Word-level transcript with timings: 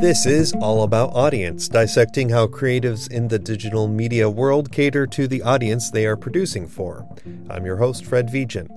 This 0.00 0.24
is 0.24 0.54
All 0.54 0.82
About 0.82 1.10
Audience, 1.12 1.68
dissecting 1.68 2.30
how 2.30 2.46
creatives 2.46 3.10
in 3.10 3.28
the 3.28 3.38
digital 3.38 3.86
media 3.86 4.30
world 4.30 4.72
cater 4.72 5.06
to 5.08 5.28
the 5.28 5.42
audience 5.42 5.90
they 5.90 6.06
are 6.06 6.16
producing 6.16 6.66
for. 6.66 7.06
I'm 7.50 7.66
your 7.66 7.76
host, 7.76 8.06
Fred 8.06 8.30
Vigeant. 8.30 8.70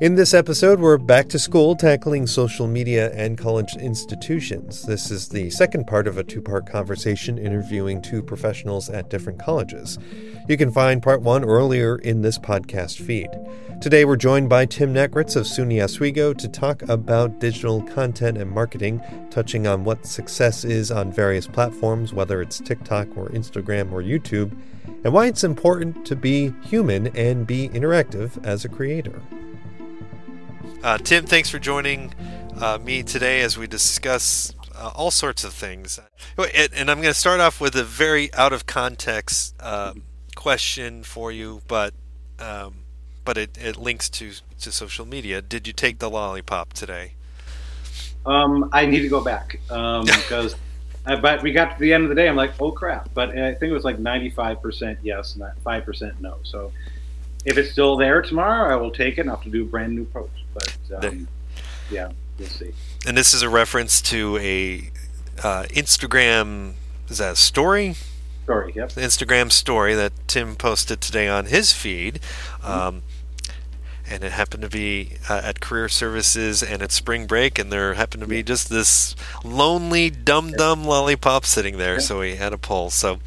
In 0.00 0.14
this 0.14 0.32
episode, 0.32 0.78
we're 0.78 0.96
back 0.96 1.28
to 1.30 1.40
school 1.40 1.74
tackling 1.74 2.28
social 2.28 2.68
media 2.68 3.10
and 3.14 3.36
college 3.36 3.74
institutions. 3.74 4.84
This 4.84 5.10
is 5.10 5.26
the 5.26 5.50
second 5.50 5.88
part 5.88 6.06
of 6.06 6.16
a 6.16 6.22
two 6.22 6.40
part 6.40 6.70
conversation 6.70 7.36
interviewing 7.36 8.00
two 8.00 8.22
professionals 8.22 8.88
at 8.88 9.10
different 9.10 9.40
colleges. 9.40 9.98
You 10.46 10.56
can 10.56 10.70
find 10.70 11.02
part 11.02 11.22
one 11.22 11.44
earlier 11.44 11.96
in 11.96 12.22
this 12.22 12.38
podcast 12.38 13.04
feed. 13.04 13.28
Today, 13.80 14.04
we're 14.04 14.14
joined 14.14 14.48
by 14.48 14.66
Tim 14.66 14.94
Nekritz 14.94 15.34
of 15.34 15.46
SUNY 15.46 15.82
Oswego 15.82 16.32
to 16.32 16.46
talk 16.46 16.82
about 16.82 17.40
digital 17.40 17.82
content 17.82 18.38
and 18.38 18.52
marketing, 18.52 19.02
touching 19.30 19.66
on 19.66 19.82
what 19.82 20.06
success 20.06 20.64
is 20.64 20.92
on 20.92 21.10
various 21.10 21.48
platforms, 21.48 22.14
whether 22.14 22.40
it's 22.40 22.60
TikTok 22.60 23.08
or 23.16 23.30
Instagram 23.30 23.90
or 23.90 24.00
YouTube, 24.00 24.56
and 25.02 25.12
why 25.12 25.26
it's 25.26 25.42
important 25.42 26.06
to 26.06 26.14
be 26.14 26.54
human 26.62 27.08
and 27.16 27.48
be 27.48 27.68
interactive 27.70 28.44
as 28.46 28.64
a 28.64 28.68
creator. 28.68 29.20
Uh, 30.82 30.96
Tim, 30.96 31.26
thanks 31.26 31.50
for 31.50 31.58
joining 31.58 32.14
uh, 32.60 32.78
me 32.78 33.02
today 33.02 33.40
as 33.40 33.58
we 33.58 33.66
discuss 33.66 34.54
uh, 34.76 34.92
all 34.94 35.10
sorts 35.10 35.42
of 35.42 35.52
things. 35.52 35.98
And 36.38 36.88
I'm 36.88 36.98
going 36.98 37.12
to 37.12 37.18
start 37.18 37.40
off 37.40 37.60
with 37.60 37.74
a 37.74 37.82
very 37.82 38.32
out 38.34 38.52
of 38.52 38.66
context 38.66 39.56
uh, 39.58 39.94
question 40.36 41.02
for 41.02 41.32
you, 41.32 41.62
but 41.66 41.94
um, 42.38 42.76
but 43.24 43.36
it, 43.36 43.58
it 43.60 43.76
links 43.76 44.08
to, 44.08 44.30
to 44.60 44.70
social 44.70 45.04
media. 45.04 45.42
Did 45.42 45.66
you 45.66 45.72
take 45.72 45.98
the 45.98 46.08
lollipop 46.08 46.72
today? 46.74 47.14
Um, 48.24 48.70
I 48.72 48.86
need 48.86 49.00
to 49.00 49.08
go 49.08 49.22
back 49.22 49.58
um, 49.70 50.04
because. 50.06 50.54
but 51.04 51.42
we 51.42 51.50
got 51.50 51.74
to 51.74 51.80
the 51.80 51.92
end 51.92 52.04
of 52.04 52.08
the 52.08 52.14
day. 52.14 52.28
I'm 52.28 52.36
like, 52.36 52.52
oh 52.60 52.70
crap! 52.70 53.10
But 53.14 53.30
I 53.30 53.52
think 53.54 53.70
it 53.70 53.74
was 53.74 53.84
like 53.84 53.98
95% 53.98 54.98
yes, 55.02 55.34
and 55.34 55.42
5% 55.64 56.20
no. 56.20 56.36
So 56.44 56.70
if 57.48 57.56
it's 57.56 57.72
still 57.72 57.96
there 57.96 58.20
tomorrow, 58.20 58.72
I 58.72 58.76
will 58.76 58.90
take 58.90 59.16
it. 59.16 59.22
and 59.22 59.30
I'll 59.30 59.36
have 59.36 59.44
to 59.44 59.50
do 59.50 59.62
a 59.62 59.66
brand 59.66 59.94
new 59.94 60.04
post. 60.04 60.30
But 60.52 60.76
um, 61.02 61.26
yeah, 61.90 62.12
we'll 62.38 62.48
see. 62.48 62.72
And 63.06 63.16
this 63.16 63.32
is 63.32 63.40
a 63.42 63.48
reference 63.48 64.02
to 64.02 64.36
a 64.36 64.90
uh, 65.42 65.64
Instagram. 65.70 66.74
Is 67.08 67.18
that 67.18 67.32
a 67.32 67.36
story? 67.36 67.94
Story. 68.44 68.72
Yep. 68.76 68.90
Instagram 68.90 69.50
story 69.50 69.94
that 69.94 70.12
Tim 70.26 70.56
posted 70.56 71.00
today 71.00 71.26
on 71.26 71.46
his 71.46 71.72
feed. 71.72 72.20
Mm-hmm. 72.60 72.70
Um, 72.70 73.02
and 74.10 74.24
it 74.24 74.32
happened 74.32 74.62
to 74.62 74.68
be 74.68 75.16
uh, 75.28 75.40
at 75.42 75.60
career 75.60 75.88
services 75.88 76.62
and 76.62 76.82
at 76.82 76.92
spring 76.92 77.26
break 77.26 77.58
and 77.58 77.70
there 77.70 77.94
happened 77.94 78.22
to 78.22 78.26
be 78.26 78.42
just 78.42 78.70
this 78.70 79.14
lonely 79.44 80.08
dumb 80.08 80.50
dumb 80.52 80.82
lollipop 80.82 81.44
sitting 81.44 81.76
there 81.76 82.00
so 82.00 82.22
he 82.22 82.36
had 82.36 82.54
a 82.54 82.56
pull 82.56 82.88
so 82.88 83.18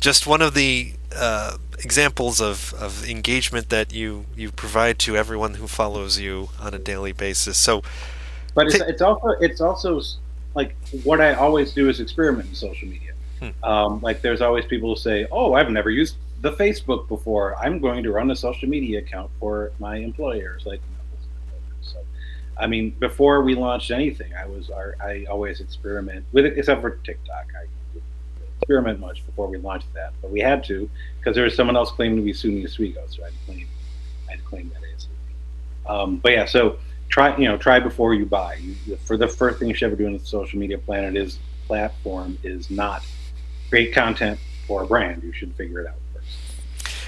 just 0.00 0.26
one 0.26 0.40
of 0.40 0.54
the 0.54 0.94
uh, 1.14 1.58
examples 1.78 2.40
of, 2.40 2.74
of 2.74 3.08
engagement 3.08 3.68
that 3.70 3.92
you, 3.92 4.26
you 4.36 4.50
provide 4.50 4.98
to 5.00 5.16
everyone 5.16 5.54
who 5.54 5.66
follows 5.66 6.18
you 6.18 6.48
on 6.60 6.74
a 6.74 6.78
daily 6.78 7.12
basis. 7.12 7.56
So, 7.58 7.82
but 8.54 8.66
it's, 8.68 8.76
it's 8.76 9.02
also 9.02 9.28
it's 9.40 9.60
also 9.60 10.00
like 10.54 10.74
what 11.04 11.20
I 11.20 11.34
always 11.34 11.72
do 11.72 11.88
is 11.88 12.00
experiment 12.00 12.48
in 12.48 12.54
social 12.54 12.88
media. 12.88 13.12
Hmm. 13.40 13.64
Um, 13.64 14.00
like 14.00 14.22
there's 14.22 14.40
always 14.40 14.64
people 14.64 14.94
who 14.94 14.96
say, 14.96 15.26
"Oh, 15.30 15.52
I've 15.52 15.70
never 15.70 15.90
used 15.90 16.16
the 16.40 16.52
Facebook 16.52 17.06
before. 17.06 17.54
I'm 17.56 17.78
going 17.78 18.02
to 18.02 18.12
run 18.12 18.30
a 18.30 18.36
social 18.36 18.68
media 18.68 19.00
account 19.00 19.30
for 19.38 19.72
my 19.78 19.96
employers." 19.96 20.64
Like, 20.64 20.80
so, 21.82 21.98
I 22.58 22.66
mean, 22.66 22.90
before 22.98 23.42
we 23.42 23.54
launched 23.54 23.90
anything, 23.90 24.32
I 24.34 24.46
was 24.46 24.70
I 24.70 25.26
always 25.28 25.60
experiment 25.60 26.24
with 26.32 26.46
it, 26.46 26.56
except 26.56 26.80
for 26.80 26.92
TikTok. 27.04 27.46
I 27.60 27.66
experiment 28.66 28.98
much 28.98 29.24
before 29.24 29.46
we 29.46 29.58
launched 29.58 29.92
that, 29.94 30.12
but 30.20 30.30
we 30.32 30.40
had 30.40 30.64
to 30.64 30.90
because 31.18 31.36
there 31.36 31.44
was 31.44 31.54
someone 31.54 31.76
else 31.76 31.92
claiming 31.92 32.16
to 32.16 32.22
be 32.22 32.32
SUNY 32.32 32.64
Oswego, 32.64 33.04
so 33.08 33.22
I 33.22 33.26
had 33.26 33.32
to 33.32 33.46
claim, 33.46 33.68
I 34.26 34.30
had 34.32 34.40
to 34.40 34.44
claim 34.44 34.72
that 34.74 34.82
as. 34.96 35.06
Um, 35.88 36.16
but 36.16 36.32
yeah, 36.32 36.46
so 36.46 36.78
try 37.08 37.36
you 37.36 37.44
know 37.46 37.56
try 37.56 37.78
before 37.78 38.14
you 38.14 38.26
buy. 38.26 38.54
You, 38.56 38.96
for 38.96 39.16
the 39.16 39.28
first 39.28 39.60
thing 39.60 39.68
you 39.68 39.74
should 39.74 39.86
ever 39.86 39.94
do 39.94 40.06
in 40.06 40.14
the 40.14 40.24
social 40.24 40.58
media 40.58 40.78
planet 40.78 41.16
is 41.16 41.38
platform 41.68 42.38
is 42.42 42.68
not 42.70 43.04
create 43.68 43.94
content 43.94 44.40
for 44.66 44.82
a 44.82 44.86
brand. 44.86 45.22
You 45.22 45.32
should 45.32 45.54
figure 45.54 45.80
it 45.80 45.86
out 45.86 45.94
first. 46.12 46.26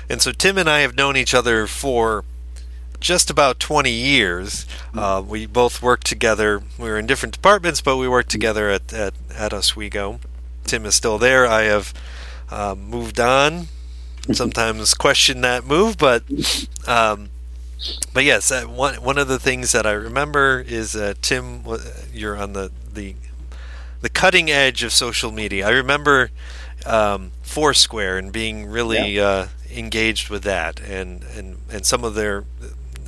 And 0.09 0.23
so 0.23 0.31
Tim 0.31 0.59
and 0.59 0.71
I 0.71 0.81
have 0.81 0.97
known 0.97 1.17
each 1.17 1.35
other 1.35 1.67
for 1.67 2.25
just 3.01 3.31
about 3.31 3.59
20 3.59 3.91
years. 3.91 4.65
Mm-hmm. 4.65 4.99
Uh, 4.99 5.21
we 5.23 5.47
both 5.47 5.83
worked 5.83 6.07
together. 6.07 6.63
We 6.79 6.89
were 6.89 6.99
in 6.99 7.07
different 7.07 7.35
departments, 7.35 7.81
but 7.81 7.97
we 7.97 8.09
worked 8.09 8.31
together 8.31 8.71
at, 8.71 8.93
at, 8.93 9.15
at 9.35 9.53
Oswego. 9.53 10.21
Tim 10.69 10.85
is 10.87 10.95
still 10.95 11.19
there. 11.19 11.47
I 11.47 11.63
have 11.63 11.95
uh, 12.51 12.75
moved 12.79 13.19
on. 13.19 13.69
Sometimes 14.33 14.93
question 14.93 15.41
that 15.41 15.65
move, 15.65 15.97
but 15.97 16.23
um, 16.87 17.31
but 18.13 18.25
yes, 18.25 18.53
one 18.67 18.97
one 18.97 19.17
of 19.17 19.27
the 19.27 19.39
things 19.39 19.73
that 19.73 19.87
I 19.87 19.93
remember 19.93 20.61
is 20.67 20.95
uh, 20.95 21.15
Tim. 21.23 21.65
You're 22.13 22.37
on 22.37 22.53
the 22.53 22.71
the 22.93 23.15
the 24.03 24.11
cutting 24.11 24.51
edge 24.51 24.83
of 24.83 24.93
social 24.93 25.33
media. 25.33 25.67
I 25.67 25.71
remember 25.71 26.31
um, 26.85 27.33
Foursquare 27.43 28.19
and 28.19 28.31
being 28.31 28.67
really 28.67 29.17
yeah. 29.17 29.25
uh, 29.25 29.49
engaged 29.71 30.29
with 30.29 30.43
that, 30.43 30.81
and, 30.81 31.23
and 31.37 31.59
and 31.71 31.87
some 31.87 32.05
of 32.05 32.15
their 32.15 32.45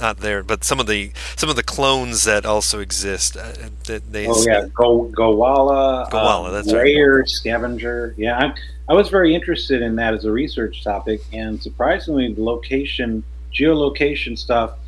not 0.00 0.19
there, 0.19 0.43
but 0.43 0.65
some 0.65 0.81
of 0.81 0.87
the 0.87 1.12
some 1.37 1.49
of 1.50 1.56
the 1.56 1.62
clones 1.62 2.25
that 2.25 2.47
also 2.47 2.81
exist. 2.81 3.37
Uh, 3.37 3.53
that 3.84 4.12
they 4.12 4.27
oh 4.27 4.43
yeah, 4.43 4.66
Go, 4.75 5.11
Gowalla, 5.16 6.09
Gowalla, 6.11 6.47
um, 6.47 6.53
that's 6.53 6.72
Rare, 6.72 7.19
right. 7.19 7.28
Scavenger. 7.28 8.15
Yeah, 8.16 8.38
I, 8.38 8.55
I 8.88 8.94
was 8.94 9.09
very 9.09 9.34
interested 9.34 9.83
in 9.83 9.97
that 9.97 10.15
as 10.15 10.25
a 10.25 10.33
research 10.33 10.83
topic, 10.83 11.21
and 11.33 11.62
surprisingly, 11.62 12.33
the 12.33 12.43
location, 12.43 13.22
geolocation 13.53 14.37
stuff 14.37 14.78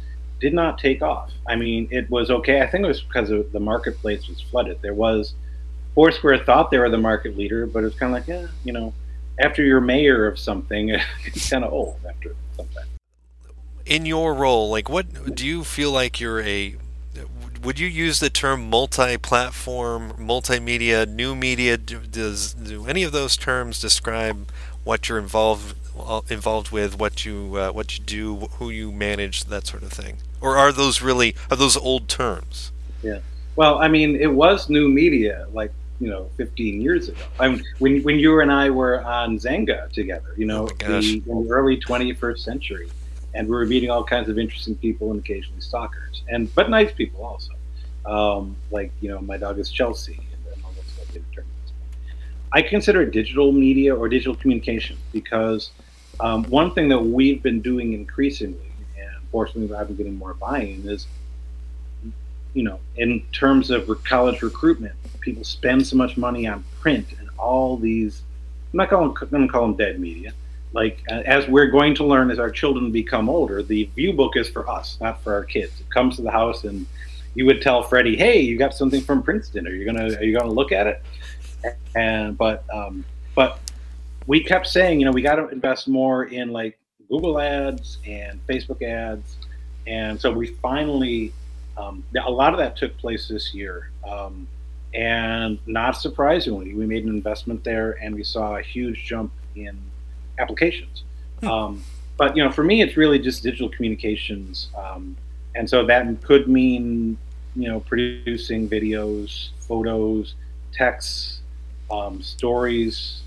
did 0.41 0.55
not 0.55 0.79
take 0.79 1.03
off. 1.03 1.31
I 1.47 1.57
mean, 1.57 1.89
it 1.91 2.11
was 2.11 2.31
okay. 2.31 2.63
I 2.63 2.67
think 2.67 2.85
it 2.85 2.89
was 2.89 3.03
because 3.03 3.29
the 3.29 3.61
marketplace 3.61 4.29
was 4.29 4.41
flooded. 4.41 4.83
There 4.83 4.95
was 4.95 5.35
Foursquare 5.95 6.39
thought 6.45 6.71
they 6.71 6.79
were 6.79 6.91
the 6.91 6.99
market 6.99 7.37
leader, 7.37 7.67
but 7.67 7.85
it's 7.85 7.97
kind 7.97 8.15
of 8.15 8.21
like, 8.21 8.29
yeah, 8.29 8.49
you 8.65 8.73
know, 8.73 8.93
after 9.39 9.63
you're 9.63 9.81
mayor 9.81 10.27
of 10.27 10.39
something, 10.39 10.89
it's 11.25 11.51
kind 11.51 11.65
of 11.65 11.73
old 11.73 12.01
after 12.09 12.35
some 12.57 12.67
time 12.69 12.87
in 13.87 14.07
your 14.07 14.35
role, 14.35 14.71
like 14.71 14.89
what 14.89 15.35
do 15.35 15.47
you 15.47 15.65
feel 15.65 15.91
like 15.91 16.21
you're 16.21 16.41
a 16.41 16.77
would 17.63 17.79
you 17.79 17.87
use 17.87 18.19
the 18.19 18.31
term 18.31 18.69
multi-platform, 18.69 20.15
multimedia, 20.19 21.09
new 21.09 21.35
media? 21.37 21.77
Does 21.77 22.55
do 22.55 22.87
any 22.87 23.05
of 23.05 23.13
those 23.13 23.37
terms 23.37 23.81
describe 23.81 24.51
what 24.85 25.09
you're 25.09 25.19
involved 25.19 25.77
involved 26.29 26.71
with, 26.73 26.99
what 26.99 27.25
you 27.25 27.57
uh, 27.57 27.71
what 27.71 27.97
you 27.97 28.05
do, 28.05 28.37
who 28.59 28.71
you 28.71 28.91
manage, 28.91 29.45
that 29.45 29.67
sort 29.67 29.83
of 29.83 29.93
thing, 29.93 30.19
or 30.41 30.57
are 30.57 30.73
those 30.73 31.03
really 31.03 31.37
are 31.51 31.57
those 31.57 31.77
old 31.77 32.09
terms? 32.09 32.73
Yeah. 33.03 33.21
Well, 33.55 33.79
I 33.79 33.89
mean, 33.89 34.17
it 34.17 34.33
was 34.33 34.69
new 34.69 34.89
media, 34.89 35.47
like 35.53 35.73
you 36.01 36.09
know, 36.09 36.31
15 36.37 36.81
years 36.81 37.09
ago. 37.09 37.21
I 37.39 37.49
mean, 37.49 37.63
when 37.79 38.03
when 38.03 38.19
you 38.19 38.41
and 38.41 38.51
I 38.51 38.71
were 38.71 39.05
on 39.05 39.39
Xanga 39.39 39.91
together, 39.93 40.35
you 40.37 40.47
know, 40.47 40.69
oh 40.69 40.75
the, 40.79 41.23
in 41.27 41.45
the 41.45 41.51
early 41.51 41.79
21st 41.79 42.39
century 42.39 42.91
and 43.35 43.49
we 43.49 43.55
were 43.55 43.65
meeting 43.67 43.91
all 43.91 44.05
kinds 44.05 44.29
of 44.29 44.39
interesting 44.39 44.75
people 44.77 45.11
and 45.11 45.21
occasionally 45.21 45.61
stalkers, 45.61 46.23
and 46.29 46.55
but 46.55 46.71
nice 46.71 46.93
people 46.93 47.25
also. 47.25 47.53
Um, 48.05 48.57
like 48.71 48.93
you 49.01 49.09
know, 49.09 49.21
my 49.21 49.37
dog 49.37 49.59
is 49.59 49.71
Chelsea, 49.71 50.21
and 50.55 50.65
all 50.65 50.73
those 50.73 50.87
stuff. 50.87 51.45
I 52.53 52.61
consider 52.61 53.03
it 53.03 53.13
digital 53.13 53.53
media 53.53 53.95
or 53.95 54.09
digital 54.09 54.35
communication 54.35 54.99
because 55.13 55.71
um, 56.21 56.45
one 56.45 56.75
thing 56.75 56.89
that 56.89 56.99
we've 56.99 57.43
been 57.43 57.63
doing 57.63 57.95
increasingly, 57.95 58.73
and 58.99 59.29
fortunately 59.31 59.75
I've 59.75 59.87
been 59.87 59.97
getting 59.97 60.17
more 60.17 60.35
buy-in, 60.35 60.87
is 60.89 61.07
you 62.55 62.63
know, 62.63 62.81
in 62.97 63.23
terms 63.33 63.71
of 63.71 63.89
college 64.05 64.43
recruitment, 64.43 64.95
people 65.21 65.45
spend 65.45 65.87
so 65.87 65.97
much 65.97 66.17
money 66.17 66.47
on 66.47 66.65
print 66.81 67.07
and 67.19 67.31
all 67.39 67.77
these. 67.77 68.23
I'm 68.73 68.79
not 68.79 68.91
going 68.91 69.15
to 69.15 69.49
call 69.49 69.63
them 69.63 69.77
dead 69.77 69.99
media, 70.01 70.33
like 70.73 71.03
as 71.09 71.47
we're 71.49 71.67
going 71.67 71.95
to 71.97 72.05
learn 72.05 72.31
as 72.31 72.39
our 72.39 72.51
children 72.51 72.91
become 72.91 73.29
older, 73.29 73.63
the 73.63 73.85
view 73.95 74.13
book 74.13 74.37
is 74.37 74.49
for 74.49 74.69
us, 74.69 74.99
not 75.01 75.23
for 75.23 75.35
our 75.35 75.45
kids. 75.45 75.81
It 75.81 75.91
comes 75.91 76.17
to 76.17 76.23
the 76.23 76.31
house 76.31 76.65
and 76.65 76.87
you 77.35 77.47
would 77.47 77.63
tell 77.63 77.83
Freddie, 77.83 78.17
"Hey, 78.17 78.41
you 78.41 78.59
got 78.59 78.75
something 78.75 79.01
from 79.01 79.23
Princeton. 79.23 79.67
Are 79.67 79.71
you 79.71 79.85
gonna 79.85 80.15
are 80.15 80.23
you 80.23 80.37
gonna 80.37 80.53
look 80.53 80.73
at 80.73 80.87
it?" 80.87 81.03
And 81.95 82.37
but 82.37 82.65
um, 82.73 83.05
but 83.35 83.59
we 84.27 84.43
kept 84.43 84.67
saying, 84.67 85.01
you 85.01 85.07
know, 85.07 85.13
we 85.13 85.23
got 85.23 85.37
to 85.37 85.49
invest 85.49 85.89
more 85.89 86.25
in 86.25 86.51
like 86.51 86.79
Google 87.09 87.41
ads 87.41 87.99
and 88.07 88.45
Facebook 88.47 88.83
ads, 88.83 89.37
and 89.87 90.21
so 90.21 90.33
we 90.33 90.49
finally 90.63 91.33
um, 91.77 92.05
a 92.25 92.31
lot 92.31 92.53
of 92.53 92.59
that 92.59 92.77
took 92.77 92.97
place 92.99 93.29
this 93.29 93.55
year. 93.55 93.91
Um, 94.09 94.47
and 94.95 95.59
not 95.67 95.93
surprisingly, 95.93 96.75
we 96.75 96.87
made 96.87 97.05
an 97.05 97.11
investment 97.11 97.65
there, 97.65 97.93
and 98.03 98.15
we 98.15 98.25
saw 98.25 98.57
a 98.57 98.63
huge 98.63 99.05
jump 99.05 99.33
in 99.57 99.79
applications. 100.39 101.05
Hmm. 101.41 101.49
Um, 101.49 101.85
but 102.17 102.37
you 102.37 102.45
know, 102.45 102.53
for 102.53 102.63
me, 102.63 102.83
it's 102.83 102.97
really 102.97 103.19
just 103.19 103.43
digital 103.43 103.69
communications, 103.69 104.69
um, 104.77 105.17
and 105.55 105.69
so 105.69 105.85
that 105.87 106.23
could 106.23 106.49
mean 106.49 107.19
you 107.57 107.69
know 107.69 107.81
producing 107.81 108.69
videos, 108.69 109.51
photos, 109.59 110.35
texts, 110.73 111.41
um, 111.91 112.23
stories. 112.23 113.23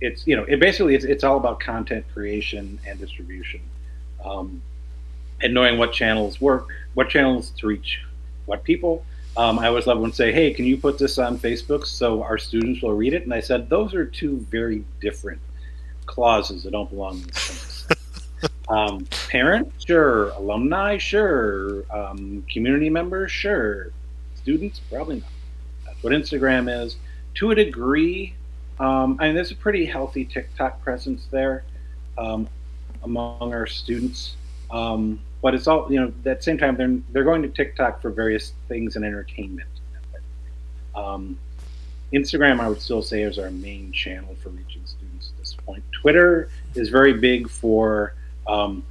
It's 0.00 0.26
you 0.26 0.36
know 0.36 0.44
it 0.44 0.60
basically 0.60 0.94
it's 0.94 1.04
it's 1.04 1.24
all 1.24 1.36
about 1.36 1.60
content 1.60 2.04
creation 2.12 2.78
and 2.86 2.98
distribution, 2.98 3.60
um, 4.24 4.60
and 5.40 5.54
knowing 5.54 5.78
what 5.78 5.92
channels 5.92 6.40
work, 6.40 6.68
what 6.94 7.08
channels 7.08 7.50
to 7.58 7.66
reach, 7.66 8.00
what 8.46 8.64
people. 8.64 9.04
Um, 9.34 9.58
I 9.58 9.68
always 9.68 9.86
love 9.86 9.98
when 10.00 10.12
say, 10.12 10.32
"Hey, 10.32 10.52
can 10.52 10.66
you 10.66 10.76
put 10.76 10.98
this 10.98 11.18
on 11.18 11.38
Facebook 11.38 11.86
so 11.86 12.22
our 12.22 12.36
students 12.36 12.82
will 12.82 12.92
read 12.92 13.14
it?" 13.14 13.22
And 13.22 13.32
I 13.32 13.40
said, 13.40 13.70
"Those 13.70 13.94
are 13.94 14.04
two 14.04 14.44
very 14.50 14.84
different 15.00 15.40
clauses 16.06 16.62
that 16.64 16.72
don't 16.72 16.90
belong 16.90 17.18
in 17.18 17.26
this 17.26 17.38
sentence." 17.38 17.86
um, 18.68 19.06
parents, 19.28 19.84
sure. 19.84 20.30
Alumni, 20.30 20.98
sure. 20.98 21.84
Um, 21.90 22.44
community 22.50 22.90
members, 22.90 23.30
sure. 23.30 23.92
Students, 24.36 24.80
probably 24.90 25.16
not. 25.16 25.28
That's 25.86 26.02
what 26.02 26.12
Instagram 26.12 26.84
is. 26.84 26.96
To 27.34 27.50
a 27.50 27.54
degree, 27.54 28.34
um, 28.78 29.16
I 29.20 29.26
mean, 29.26 29.34
there's 29.34 29.52
a 29.52 29.56
pretty 29.56 29.86
healthy 29.86 30.24
TikTok 30.24 30.82
presence 30.82 31.26
there 31.30 31.64
um, 32.18 32.48
among 33.02 33.54
our 33.54 33.66
students. 33.66 34.36
Um, 34.70 35.20
but 35.42 35.54
it's 35.54 35.66
all, 35.66 35.92
you 35.92 36.00
know, 36.00 36.06
at 36.08 36.38
the 36.38 36.42
same 36.42 36.56
time, 36.56 36.76
they're, 36.76 36.98
they're 37.10 37.24
going 37.24 37.42
to 37.42 37.48
TikTok 37.48 38.00
for 38.00 38.10
various 38.10 38.52
things 38.68 38.96
and 38.96 39.04
entertainment. 39.04 39.68
Um, 40.94 41.38
Instagram, 42.12 42.60
I 42.60 42.68
would 42.68 42.80
still 42.80 43.02
say, 43.02 43.22
is 43.22 43.38
our 43.38 43.50
main 43.50 43.92
channel 43.92 44.36
for 44.42 44.50
reaching 44.50 44.82
students 44.84 45.32
point. 45.66 45.82
Twitter 46.00 46.48
is 46.74 46.88
very 46.88 47.12
big 47.14 47.48
for 47.48 48.14
um, 48.46 48.82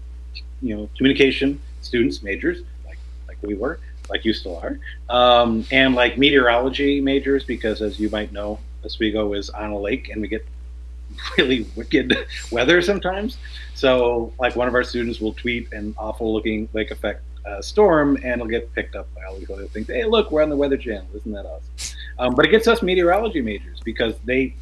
you 0.61 0.75
know, 0.75 0.89
communication 0.97 1.59
students, 1.81 2.23
majors, 2.23 2.61
like 2.85 2.97
like 3.27 3.37
we 3.41 3.55
were, 3.55 3.79
like 4.09 4.25
you 4.25 4.33
still 4.33 4.57
are, 4.57 4.79
um, 5.09 5.65
and 5.71 5.95
like 5.95 6.17
meteorology 6.17 7.01
majors, 7.01 7.43
because 7.43 7.81
as 7.81 7.99
you 7.99 8.09
might 8.09 8.31
know, 8.31 8.59
Oswego 8.85 9.33
is 9.33 9.49
on 9.49 9.71
a 9.71 9.77
lake, 9.77 10.09
and 10.09 10.21
we 10.21 10.27
get 10.27 10.45
really 11.37 11.65
wicked 11.75 12.15
weather 12.51 12.81
sometimes. 12.81 13.37
So, 13.73 14.33
like 14.39 14.55
one 14.55 14.67
of 14.67 14.75
our 14.75 14.83
students 14.83 15.19
will 15.19 15.33
tweet 15.33 15.71
an 15.73 15.95
awful-looking 15.97 16.69
lake 16.73 16.91
effect 16.91 17.23
uh, 17.45 17.61
storm, 17.61 18.17
and 18.17 18.33
it'll 18.33 18.47
get 18.47 18.73
picked 18.73 18.95
up 18.95 19.13
by 19.15 19.23
all 19.23 19.37
these 19.37 19.49
other 19.49 19.65
things. 19.65 19.87
Hey, 19.87 20.05
look, 20.05 20.31
we're 20.31 20.43
on 20.43 20.49
the 20.49 20.55
Weather 20.55 20.77
Channel. 20.77 21.07
Isn't 21.15 21.31
that 21.31 21.45
awesome? 21.45 21.97
Um, 22.19 22.35
but 22.35 22.45
it 22.45 22.51
gets 22.51 22.67
us 22.67 22.83
meteorology 22.83 23.41
majors 23.41 23.79
because 23.83 24.13
they, 24.25 24.55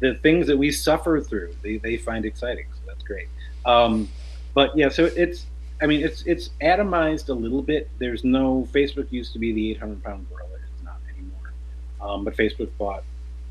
the 0.00 0.14
things 0.16 0.46
that 0.46 0.56
we 0.56 0.70
suffer 0.72 1.20
through, 1.20 1.54
they, 1.62 1.76
they 1.76 1.96
find 1.96 2.24
exciting. 2.24 2.66
So 2.72 2.80
that's 2.86 3.02
great. 3.02 3.28
Um, 3.64 4.08
but 4.54 4.76
yeah, 4.76 4.88
so 4.88 5.04
it's 5.04 5.46
I 5.82 5.86
mean 5.86 6.02
it's 6.02 6.22
it's 6.22 6.50
atomized 6.60 7.28
a 7.28 7.34
little 7.34 7.62
bit. 7.62 7.88
There's 7.98 8.24
no 8.24 8.68
Facebook 8.72 9.10
used 9.12 9.32
to 9.34 9.38
be 9.38 9.52
the 9.52 9.70
800 9.72 10.02
pound 10.02 10.26
gorilla. 10.28 10.48
It's 10.54 10.84
not 10.84 10.96
anymore. 11.14 11.52
Um, 12.00 12.24
but 12.24 12.36
Facebook 12.36 12.70
bought 12.78 13.04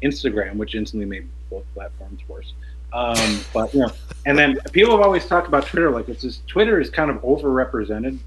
Instagram, 0.03 0.55
which 0.55 0.75
instantly 0.75 1.05
made 1.05 1.27
both 1.49 1.63
platforms 1.73 2.21
worse. 2.27 2.53
Um, 2.91 3.39
but 3.53 3.73
you 3.73 3.81
know, 3.81 3.91
and 4.25 4.37
then 4.37 4.59
people 4.71 4.91
have 4.91 5.01
always 5.01 5.25
talked 5.25 5.47
about 5.47 5.67
Twitter 5.67 5.91
like 5.91 6.09
it's 6.09 6.23
just 6.23 6.47
Twitter 6.47 6.81
is 6.81 6.89
kind 6.89 7.11
of 7.11 7.17
overrepresented 7.17 8.17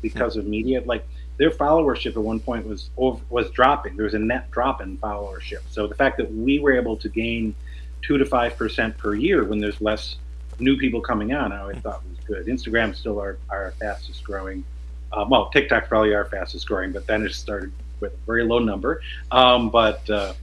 because 0.00 0.36
of 0.36 0.46
media. 0.46 0.82
Like 0.84 1.04
their 1.38 1.50
followership 1.50 2.10
at 2.10 2.18
one 2.18 2.38
point 2.38 2.66
was 2.66 2.90
over, 2.96 3.20
was 3.30 3.50
dropping. 3.50 3.96
There 3.96 4.04
was 4.04 4.14
a 4.14 4.18
net 4.18 4.50
drop 4.50 4.80
in 4.80 4.96
followership. 4.98 5.60
So 5.70 5.86
the 5.86 5.94
fact 5.94 6.18
that 6.18 6.32
we 6.32 6.60
were 6.60 6.72
able 6.72 6.96
to 6.98 7.08
gain 7.08 7.54
two 8.02 8.18
to 8.18 8.26
five 8.26 8.56
percent 8.56 8.96
per 8.98 9.14
year 9.14 9.44
when 9.44 9.58
there's 9.58 9.80
less 9.80 10.16
new 10.58 10.76
people 10.76 11.00
coming 11.00 11.32
on, 11.32 11.52
I 11.52 11.60
always 11.60 11.78
thought 11.78 12.02
was 12.08 12.18
good. 12.26 12.46
Instagram 12.46 12.94
still 12.94 13.18
our, 13.18 13.38
our 13.48 13.72
fastest 13.80 14.24
growing. 14.24 14.64
Uh, 15.12 15.26
well, 15.28 15.50
TikTok 15.50 15.88
probably 15.88 16.14
our 16.14 16.24
fastest 16.24 16.66
growing, 16.66 16.92
but 16.92 17.06
then 17.06 17.24
it 17.24 17.32
started 17.32 17.72
with 18.00 18.12
a 18.12 18.26
very 18.26 18.44
low 18.44 18.58
number. 18.58 19.02
Um, 19.30 19.70
but 19.70 20.08
uh, 20.08 20.34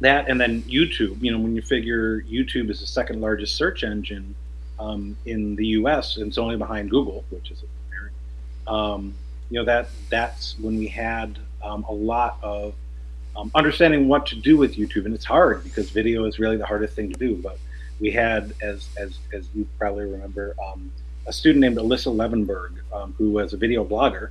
that 0.00 0.28
and 0.28 0.40
then 0.40 0.62
YouTube. 0.62 1.22
You 1.22 1.32
know, 1.32 1.38
when 1.38 1.54
you 1.54 1.62
figure 1.62 2.22
YouTube 2.22 2.70
is 2.70 2.80
the 2.80 2.86
second 2.86 3.20
largest 3.20 3.56
search 3.56 3.82
engine 3.82 4.34
um, 4.78 5.16
in 5.26 5.56
the 5.56 5.66
U.S. 5.68 6.16
and 6.16 6.28
it's 6.28 6.38
only 6.38 6.56
behind 6.56 6.90
Google, 6.90 7.24
which 7.30 7.50
is 7.50 7.62
apparent. 7.62 8.14
Um, 8.66 9.14
you 9.50 9.58
know 9.58 9.64
that 9.64 9.88
that's 10.08 10.58
when 10.58 10.78
we 10.78 10.88
had 10.88 11.38
um, 11.62 11.84
a 11.84 11.92
lot 11.92 12.38
of 12.42 12.74
um, 13.36 13.50
understanding 13.54 14.08
what 14.08 14.26
to 14.26 14.36
do 14.36 14.56
with 14.56 14.76
YouTube, 14.76 15.06
and 15.06 15.14
it's 15.14 15.24
hard 15.24 15.64
because 15.64 15.90
video 15.90 16.24
is 16.24 16.38
really 16.38 16.56
the 16.56 16.66
hardest 16.66 16.94
thing 16.94 17.12
to 17.12 17.18
do, 17.18 17.36
but 17.36 17.58
we 18.00 18.10
had, 18.10 18.52
as 18.62 18.88
as 18.98 19.18
as 19.32 19.48
you 19.54 19.66
probably 19.78 20.04
remember, 20.04 20.54
um, 20.66 20.90
a 21.26 21.32
student 21.32 21.60
named 21.60 21.76
Alyssa 21.76 22.14
Levenberg, 22.14 22.72
um, 22.92 23.14
who 23.16 23.30
was 23.30 23.52
a 23.52 23.56
video 23.56 23.84
blogger, 23.84 24.30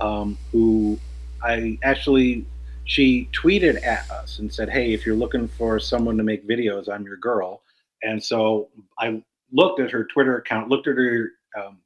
um, 0.00 0.36
who 0.50 0.98
I 1.42 1.78
actually 1.82 2.44
she 2.84 3.28
tweeted 3.32 3.84
at 3.86 4.10
us 4.10 4.38
and 4.38 4.52
said, 4.52 4.68
"Hey, 4.68 4.92
if 4.92 5.06
you're 5.06 5.16
looking 5.16 5.48
for 5.48 5.78
someone 5.78 6.16
to 6.16 6.22
make 6.24 6.46
videos, 6.46 6.88
I'm 6.88 7.04
your 7.04 7.16
girl." 7.16 7.62
And 8.02 8.22
so 8.22 8.68
I 8.98 9.22
looked 9.52 9.80
at 9.80 9.90
her 9.90 10.04
Twitter 10.04 10.38
account, 10.38 10.68
looked 10.68 10.88
at 10.88 10.96
her 10.96 11.30
um, 11.56 11.78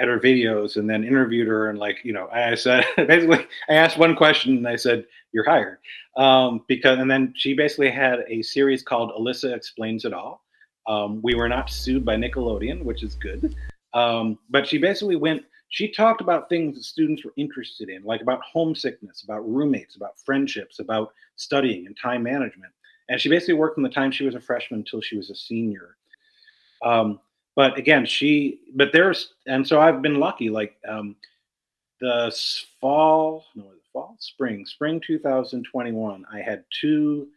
at 0.00 0.08
her 0.08 0.18
videos, 0.18 0.76
and 0.76 0.88
then 0.88 1.04
interviewed 1.04 1.48
her. 1.48 1.68
And 1.68 1.78
like 1.78 1.98
you 2.02 2.12
know, 2.12 2.28
I 2.32 2.54
said 2.54 2.84
basically, 2.96 3.46
I 3.68 3.74
asked 3.74 3.98
one 3.98 4.16
question 4.16 4.56
and 4.56 4.66
I 4.66 4.76
said, 4.76 5.04
"You're 5.32 5.44
hired," 5.44 5.78
um, 6.16 6.64
because 6.68 6.98
and 6.98 7.10
then 7.10 7.32
she 7.36 7.54
basically 7.54 7.90
had 7.90 8.20
a 8.28 8.42
series 8.42 8.82
called 8.82 9.12
Alyssa 9.12 9.54
Explains 9.54 10.04
It 10.04 10.12
All, 10.12 10.42
um, 10.86 11.20
we 11.22 11.34
were 11.34 11.48
not 11.48 11.70
sued 11.70 12.04
by 12.04 12.16
Nickelodeon, 12.16 12.82
which 12.82 13.02
is 13.02 13.14
good. 13.14 13.54
Um, 13.94 14.38
but 14.50 14.66
she 14.66 14.78
basically 14.78 15.16
went, 15.16 15.44
she 15.68 15.90
talked 15.90 16.20
about 16.20 16.48
things 16.48 16.76
that 16.76 16.84
students 16.84 17.24
were 17.24 17.32
interested 17.36 17.88
in, 17.88 18.02
like 18.04 18.20
about 18.20 18.40
homesickness, 18.42 19.22
about 19.22 19.48
roommates, 19.48 19.96
about 19.96 20.18
friendships, 20.18 20.78
about 20.78 21.12
studying 21.36 21.86
and 21.86 21.96
time 22.00 22.22
management. 22.22 22.72
And 23.08 23.20
she 23.20 23.28
basically 23.28 23.54
worked 23.54 23.74
from 23.74 23.82
the 23.82 23.88
time 23.88 24.10
she 24.10 24.24
was 24.24 24.34
a 24.34 24.40
freshman 24.40 24.80
until 24.80 25.00
she 25.00 25.16
was 25.16 25.30
a 25.30 25.34
senior. 25.34 25.96
Um, 26.84 27.20
but 27.54 27.76
again, 27.78 28.06
she, 28.06 28.60
but 28.74 28.92
there's, 28.92 29.34
and 29.46 29.66
so 29.66 29.80
I've 29.80 30.02
been 30.02 30.18
lucky, 30.18 30.50
like 30.50 30.76
um, 30.88 31.16
the 32.00 32.34
fall, 32.80 33.44
no, 33.54 33.66
fall, 33.92 34.16
spring, 34.18 34.64
spring 34.66 35.00
2021, 35.06 36.24
I 36.32 36.40
had 36.40 36.64
two 36.80 37.28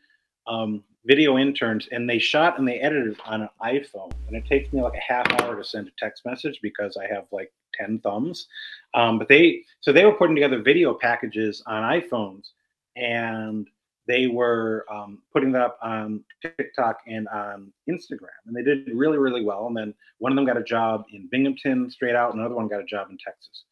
um, 0.47 0.83
video 1.05 1.37
interns 1.37 1.87
and 1.91 2.09
they 2.09 2.19
shot 2.19 2.57
and 2.57 2.67
they 2.67 2.79
edited 2.79 3.19
on 3.25 3.43
an 3.43 3.49
iphone 3.63 4.11
and 4.27 4.35
it 4.35 4.45
takes 4.45 4.73
me 4.73 4.81
like 4.81 4.95
a 4.95 5.13
half 5.13 5.29
hour 5.41 5.55
to 5.55 5.63
send 5.63 5.87
a 5.87 5.91
text 5.97 6.25
message 6.25 6.59
because 6.61 6.97
i 6.97 7.05
have 7.05 7.25
like 7.31 7.51
10 7.75 7.99
thumbs. 7.99 8.47
Um, 8.93 9.19
but 9.19 9.27
they 9.27 9.63
so 9.81 9.91
they 9.91 10.05
were 10.05 10.13
putting 10.13 10.35
together 10.35 10.61
video 10.61 10.93
packages 10.93 11.61
on 11.67 11.83
iphones 11.99 12.49
and 12.95 13.67
they 14.07 14.27
were 14.27 14.85
um, 14.91 15.21
putting 15.33 15.51
that 15.51 15.61
up 15.61 15.79
on 15.81 16.23
tiktok 16.41 16.97
and 17.07 17.27
on 17.27 17.71
instagram 17.89 18.41
and 18.47 18.55
they 18.55 18.63
did 18.63 18.87
really 18.93 19.17
really 19.17 19.43
well 19.43 19.67
and 19.67 19.77
then 19.77 19.93
one 20.19 20.31
of 20.31 20.35
them 20.35 20.45
got 20.45 20.57
a 20.57 20.63
job 20.63 21.03
in 21.11 21.27
binghamton 21.29 21.89
straight 21.89 22.15
out 22.15 22.33
another 22.33 22.55
one 22.55 22.67
got 22.67 22.81
a 22.81 22.85
job 22.85 23.09
in 23.09 23.17
texas 23.17 23.65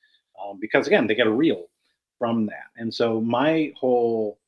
um, 0.43 0.57
because 0.59 0.87
again 0.87 1.07
they 1.07 1.15
get 1.15 1.27
a 1.27 1.31
reel 1.31 1.67
from 2.17 2.45
that 2.45 2.67
and 2.77 2.93
so 2.93 3.21
my 3.21 3.71
whole 3.75 4.39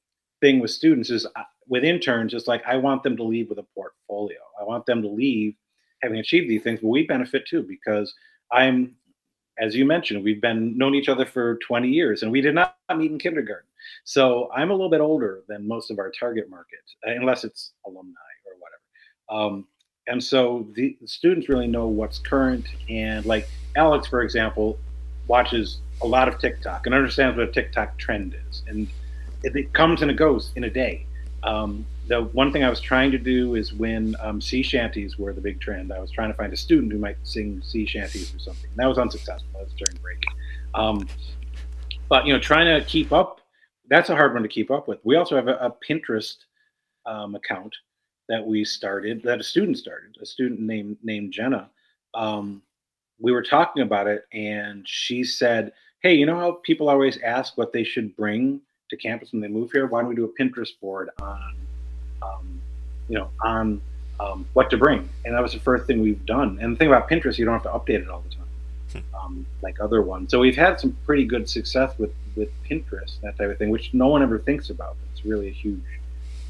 thing 0.42 0.60
with 0.60 0.72
students 0.72 1.10
is 1.10 1.26
uh, 1.26 1.44
with 1.68 1.84
interns, 1.84 2.34
it's 2.34 2.48
like 2.48 2.64
I 2.68 2.78
want 2.78 3.04
them 3.04 3.18
to 3.18 3.24
leave 3.24 3.50
with 3.50 3.60
a 3.60 3.66
portfolio. 3.76 4.38
I 4.60 4.64
want 4.64 4.86
them 4.86 5.02
to 5.02 5.08
leave 5.08 5.56
having 6.02 6.20
achieved 6.20 6.50
these 6.50 6.64
things, 6.64 6.80
but 6.82 6.90
we 6.90 7.08
benefit 7.08 7.48
too 7.48 7.64
because 7.64 8.14
I'm, 8.52 8.96
as 9.58 9.76
you 9.76 9.86
mentioned, 9.86 10.24
we've 10.24 10.42
been 10.42 10.78
known 10.78 10.94
each 10.94 11.10
other 11.10 11.26
for 11.26 11.58
20 11.66 11.88
years, 11.88 12.22
and 12.22 12.32
we 12.32 12.42
did 12.42 12.54
not 12.54 12.76
meet 12.96 13.12
in 13.12 13.18
kindergarten. 13.18 13.68
So 14.04 14.52
I'm 14.56 14.70
a 14.70 14.74
little 14.74 14.90
bit 14.90 15.02
older 15.02 15.44
than 15.48 15.68
most 15.68 15.90
of 15.90 16.00
our 16.00 16.12
target 16.12 16.50
market, 16.50 16.80
unless 17.04 17.44
it's 17.44 17.72
alumni 17.86 18.12
or 18.46 18.54
whatever. 18.60 19.48
Um, 19.48 19.68
and 20.08 20.24
so 20.24 20.68
the 20.74 20.98
students 21.06 21.50
really 21.50 21.68
know 21.68 21.88
what's 21.88 22.20
current, 22.20 22.68
and 22.90 23.26
like 23.26 23.48
Alex, 23.76 24.08
for 24.08 24.22
example, 24.22 24.78
watches 25.28 25.80
a 26.02 26.08
lot 26.08 26.28
of 26.28 26.40
TikTok 26.40 26.86
and 26.86 26.96
understands 26.96 27.38
what 27.38 27.50
a 27.50 27.52
TikTok 27.52 27.98
trend 27.98 28.36
is, 28.50 28.64
and 28.68 28.88
it, 29.44 29.56
it 29.56 29.74
comes 29.74 30.02
and 30.02 30.12
it 30.12 30.16
goes 30.18 30.52
in 30.56 30.64
a 30.66 30.70
day. 30.70 31.06
Um, 31.44 31.86
the 32.08 32.22
one 32.22 32.52
thing 32.52 32.64
I 32.64 32.70
was 32.70 32.82
trying 32.82 33.12
to 33.12 33.18
do 33.18 33.56
is 33.56 33.74
when 33.74 34.16
um, 34.20 34.42
sea 34.42 34.64
shanties 34.64 35.18
were 35.18 35.34
the 35.34 35.42
big 35.42 35.60
trend, 35.60 35.92
I 35.92 36.00
was 36.00 36.12
trying 36.12 36.30
to 36.30 36.36
find 36.36 36.54
a 36.54 36.58
student 36.58 36.92
who 36.92 37.00
might 37.00 37.18
sing 37.24 37.62
sea 37.64 37.86
shanties 37.86 38.34
or 38.36 38.40
something. 38.40 38.70
And 38.70 38.78
that 38.78 38.88
was 38.88 38.98
unsuccessful. 38.98 39.48
That 39.54 39.64
was 39.64 39.74
during 39.74 40.02
break. 40.02 40.24
Um, 40.74 41.08
but 42.10 42.25
you 42.25 42.34
know, 42.34 42.40
trying 42.40 42.80
to 42.80 42.86
keep 42.86 43.12
up, 43.12 43.42
that's 43.90 44.10
a 44.10 44.16
hard 44.16 44.34
one 44.34 44.44
to 44.44 44.50
keep 44.50 44.72
up 44.72 44.88
with. 44.88 45.00
We 45.04 45.16
also 45.16 45.36
have 45.36 45.48
a, 45.48 45.56
a 45.56 45.74
Pinterest 45.88 46.38
um, 47.06 47.36
account 47.36 47.75
that 48.28 48.46
we 48.46 48.66
started, 48.66 49.22
that 49.24 49.40
a 49.40 49.44
student 49.44 49.78
started, 49.78 50.18
a 50.22 50.25
student 50.25 50.60
named 50.60 50.98
named 51.04 51.32
Jenna. 51.32 51.70
Um, 52.14 52.62
we 53.20 53.32
were 53.32 53.44
talking 53.44 53.84
about 53.84 54.08
it, 54.08 54.25
and 54.34 54.88
she 54.88 55.24
said, 55.24 55.72
"Hey, 56.06 56.14
you 56.14 56.28
know 56.28 56.40
how 56.40 56.52
people 56.62 56.88
always 56.88 57.18
ask 57.24 57.58
what 57.58 57.74
they 57.74 57.84
should 57.84 58.16
bring 58.16 58.62
to 58.92 58.96
campus 58.96 59.32
when 59.32 59.42
they 59.42 59.48
move 59.48 59.72
here, 59.72 59.88
why 59.88 60.02
don't 60.02 60.10
we 60.10 60.16
do 60.16 60.26
a 60.26 60.44
Pinterest 60.44 60.80
board 60.80 61.10
on, 61.20 61.56
um, 62.22 62.62
you 63.10 63.18
know, 63.18 63.30
on 63.44 63.82
um, 64.20 64.46
what 64.54 64.70
to 64.70 64.78
bring? 64.78 65.10
And 65.26 65.34
that 65.34 65.42
was 65.42 65.54
the 65.54 65.60
first 65.60 65.88
thing 65.88 66.02
we've 66.02 66.24
done. 66.28 66.60
And 66.62 66.74
the 66.74 66.78
thing 66.78 66.90
about 66.90 67.10
Pinterest, 67.10 67.40
you 67.40 67.46
don't 67.46 67.56
have 67.56 67.64
to 67.64 67.70
update 67.70 68.02
it 68.04 68.08
all 68.08 68.22
the 68.22 68.36
time. 68.36 68.46
um, 69.20 69.48
like 69.64 69.82
other 69.82 70.04
ones. 70.04 70.30
So 70.30 70.40
we've 70.40 70.56
had 70.56 70.80
some 70.80 70.96
pretty 71.08 71.26
good 71.26 71.50
success 71.50 71.98
with 71.98 72.14
with 72.36 72.50
Pinterest, 72.70 73.20
that 73.22 73.36
type 73.38 73.50
of 73.50 73.58
thing, 73.58 73.72
which 73.72 73.92
no 73.94 74.08
one 74.08 74.22
ever 74.22 74.38
thinks 74.38 74.70
about. 74.70 74.98
It's 75.12 75.26
really 75.26 75.48
a 75.48 75.52
huge 75.52 75.82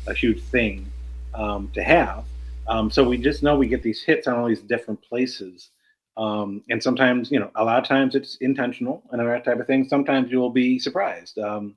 a 0.08 0.14
huge 0.14 0.42
thing 0.44 0.92
um, 1.34 1.72
to 1.76 1.82
have. 1.82 2.26
Um, 2.68 2.92
so 2.92 3.08
we 3.08 3.18
just 3.18 3.42
know 3.42 3.56
we 3.56 3.68
get 3.68 3.84
these 3.84 4.02
hits 4.04 4.28
on 4.28 4.36
all 4.36 4.48
these 4.48 4.62
different 4.62 5.02
places. 5.02 5.70
Um, 6.18 6.64
and 6.70 6.82
sometimes, 6.82 7.30
you 7.32 7.40
know, 7.40 7.52
a 7.56 7.64
lot 7.64 7.82
of 7.82 7.88
times 7.88 8.16
it's 8.16 8.36
intentional 8.38 9.04
and 9.12 9.20
that 9.20 9.44
type 9.44 9.60
of 9.60 9.68
thing. 9.68 9.88
Sometimes 9.88 10.32
you'll 10.32 10.50
be 10.50 10.80
surprised. 10.80 11.38
Um, 11.40 11.76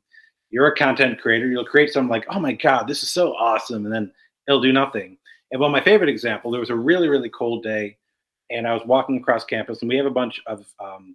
you're 0.50 0.68
a 0.68 0.76
content 0.76 1.20
creator, 1.20 1.48
you'll 1.48 1.64
create 1.64 1.92
something 1.92 2.10
like, 2.10 2.24
oh 2.30 2.40
my 2.40 2.52
God, 2.52 2.86
this 2.88 3.02
is 3.02 3.10
so 3.10 3.34
awesome. 3.34 3.84
And 3.84 3.92
then 3.92 4.12
it'll 4.46 4.60
do 4.60 4.72
nothing. 4.72 5.18
And 5.50 5.60
well, 5.60 5.70
my 5.70 5.82
favorite 5.82 6.08
example, 6.08 6.50
there 6.50 6.60
was 6.60 6.70
a 6.70 6.76
really, 6.76 7.08
really 7.08 7.28
cold 7.28 7.62
day 7.62 7.96
and 8.50 8.66
I 8.66 8.72
was 8.72 8.82
walking 8.86 9.18
across 9.18 9.44
campus 9.44 9.80
and 9.80 9.88
we 9.88 9.96
have 9.96 10.06
a 10.06 10.10
bunch 10.10 10.40
of 10.46 10.64
um, 10.80 11.14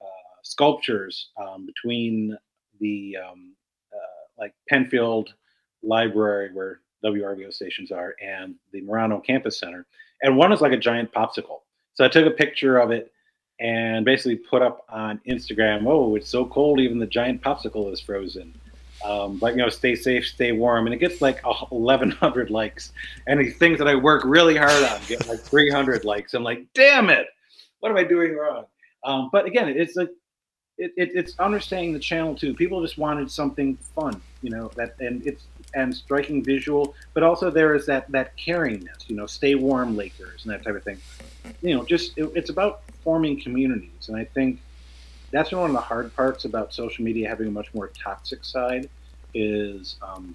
uh, 0.00 0.36
sculptures 0.42 1.30
um, 1.36 1.66
between 1.66 2.36
the 2.80 3.16
um, 3.16 3.54
uh, 3.92 4.24
like 4.38 4.54
Penfield 4.68 5.34
Library 5.82 6.50
where 6.52 6.80
WRVO 7.04 7.52
stations 7.52 7.90
are 7.90 8.14
and 8.22 8.54
the 8.72 8.82
Marano 8.82 9.24
Campus 9.24 9.58
Center. 9.58 9.86
And 10.22 10.36
one 10.36 10.52
is 10.52 10.60
like 10.60 10.72
a 10.72 10.78
giant 10.78 11.12
popsicle. 11.12 11.60
So 11.94 12.04
I 12.04 12.08
took 12.08 12.26
a 12.26 12.30
picture 12.30 12.78
of 12.78 12.90
it 12.90 13.12
and 13.60 14.04
basically 14.04 14.36
put 14.36 14.62
up 14.62 14.84
on 14.88 15.20
Instagram, 15.28 15.86
oh, 15.86 16.16
it's 16.16 16.28
so 16.28 16.44
cold, 16.44 16.80
even 16.80 16.98
the 16.98 17.06
giant 17.06 17.40
popsicle 17.40 17.92
is 17.92 18.00
frozen. 18.00 18.54
Um, 19.04 19.38
but 19.38 19.54
you 19.54 19.58
know, 19.58 19.68
stay 19.68 19.94
safe, 19.94 20.26
stay 20.26 20.52
warm, 20.52 20.86
and 20.86 20.94
it 20.94 20.98
gets 20.98 21.20
like 21.20 21.44
1,100 21.44 22.50
likes. 22.50 22.92
And 23.26 23.38
these 23.38 23.56
things 23.56 23.78
that 23.78 23.86
I 23.86 23.94
work 23.94 24.24
really 24.24 24.56
hard 24.56 24.82
on 24.84 25.00
get 25.06 25.26
like 25.28 25.40
300 25.40 26.04
likes. 26.04 26.34
I'm 26.34 26.42
like, 26.42 26.66
damn 26.74 27.10
it, 27.10 27.26
what 27.80 27.90
am 27.90 27.98
I 27.98 28.04
doing 28.04 28.34
wrong? 28.34 28.64
Um, 29.04 29.28
but 29.30 29.44
again, 29.44 29.68
it's 29.68 29.94
like 29.94 30.08
it, 30.78 30.92
it, 30.96 31.10
it's 31.14 31.38
understanding 31.38 31.92
the 31.92 31.98
channel 31.98 32.34
too. 32.34 32.54
People 32.54 32.80
just 32.82 32.98
wanted 32.98 33.30
something 33.30 33.76
fun, 33.76 34.20
you 34.42 34.50
know, 34.50 34.70
that 34.76 34.96
and 35.00 35.24
it's 35.26 35.44
and 35.74 35.94
striking 35.94 36.42
visual, 36.42 36.94
but 37.12 37.22
also 37.22 37.50
there 37.50 37.74
is 37.74 37.84
that 37.86 38.10
that 38.10 38.36
caringness, 38.38 39.08
you 39.08 39.16
know, 39.16 39.26
stay 39.26 39.54
warm 39.54 39.96
Lakers 39.96 40.44
and 40.44 40.52
that 40.52 40.64
type 40.64 40.76
of 40.76 40.82
thing. 40.82 40.98
You 41.62 41.76
know, 41.76 41.84
just 41.84 42.16
it, 42.16 42.30
it's 42.34 42.50
about 42.50 42.82
forming 43.02 43.40
communities, 43.40 44.08
and 44.08 44.16
I 44.16 44.24
think 44.24 44.60
that's 45.30 45.50
one 45.52 45.70
of 45.70 45.72
the 45.72 45.80
hard 45.80 46.14
parts 46.14 46.44
about 46.44 46.72
social 46.72 47.04
media 47.04 47.28
having 47.28 47.48
a 47.48 47.50
much 47.50 47.72
more 47.74 47.88
toxic 47.88 48.44
side 48.44 48.88
is 49.34 49.96
um, 50.00 50.34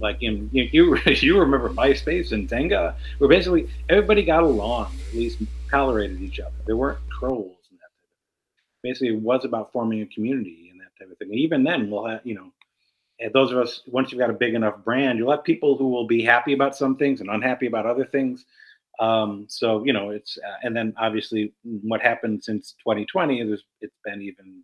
like 0.00 0.22
in 0.22 0.50
you 0.52 0.68
you, 0.72 0.96
you 1.06 1.38
remember 1.38 1.70
MySpace 1.70 2.32
and 2.32 2.48
Xanga, 2.48 2.94
where 3.18 3.28
basically 3.28 3.68
everybody 3.88 4.22
got 4.24 4.42
along, 4.42 4.92
at 5.08 5.14
least 5.14 5.38
tolerated 5.70 6.20
each 6.20 6.40
other. 6.40 6.56
There 6.66 6.76
weren't 6.76 6.98
trolls 7.10 7.58
and 7.70 7.78
that. 7.78 7.90
Basically, 8.82 9.08
it 9.08 9.20
was 9.20 9.44
about 9.44 9.72
forming 9.72 10.02
a 10.02 10.06
community 10.06 10.68
and 10.70 10.80
that 10.80 10.96
type 10.98 11.10
of 11.10 11.18
thing. 11.18 11.28
And 11.30 11.38
even 11.38 11.62
then, 11.62 11.90
we'll 11.90 12.06
have 12.06 12.20
you 12.24 12.34
know 12.34 12.52
those 13.32 13.50
of 13.50 13.58
us 13.58 13.82
once 13.86 14.12
you've 14.12 14.20
got 14.20 14.30
a 14.30 14.34
big 14.34 14.54
enough 14.54 14.84
brand 14.84 15.18
you'll 15.18 15.32
have 15.32 15.42
people 15.42 15.76
who 15.76 15.88
will 15.88 16.06
be 16.06 16.22
happy 16.22 16.52
about 16.52 16.76
some 16.76 16.94
things 16.94 17.20
and 17.20 17.28
unhappy 17.28 17.66
about 17.66 17.84
other 17.84 18.04
things 18.04 18.44
um, 19.00 19.46
so 19.48 19.84
you 19.84 19.92
know 19.92 20.10
it's 20.10 20.38
uh, 20.38 20.56
and 20.62 20.76
then 20.76 20.92
obviously 20.98 21.52
what 21.82 22.00
happened 22.00 22.42
since 22.42 22.72
2020 22.84 23.42
there's 23.44 23.64
it's 23.80 23.96
been 24.04 24.22
even 24.22 24.62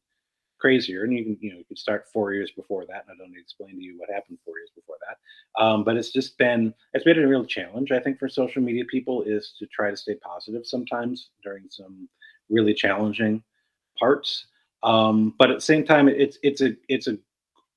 crazier. 0.65 1.05
And 1.05 1.13
you 1.13 1.23
can 1.25 1.37
you 1.43 1.51
know 1.51 1.59
you 1.59 1.65
could 1.67 1.79
start 1.79 2.07
four 2.11 2.33
years 2.33 2.51
before 2.53 2.87
that 2.87 3.05
and 3.07 3.11
i 3.11 3.15
don't 3.19 3.29
need 3.29 3.37
to 3.37 3.43
explain 3.43 3.77
to 3.77 3.83
you 3.83 3.99
what 3.99 4.09
happened 4.09 4.39
four 4.47 4.55
years 4.59 4.71
before 4.75 4.97
that. 5.07 5.63
Um, 5.63 5.85
but 5.85 5.99
it's 5.99 6.11
just 6.11 6.39
been 6.39 6.73
it's 6.95 7.05
been 7.05 7.23
a 7.23 7.29
real 7.29 7.45
challenge 7.45 7.93
i 7.93 8.01
think 8.01 8.19
for 8.19 8.31
social 8.31 8.63
media 8.63 8.85
people 8.87 9.23
is 9.25 9.53
to 9.59 9.67
try 9.67 9.91
to 9.91 9.97
stay 9.97 10.15
positive 10.15 10.65
sometimes 10.65 11.29
during 11.43 11.65
some 11.69 12.09
really 12.49 12.73
challenging 12.73 13.43
parts. 13.99 14.47
Um, 14.83 15.35
but 15.39 15.51
at 15.51 15.57
the 15.59 15.69
same 15.73 15.85
time 15.85 16.09
it's 16.09 16.39
it's 16.43 16.63
a 16.63 16.75
it's 16.89 17.09
a 17.09 17.19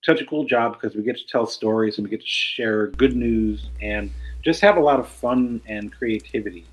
such 0.03 0.21
a 0.21 0.25
cool 0.25 0.45
job 0.45 0.73
because 0.73 0.95
we 0.95 1.03
get 1.03 1.17
to 1.17 1.27
tell 1.27 1.45
stories 1.45 1.97
and 1.97 2.05
we 2.05 2.11
get 2.11 2.21
to 2.21 2.27
share 2.27 2.87
good 2.87 3.15
news 3.15 3.69
and 3.81 4.11
just 4.43 4.61
have 4.61 4.77
a 4.77 4.79
lot 4.79 4.99
of 4.99 5.07
fun 5.07 5.61
and 5.67 5.91
creativity 5.91 6.65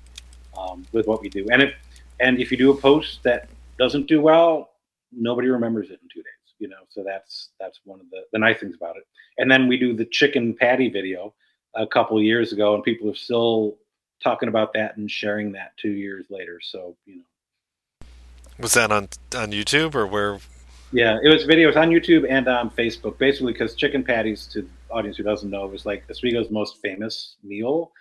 um, 0.57 0.85
with 0.91 1.07
what 1.07 1.21
we 1.21 1.29
do. 1.29 1.45
And 1.51 1.61
if 1.61 1.73
and 2.19 2.39
if 2.39 2.51
you 2.51 2.57
do 2.57 2.71
a 2.71 2.77
post 2.77 3.23
that 3.23 3.49
doesn't 3.77 4.07
do 4.07 4.21
well, 4.21 4.71
nobody 5.11 5.49
remembers 5.49 5.89
it 5.89 5.99
in 6.01 6.09
two 6.13 6.21
days. 6.21 6.31
You 6.59 6.69
know, 6.69 6.77
so 6.89 7.03
that's 7.03 7.49
that's 7.59 7.81
one 7.83 7.99
of 7.99 8.09
the 8.09 8.21
the 8.31 8.39
nice 8.39 8.59
things 8.59 8.75
about 8.75 8.95
it. 8.95 9.03
And 9.37 9.51
then 9.51 9.67
we 9.67 9.77
do 9.77 9.93
the 9.93 10.05
chicken 10.05 10.53
patty 10.53 10.89
video 10.89 11.33
a 11.75 11.85
couple 11.85 12.21
years 12.21 12.53
ago, 12.53 12.73
and 12.73 12.83
people 12.83 13.09
are 13.09 13.15
still 13.15 13.77
talking 14.23 14.47
about 14.47 14.73
that 14.73 14.95
and 14.95 15.11
sharing 15.11 15.51
that 15.51 15.73
two 15.77 15.91
years 15.91 16.25
later. 16.29 16.59
So 16.61 16.95
you 17.05 17.17
know, 17.17 18.07
was 18.57 18.73
that 18.73 18.91
on 18.91 19.09
on 19.35 19.51
YouTube 19.51 19.95
or 19.95 20.07
where 20.07 20.39
yeah, 20.95 21.17
it 21.21 21.27
was 21.27 21.43
videos 21.43 21.75
on 21.75 21.89
YouTube 21.89 22.25
and 22.29 22.47
on 22.47 22.69
Facebook, 22.69 23.17
basically 23.17 23.51
because 23.51 23.75
chicken 23.75 24.01
patties, 24.01 24.47
to 24.47 24.61
the 24.61 24.69
audience 24.89 25.17
who 25.17 25.23
doesn't 25.23 25.49
know, 25.49 25.67
was 25.67 25.85
like 25.85 26.09
Oswego's 26.09 26.49
most 26.49 26.81
famous 26.81 27.35
meal 27.43 27.91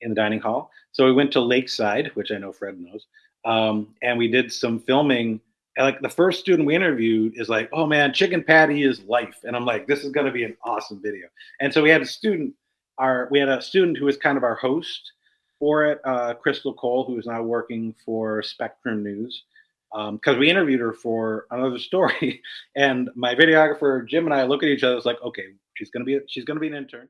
in 0.00 0.08
the 0.08 0.16
dining 0.16 0.40
hall. 0.40 0.72
So 0.90 1.06
we 1.06 1.12
went 1.12 1.30
to 1.32 1.40
Lakeside, 1.40 2.10
which 2.14 2.32
I 2.32 2.38
know 2.38 2.50
Fred 2.50 2.76
knows, 2.80 3.06
um, 3.44 3.94
and 4.02 4.18
we 4.18 4.26
did 4.26 4.52
some 4.52 4.80
filming. 4.80 5.40
And 5.76 5.86
like 5.86 6.00
the 6.00 6.08
first 6.08 6.40
student 6.40 6.66
we 6.66 6.74
interviewed 6.74 7.34
is 7.36 7.48
like, 7.48 7.68
"Oh 7.72 7.86
man, 7.86 8.12
chicken 8.12 8.42
patty 8.42 8.82
is 8.82 9.00
life," 9.04 9.38
and 9.44 9.54
I'm 9.54 9.64
like, 9.64 9.86
"This 9.86 10.02
is 10.02 10.10
going 10.10 10.26
to 10.26 10.32
be 10.32 10.42
an 10.42 10.56
awesome 10.64 11.00
video." 11.00 11.28
And 11.60 11.72
so 11.72 11.84
we 11.84 11.90
had 11.90 12.02
a 12.02 12.06
student, 12.06 12.52
our 12.98 13.28
we 13.30 13.38
had 13.38 13.48
a 13.48 13.62
student 13.62 13.96
who 13.96 14.06
was 14.06 14.16
kind 14.16 14.36
of 14.36 14.42
our 14.42 14.56
host 14.56 15.12
for 15.60 15.84
it, 15.84 16.00
uh, 16.04 16.34
Crystal 16.34 16.74
Cole, 16.74 17.04
who 17.04 17.16
is 17.16 17.26
now 17.26 17.44
working 17.44 17.94
for 18.04 18.42
Spectrum 18.42 19.04
News 19.04 19.44
because 19.92 20.34
um, 20.34 20.38
we 20.38 20.50
interviewed 20.50 20.80
her 20.80 20.92
for 20.92 21.46
another 21.50 21.78
story, 21.78 22.42
and 22.76 23.10
my 23.14 23.34
videographer 23.34 24.06
Jim 24.06 24.24
and 24.24 24.34
I 24.34 24.44
look 24.44 24.62
at 24.62 24.68
each 24.68 24.82
other. 24.82 24.96
It's 24.96 25.06
like, 25.06 25.20
okay, 25.22 25.46
she's 25.74 25.90
gonna 25.90 26.04
be 26.04 26.20
she's 26.28 26.44
gonna 26.44 26.60
be 26.60 26.68
an 26.68 26.74
intern, 26.74 27.08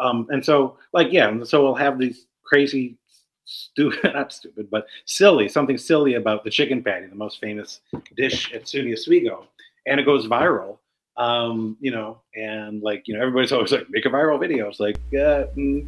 um, 0.00 0.26
and 0.30 0.44
so 0.44 0.76
like 0.92 1.12
yeah, 1.12 1.42
so 1.44 1.62
we'll 1.62 1.74
have 1.74 1.98
these 1.98 2.26
crazy, 2.42 2.96
stupid 3.44 3.98
not 4.14 4.32
stupid, 4.32 4.68
but 4.70 4.86
silly 5.06 5.48
something 5.48 5.78
silly 5.78 6.14
about 6.14 6.44
the 6.44 6.50
chicken 6.50 6.82
patty, 6.82 7.06
the 7.06 7.14
most 7.14 7.40
famous 7.40 7.80
dish 8.16 8.52
at 8.52 8.64
SUNY 8.64 8.92
Oswego, 8.92 9.46
and 9.86 9.98
it 9.98 10.04
goes 10.04 10.26
viral. 10.26 10.78
Um, 11.16 11.76
you 11.80 11.90
know, 11.90 12.22
and 12.34 12.82
like 12.82 13.06
you 13.06 13.14
know, 13.14 13.20
everybody's 13.20 13.52
always 13.52 13.72
like, 13.72 13.88
make 13.90 14.06
a 14.06 14.10
viral 14.10 14.38
video. 14.38 14.68
It's 14.68 14.80
like, 14.80 14.96
uh, 15.14 15.48
mm, 15.56 15.86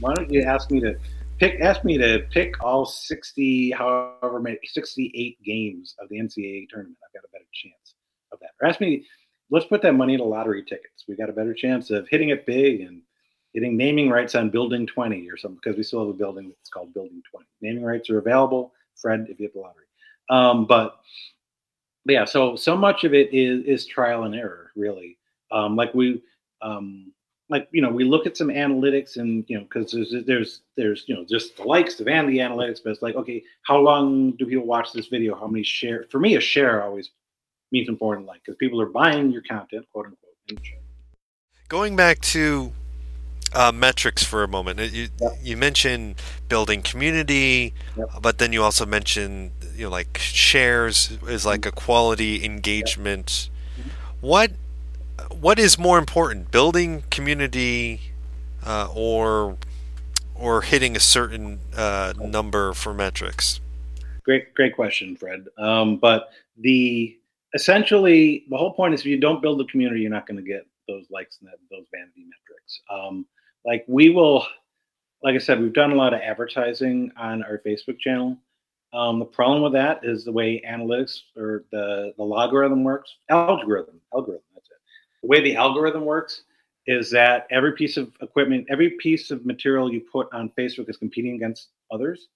why 0.00 0.14
don't 0.14 0.30
you 0.30 0.42
ask 0.42 0.70
me 0.70 0.80
to 0.80 0.96
pick 1.42 1.60
ask 1.60 1.82
me 1.84 1.98
to 1.98 2.24
pick 2.30 2.62
all 2.62 2.86
60 2.86 3.72
however 3.72 4.38
many 4.38 4.58
68 4.64 5.42
games 5.42 5.96
of 5.98 6.08
the 6.08 6.18
ncaa 6.18 6.68
tournament. 6.68 6.96
I've 7.04 7.12
got 7.12 7.28
a 7.28 7.32
better 7.32 7.48
chance 7.52 7.94
of 8.30 8.38
that. 8.40 8.50
Or 8.60 8.68
ask 8.68 8.80
me 8.80 9.04
let's 9.50 9.66
put 9.66 9.82
that 9.82 9.94
money 9.94 10.12
into 10.14 10.24
lottery 10.24 10.62
tickets. 10.62 11.04
We 11.08 11.16
got 11.16 11.30
a 11.30 11.32
better 11.32 11.52
chance 11.52 11.90
of 11.90 12.06
hitting 12.08 12.28
it 12.28 12.46
big 12.46 12.82
and 12.82 13.02
getting 13.54 13.76
naming 13.76 14.08
rights 14.08 14.36
on 14.36 14.50
building 14.50 14.86
20 14.86 15.28
or 15.28 15.36
something 15.36 15.58
because 15.60 15.76
we 15.76 15.82
still 15.82 16.06
have 16.06 16.14
a 16.14 16.16
building 16.16 16.48
that's 16.48 16.70
called 16.70 16.94
building 16.94 17.20
20 17.32 17.44
naming 17.60 17.82
rights 17.82 18.08
are 18.08 18.18
available 18.18 18.72
fred 18.94 19.26
if 19.28 19.40
you 19.40 19.46
hit 19.46 19.54
the 19.54 19.60
lottery. 19.60 19.84
Um, 20.30 20.66
but, 20.66 21.00
but 22.04 22.12
yeah 22.12 22.24
so 22.24 22.54
so 22.54 22.76
much 22.76 23.02
of 23.02 23.14
it 23.14 23.34
is 23.34 23.64
is 23.64 23.86
trial 23.86 24.22
and 24.22 24.34
error 24.36 24.70
really. 24.76 25.18
Um, 25.50 25.74
like 25.74 25.92
we 25.92 26.22
um, 26.62 27.12
like 27.52 27.68
you 27.70 27.82
know 27.82 27.90
we 27.90 28.02
look 28.02 28.26
at 28.26 28.36
some 28.36 28.48
analytics 28.48 29.18
and 29.18 29.44
you 29.46 29.56
know 29.56 29.64
because 29.64 29.92
there's 29.92 30.24
there's 30.26 30.60
there's 30.76 31.04
you 31.06 31.14
know 31.14 31.24
just 31.28 31.56
the 31.58 31.62
likes 31.62 31.94
the 31.96 32.04
analytics 32.04 32.80
but 32.82 32.90
it's 32.90 33.02
like 33.02 33.14
okay 33.14 33.44
how 33.62 33.78
long 33.78 34.32
do 34.32 34.46
people 34.46 34.64
watch 34.64 34.92
this 34.92 35.06
video 35.06 35.36
how 35.36 35.46
many 35.46 35.62
share 35.62 36.06
for 36.10 36.18
me 36.18 36.34
a 36.34 36.40
share 36.40 36.82
always 36.82 37.10
means 37.70 37.88
important 37.88 38.26
like 38.26 38.40
because 38.40 38.56
people 38.56 38.80
are 38.80 38.86
buying 38.86 39.30
your 39.30 39.42
content 39.42 39.86
quote 39.92 40.06
unquote 40.06 40.60
going 41.68 41.94
back 41.94 42.18
to 42.20 42.72
uh, 43.54 43.70
metrics 43.70 44.24
for 44.24 44.42
a 44.42 44.48
moment 44.48 44.80
you, 44.80 45.08
yep. 45.20 45.32
you 45.42 45.56
mentioned 45.56 46.14
building 46.48 46.80
community 46.80 47.74
yep. 47.98 48.08
but 48.22 48.38
then 48.38 48.50
you 48.50 48.62
also 48.62 48.86
mentioned 48.86 49.50
you 49.76 49.84
know 49.84 49.90
like 49.90 50.16
shares 50.16 51.18
is 51.28 51.44
like 51.44 51.60
mm-hmm. 51.60 51.68
a 51.68 51.72
quality 51.72 52.42
engagement 52.44 53.50
yep. 53.76 53.86
mm-hmm. 53.86 54.26
what 54.26 54.52
what 55.42 55.58
is 55.58 55.76
more 55.76 55.98
important, 55.98 56.52
building 56.52 57.02
community 57.10 58.00
uh, 58.64 58.88
or 58.94 59.58
or 60.36 60.62
hitting 60.62 60.96
a 60.96 61.00
certain 61.00 61.58
uh, 61.76 62.12
number 62.16 62.72
for 62.72 62.94
metrics? 62.94 63.60
Great, 64.24 64.54
great 64.54 64.74
question, 64.74 65.16
Fred. 65.16 65.46
Um, 65.58 65.96
but 65.96 66.30
the 66.56 67.18
essentially 67.54 68.44
the 68.50 68.56
whole 68.56 68.72
point 68.72 68.94
is 68.94 69.00
if 69.00 69.06
you 69.06 69.18
don't 69.18 69.42
build 69.42 69.60
a 69.60 69.64
community, 69.64 70.00
you're 70.02 70.10
not 70.10 70.28
going 70.28 70.36
to 70.36 70.48
get 70.48 70.64
those 70.86 71.06
likes 71.10 71.38
and 71.40 71.48
that, 71.48 71.58
those 71.70 71.86
vanity 71.92 72.24
metrics. 72.24 72.80
Um, 72.88 73.26
like 73.64 73.84
we 73.88 74.10
will, 74.10 74.46
like 75.24 75.34
I 75.34 75.38
said, 75.38 75.60
we've 75.60 75.72
done 75.72 75.90
a 75.90 75.96
lot 75.96 76.14
of 76.14 76.20
advertising 76.20 77.10
on 77.16 77.42
our 77.42 77.60
Facebook 77.66 77.98
channel. 77.98 78.38
Um, 78.92 79.18
the 79.18 79.24
problem 79.24 79.62
with 79.62 79.72
that 79.72 80.04
is 80.04 80.24
the 80.24 80.32
way 80.32 80.62
analytics 80.68 81.18
or 81.36 81.64
the 81.72 82.14
the 82.16 82.22
logarithm 82.22 82.84
works. 82.84 83.16
Algorithm, 83.28 84.00
algorithm 84.14 84.42
the 85.22 85.28
way 85.28 85.40
the 85.40 85.56
algorithm 85.56 86.04
works 86.04 86.42
is 86.86 87.10
that 87.10 87.46
every 87.50 87.72
piece 87.72 87.96
of 87.96 88.12
equipment, 88.20 88.66
every 88.68 88.90
piece 88.90 89.30
of 89.30 89.46
material 89.46 89.92
you 89.92 90.00
put 90.00 90.28
on 90.32 90.50
Facebook 90.58 90.90
is 90.90 90.96
competing 90.96 91.34
against 91.34 91.68
others. 91.92 92.28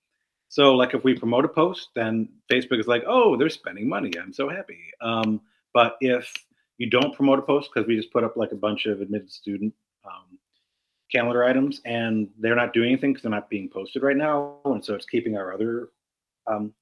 So, 0.48 0.74
like, 0.74 0.94
if 0.94 1.02
we 1.02 1.18
promote 1.18 1.44
a 1.44 1.48
post, 1.48 1.88
then 1.96 2.28
Facebook 2.50 2.78
is 2.78 2.86
like, 2.86 3.02
"Oh, 3.06 3.36
they're 3.36 3.48
spending 3.48 3.88
money. 3.88 4.12
I'm 4.18 4.32
so 4.32 4.48
happy." 4.48 4.78
Um, 5.00 5.40
but 5.74 5.96
if 6.00 6.32
you 6.78 6.88
don't 6.88 7.14
promote 7.14 7.38
a 7.40 7.42
post 7.42 7.70
because 7.72 7.88
we 7.88 7.96
just 7.96 8.12
put 8.12 8.22
up 8.22 8.36
like 8.36 8.52
a 8.52 8.56
bunch 8.56 8.86
of 8.86 9.00
admitted 9.00 9.30
student 9.32 9.74
um, 10.04 10.38
calendar 11.10 11.44
items 11.44 11.80
and 11.84 12.28
they're 12.38 12.54
not 12.54 12.72
doing 12.72 12.90
anything 12.90 13.12
because 13.12 13.22
they're 13.22 13.30
not 13.30 13.50
being 13.50 13.68
posted 13.68 14.02
right 14.02 14.16
now, 14.16 14.58
and 14.66 14.84
so 14.84 14.94
it's 14.94 15.06
keeping 15.06 15.36
our 15.36 15.52
other 15.52 15.88
um, 16.46 16.72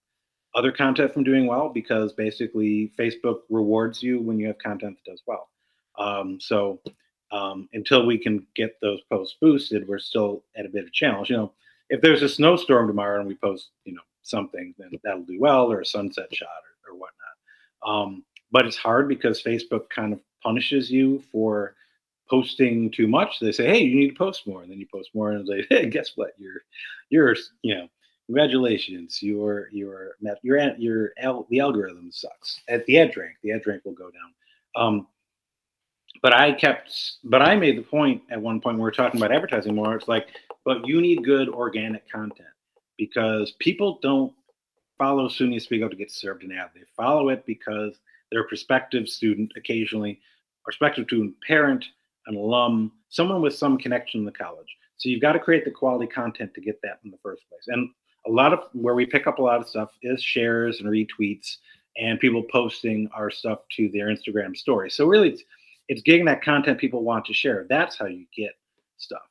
other 0.54 0.70
content 0.70 1.12
from 1.12 1.24
doing 1.24 1.46
well 1.46 1.70
because 1.70 2.12
basically 2.12 2.92
Facebook 2.98 3.40
rewards 3.48 4.02
you 4.02 4.20
when 4.20 4.38
you 4.38 4.46
have 4.46 4.58
content 4.58 4.96
that 4.96 5.10
does 5.10 5.22
well. 5.26 5.48
Um, 5.98 6.38
so 6.40 6.80
um, 7.30 7.68
until 7.72 8.06
we 8.06 8.18
can 8.18 8.46
get 8.54 8.80
those 8.80 9.00
posts 9.10 9.36
boosted, 9.40 9.88
we're 9.88 9.98
still 9.98 10.44
at 10.56 10.66
a 10.66 10.68
bit 10.68 10.82
of 10.82 10.88
a 10.88 10.92
challenge. 10.92 11.30
You 11.30 11.36
know, 11.36 11.52
if 11.90 12.00
there's 12.00 12.22
a 12.22 12.28
snowstorm 12.28 12.86
tomorrow 12.86 13.18
and 13.18 13.28
we 13.28 13.34
post, 13.34 13.70
you 13.84 13.94
know, 13.94 14.02
something, 14.22 14.74
then 14.78 14.90
that'll 15.02 15.22
do 15.22 15.38
well, 15.38 15.70
or 15.70 15.80
a 15.80 15.86
sunset 15.86 16.34
shot 16.34 16.48
or, 16.48 16.92
or 16.92 16.98
whatnot. 16.98 17.34
Um, 17.86 18.24
but 18.50 18.66
it's 18.66 18.76
hard 18.76 19.08
because 19.08 19.42
Facebook 19.42 19.88
kind 19.90 20.12
of 20.12 20.20
punishes 20.42 20.90
you 20.90 21.22
for 21.32 21.74
posting 22.28 22.90
too 22.90 23.06
much. 23.06 23.40
They 23.40 23.52
say, 23.52 23.66
"Hey, 23.66 23.82
you 23.82 23.96
need 23.96 24.10
to 24.10 24.14
post 24.14 24.46
more," 24.46 24.62
and 24.62 24.70
then 24.70 24.78
you 24.78 24.86
post 24.86 25.10
more, 25.14 25.32
and 25.32 25.46
they 25.46 25.62
say, 25.62 25.66
"Hey, 25.70 25.86
guess 25.90 26.12
what? 26.14 26.30
You're, 26.38 26.62
you're, 27.10 27.36
you 27.62 27.74
know, 27.74 27.88
congratulations, 28.26 29.22
your 29.22 29.68
your 29.72 30.12
your 30.20 30.38
your 30.42 30.74
your 30.78 31.46
the 31.50 31.60
algorithm 31.60 32.10
sucks. 32.12 32.62
At 32.68 32.86
the 32.86 32.98
edge 32.98 33.16
rank, 33.16 33.36
the 33.42 33.52
edge 33.52 33.66
rank 33.66 33.84
will 33.84 33.92
go 33.92 34.10
down." 34.10 34.34
Um, 34.76 35.06
but 36.24 36.32
I 36.32 36.52
kept, 36.52 37.18
but 37.24 37.42
I 37.42 37.54
made 37.54 37.76
the 37.76 37.82
point 37.82 38.22
at 38.30 38.40
one 38.40 38.58
point 38.58 38.78
we 38.78 38.88
are 38.88 38.90
talking 38.90 39.20
about 39.20 39.30
advertising 39.30 39.74
more. 39.74 39.94
It's 39.94 40.08
like, 40.08 40.28
but 40.64 40.78
you 40.88 41.02
need 41.02 41.22
good 41.22 41.50
organic 41.50 42.10
content 42.10 42.48
because 42.96 43.52
people 43.58 43.98
don't 44.00 44.32
follow 44.96 45.28
SUNY 45.28 45.56
Oswego 45.56 45.86
to 45.86 45.94
get 45.94 46.10
served 46.10 46.42
an 46.42 46.52
ad. 46.52 46.70
They 46.74 46.80
follow 46.96 47.28
it 47.28 47.44
because 47.44 47.98
they're 48.32 48.40
a 48.40 48.48
prospective 48.48 49.06
student, 49.06 49.52
occasionally, 49.54 50.18
prospective 50.64 51.04
student, 51.04 51.34
parent, 51.46 51.84
an 52.26 52.36
alum, 52.36 52.92
someone 53.10 53.42
with 53.42 53.54
some 53.54 53.76
connection 53.76 54.20
in 54.20 54.24
the 54.24 54.32
college. 54.32 54.78
So 54.96 55.10
you've 55.10 55.20
got 55.20 55.32
to 55.32 55.38
create 55.38 55.66
the 55.66 55.70
quality 55.70 56.06
content 56.06 56.54
to 56.54 56.62
get 56.62 56.80
that 56.84 57.00
in 57.04 57.10
the 57.10 57.18
first 57.22 57.42
place. 57.50 57.64
And 57.66 57.90
a 58.26 58.30
lot 58.30 58.54
of 58.54 58.60
where 58.72 58.94
we 58.94 59.04
pick 59.04 59.26
up 59.26 59.40
a 59.40 59.42
lot 59.42 59.60
of 59.60 59.68
stuff 59.68 59.90
is 60.00 60.22
shares 60.22 60.80
and 60.80 60.88
retweets 60.88 61.58
and 61.98 62.18
people 62.18 62.44
posting 62.50 63.10
our 63.14 63.30
stuff 63.30 63.58
to 63.76 63.90
their 63.90 64.06
Instagram 64.06 64.56
story. 64.56 64.88
So 64.88 65.04
really, 65.04 65.28
it's 65.28 65.42
it's 65.88 66.02
getting 66.02 66.24
that 66.26 66.42
content 66.42 66.78
people 66.78 67.02
want 67.02 67.24
to 67.26 67.34
share. 67.34 67.66
That's 67.68 67.98
how 67.98 68.06
you 68.06 68.26
get 68.36 68.52
stuff. 68.96 69.22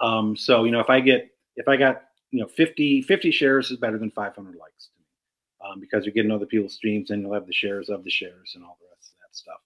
Um, 0.00 0.36
so 0.36 0.64
you 0.64 0.70
know, 0.70 0.80
if 0.80 0.90
I 0.90 1.00
get 1.00 1.30
if 1.56 1.68
I 1.68 1.76
got 1.76 2.02
you 2.30 2.40
know 2.40 2.46
50 2.46 3.02
50 3.02 3.30
shares 3.30 3.70
is 3.70 3.78
better 3.78 3.98
than 3.98 4.10
500 4.10 4.54
likes 4.56 4.86
to 4.86 4.92
me 4.98 5.70
um, 5.70 5.80
because 5.80 6.04
you're 6.04 6.14
getting 6.14 6.30
other 6.30 6.46
people's 6.46 6.74
streams 6.74 7.10
and 7.10 7.22
you'll 7.22 7.34
have 7.34 7.46
the 7.46 7.52
shares 7.52 7.88
of 7.88 8.04
the 8.04 8.10
shares 8.10 8.52
and 8.54 8.64
all 8.64 8.78
the 8.80 8.86
rest 8.94 9.12
of 9.12 9.18
that 9.20 9.36
stuff. 9.36 9.60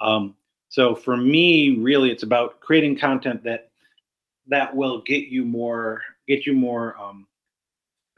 Um, 0.00 0.34
so 0.68 0.94
for 0.94 1.16
me, 1.16 1.76
really, 1.78 2.10
it's 2.10 2.22
about 2.22 2.60
creating 2.60 2.98
content 2.98 3.42
that 3.44 3.70
that 4.48 4.74
will 4.74 5.02
get 5.02 5.28
you 5.28 5.44
more 5.44 6.02
get 6.26 6.46
you 6.46 6.52
more. 6.52 6.96
Um, 6.98 7.26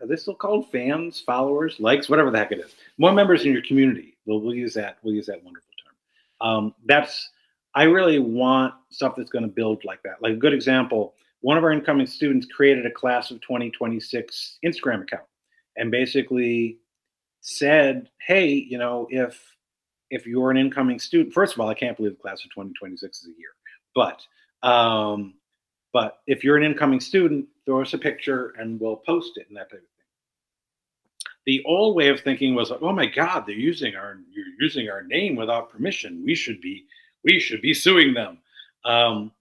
are 0.01 0.07
they 0.07 0.17
still 0.17 0.35
called 0.35 0.71
fans, 0.71 1.21
followers, 1.21 1.81
likes, 1.81 2.09
whatever 2.09 2.31
the 2.31 2.39
heck 2.39 2.53
it 2.53 2.61
is? 2.61 2.75
More 2.99 3.13
members 3.13 3.45
in 3.45 3.53
your 3.53 3.63
community. 3.63 4.17
We'll, 4.27 4.41
we'll 4.41 4.55
use 4.55 4.73
that. 4.75 4.99
We'll 5.03 5.15
use 5.15 5.27
that 5.27 5.43
wonderful 5.43 5.73
term. 5.85 6.49
Um, 6.49 6.75
that's 6.87 7.31
I 7.75 7.85
really 7.85 8.19
want 8.19 8.75
stuff 8.91 9.15
that's 9.17 9.31
going 9.31 9.43
to 9.43 9.49
build 9.49 9.85
like 9.85 10.03
that. 10.03 10.23
Like 10.23 10.33
a 10.33 10.37
good 10.37 10.55
example, 10.55 11.15
one 11.41 11.57
of 11.57 11.65
our 11.65 11.73
incoming 11.73 12.07
students 12.07 12.47
created 12.47 12.87
a 12.87 12.91
class 12.91 13.31
of 13.31 13.41
2026 13.43 14.59
Instagram 14.65 15.03
account 15.03 15.25
and 15.77 15.91
basically 15.91 16.79
said, 17.41 18.09
"Hey, 18.27 18.53
you 18.53 18.79
know, 18.79 19.07
if 19.11 19.41
if 20.11 20.27
you're 20.27 20.51
an 20.51 20.57
incoming 20.57 20.99
student, 20.99 21.35
first 21.35 21.55
of 21.55 21.61
all, 21.61 21.69
I 21.69 21.75
can't 21.75 21.97
believe 21.97 22.13
the 22.13 22.23
class 22.23 22.45
of 22.45 22.51
2026 22.51 23.19
is 23.19 23.27
a 23.27 23.39
year, 23.39 23.51
but 23.95 24.23
um, 24.67 25.35
but 25.93 26.19
if 26.27 26.45
you're 26.45 26.57
an 26.57 26.65
incoming 26.65 27.01
student, 27.01 27.47
throw 27.65 27.83
us 27.83 27.95
a 27.95 27.99
picture 27.99 28.55
and 28.59 28.81
we'll 28.81 28.97
post 28.97 29.37
it 29.37 29.47
and 29.49 29.57
that 29.57 29.71
type 29.71 29.79
of 29.79 29.79
thing. 29.81 29.89
The 31.47 31.63
old 31.65 31.97
way 31.97 32.09
of 32.09 32.21
thinking 32.21 32.55
was, 32.55 32.71
oh 32.71 32.93
my 32.93 33.07
God, 33.07 33.45
they're 33.47 33.55
using 33.55 33.95
our 33.95 34.19
you're 34.31 34.47
using 34.61 34.91
our 34.91 35.03
name 35.03 35.37
without 35.37 35.71
permission. 35.71 36.23
We 36.25 36.35
should 36.35 36.61
be 36.61 36.85
we 37.29 37.39
should 37.39 37.61
be 37.61 37.75
suing 37.75 38.15
them. 38.15 38.39
Um, 38.85 39.33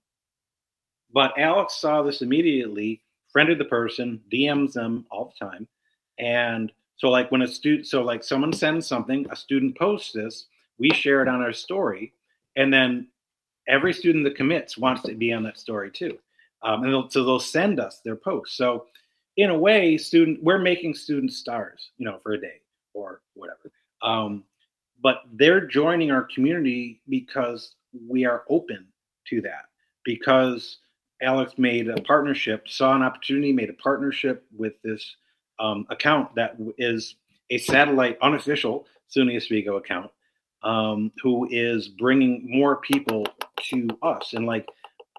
but 1.13 1.37
Alex 1.39 1.75
saw 1.75 2.01
this 2.01 2.21
immediately, 2.21 3.01
friended 3.31 3.57
the 3.57 3.65
person, 3.65 4.21
DMs 4.31 4.73
them 4.73 5.05
all 5.09 5.33
the 5.33 5.45
time. 5.45 5.67
And 6.19 6.71
so, 6.97 7.09
like, 7.09 7.31
when 7.31 7.43
a 7.43 7.47
student, 7.47 7.87
so 7.87 8.03
like 8.03 8.23
someone 8.23 8.51
sends 8.51 8.87
something, 8.87 9.25
a 9.31 9.35
student 9.35 9.77
posts 9.77 10.11
this, 10.11 10.47
we 10.77 10.89
share 10.89 11.21
it 11.21 11.29
on 11.29 11.41
our 11.41 11.53
story. 11.53 12.11
And 12.57 12.73
then 12.73 13.07
every 13.67 13.93
student 13.93 14.25
that 14.25 14.35
commits 14.35 14.77
wants 14.77 15.03
to 15.03 15.13
be 15.13 15.31
on 15.31 15.43
that 15.43 15.57
story 15.57 15.89
too. 15.89 16.17
Um, 16.63 16.83
and 16.83 16.91
they'll, 16.91 17.09
so 17.09 17.23
they'll 17.23 17.39
send 17.39 17.79
us 17.79 18.01
their 18.03 18.15
posts. 18.15 18.57
So, 18.57 18.87
in 19.37 19.49
a 19.51 19.57
way, 19.57 19.97
student, 19.97 20.43
we're 20.43 20.57
making 20.57 20.95
students 20.95 21.37
stars, 21.37 21.91
you 21.97 22.05
know, 22.05 22.17
for 22.17 22.33
a 22.33 22.41
day 22.41 22.59
or 22.93 23.21
whatever. 23.35 23.71
Um, 24.01 24.43
but 25.01 25.21
they're 25.33 25.65
joining 25.65 26.11
our 26.11 26.23
community 26.23 27.01
because 27.07 27.75
we 28.07 28.25
are 28.25 28.43
open 28.49 28.87
to 29.29 29.41
that 29.41 29.65
because 30.03 30.77
Alex 31.21 31.53
made 31.57 31.89
a 31.89 32.01
partnership, 32.01 32.67
saw 32.67 32.95
an 32.95 33.01
opportunity, 33.01 33.51
made 33.51 33.69
a 33.69 33.73
partnership 33.73 34.45
with 34.55 34.73
this 34.83 35.15
um, 35.59 35.85
account 35.89 36.33
that 36.35 36.55
is 36.77 37.15
a 37.49 37.57
satellite, 37.57 38.17
unofficial 38.21 38.85
SUNY 39.15 39.37
Oswego 39.37 39.77
account, 39.77 40.11
um, 40.63 41.11
who 41.21 41.47
is 41.49 41.87
bringing 41.87 42.45
more 42.45 42.77
people 42.77 43.25
to 43.69 43.87
us. 44.03 44.33
And 44.33 44.45
like 44.45 44.67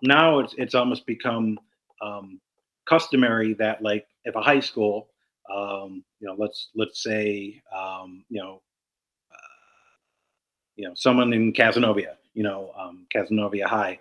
now, 0.02 0.38
it's 0.38 0.54
it's 0.58 0.74
almost 0.74 1.06
become 1.06 1.58
um, 2.00 2.40
customary 2.88 3.54
that 3.54 3.82
like 3.82 4.06
if 4.24 4.36
a 4.36 4.40
high 4.40 4.60
school, 4.60 5.08
um, 5.52 6.04
you 6.20 6.28
know, 6.28 6.36
let's 6.38 6.68
let's 6.76 7.02
say, 7.02 7.60
um, 7.76 8.24
you 8.28 8.40
know, 8.40 8.62
you 10.76 10.86
know, 10.86 10.94
someone 10.94 11.32
in 11.32 11.52
Cazenovia, 11.52 12.14
you 12.38 12.44
know, 12.44 12.70
um, 12.78 13.04
Cazenovia 13.12 13.64
High, 13.64 13.98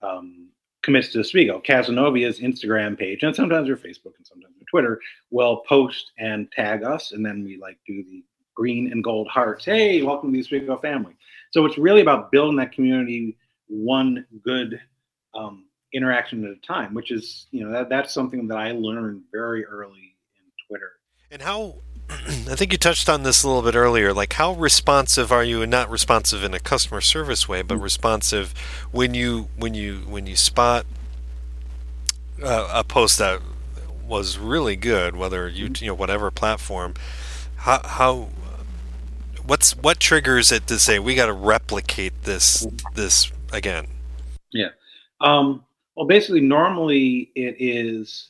um, 0.00 0.50
commits 0.84 1.08
to 1.08 1.18
Oswego. 1.18 1.60
Cazenovia's 1.60 2.38
Instagram 2.38 2.96
page, 2.96 3.24
and 3.24 3.34
sometimes 3.34 3.66
their 3.66 3.76
Facebook 3.76 4.14
and 4.16 4.24
sometimes 4.24 4.54
their 4.56 4.66
Twitter, 4.70 5.00
will 5.32 5.64
post 5.68 6.12
and 6.16 6.48
tag 6.52 6.84
us, 6.84 7.10
and 7.10 7.26
then 7.26 7.42
we 7.42 7.58
like 7.58 7.76
do 7.84 8.04
the 8.04 8.22
green 8.54 8.92
and 8.92 9.02
gold 9.02 9.26
hearts. 9.26 9.64
Hey, 9.64 10.02
welcome 10.02 10.32
to 10.32 10.38
the 10.38 10.44
Oswego 10.44 10.76
family. 10.76 11.16
So 11.50 11.64
it's 11.66 11.76
really 11.76 12.00
about 12.00 12.30
building 12.30 12.56
that 12.58 12.70
community 12.70 13.36
one 13.66 14.24
good 14.44 14.80
um, 15.34 15.64
interaction 15.92 16.44
at 16.44 16.52
a 16.52 16.60
time, 16.64 16.94
which 16.94 17.10
is, 17.10 17.48
you 17.50 17.64
know, 17.64 17.72
that, 17.72 17.88
that's 17.88 18.14
something 18.14 18.46
that 18.46 18.58
I 18.58 18.70
learned 18.70 19.24
very 19.32 19.64
early 19.64 20.14
in 20.36 20.44
Twitter. 20.68 20.92
And 21.32 21.42
how 21.42 21.82
I 22.10 22.54
think 22.54 22.72
you 22.72 22.78
touched 22.78 23.08
on 23.08 23.22
this 23.22 23.42
a 23.42 23.48
little 23.48 23.62
bit 23.62 23.74
earlier. 23.76 24.12
Like, 24.12 24.34
how 24.34 24.52
responsive 24.52 25.32
are 25.32 25.44
you, 25.44 25.62
and 25.62 25.70
not 25.70 25.90
responsive 25.90 26.44
in 26.44 26.54
a 26.54 26.60
customer 26.60 27.00
service 27.00 27.48
way, 27.48 27.62
but 27.62 27.76
responsive 27.76 28.54
when 28.92 29.14
you 29.14 29.48
when 29.56 29.74
you 29.74 30.00
when 30.08 30.26
you 30.26 30.36
spot 30.36 30.86
uh, 32.42 32.68
a 32.72 32.84
post 32.84 33.18
that 33.18 33.40
was 34.06 34.38
really 34.38 34.76
good, 34.76 35.16
whether 35.16 35.48
you 35.48 35.70
you 35.78 35.86
know 35.88 35.94
whatever 35.94 36.30
platform. 36.30 36.94
How 37.56 37.80
how 37.84 38.28
what's 39.46 39.76
what 39.76 40.00
triggers 40.00 40.52
it 40.52 40.66
to 40.66 40.78
say 40.78 40.98
we 40.98 41.14
got 41.14 41.26
to 41.26 41.32
replicate 41.32 42.24
this 42.24 42.66
this 42.94 43.32
again? 43.52 43.86
Yeah. 44.50 44.68
Um, 45.20 45.64
well, 45.94 46.06
basically, 46.06 46.40
normally 46.40 47.30
it 47.34 47.56
is. 47.58 48.28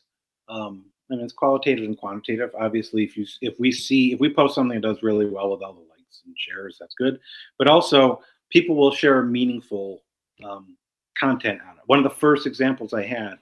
Um, 0.48 0.84
and 1.10 1.20
it's 1.20 1.32
qualitative 1.32 1.84
and 1.84 1.98
quantitative. 1.98 2.50
Obviously, 2.58 3.04
if 3.04 3.16
you 3.16 3.26
if 3.40 3.58
we 3.58 3.72
see 3.72 4.12
if 4.12 4.20
we 4.20 4.32
post 4.32 4.54
something 4.54 4.80
that 4.80 4.86
does 4.86 5.02
really 5.02 5.26
well 5.26 5.50
with 5.50 5.62
all 5.62 5.74
the 5.74 5.80
likes 5.80 6.22
and 6.24 6.34
shares, 6.36 6.76
that's 6.78 6.94
good. 6.94 7.20
But 7.58 7.68
also, 7.68 8.22
people 8.50 8.76
will 8.76 8.92
share 8.92 9.22
meaningful 9.22 10.02
um, 10.48 10.76
content 11.18 11.60
on 11.68 11.76
it. 11.76 11.82
One 11.86 11.98
of 11.98 12.04
the 12.04 12.18
first 12.18 12.46
examples 12.46 12.94
I 12.94 13.04
had 13.04 13.34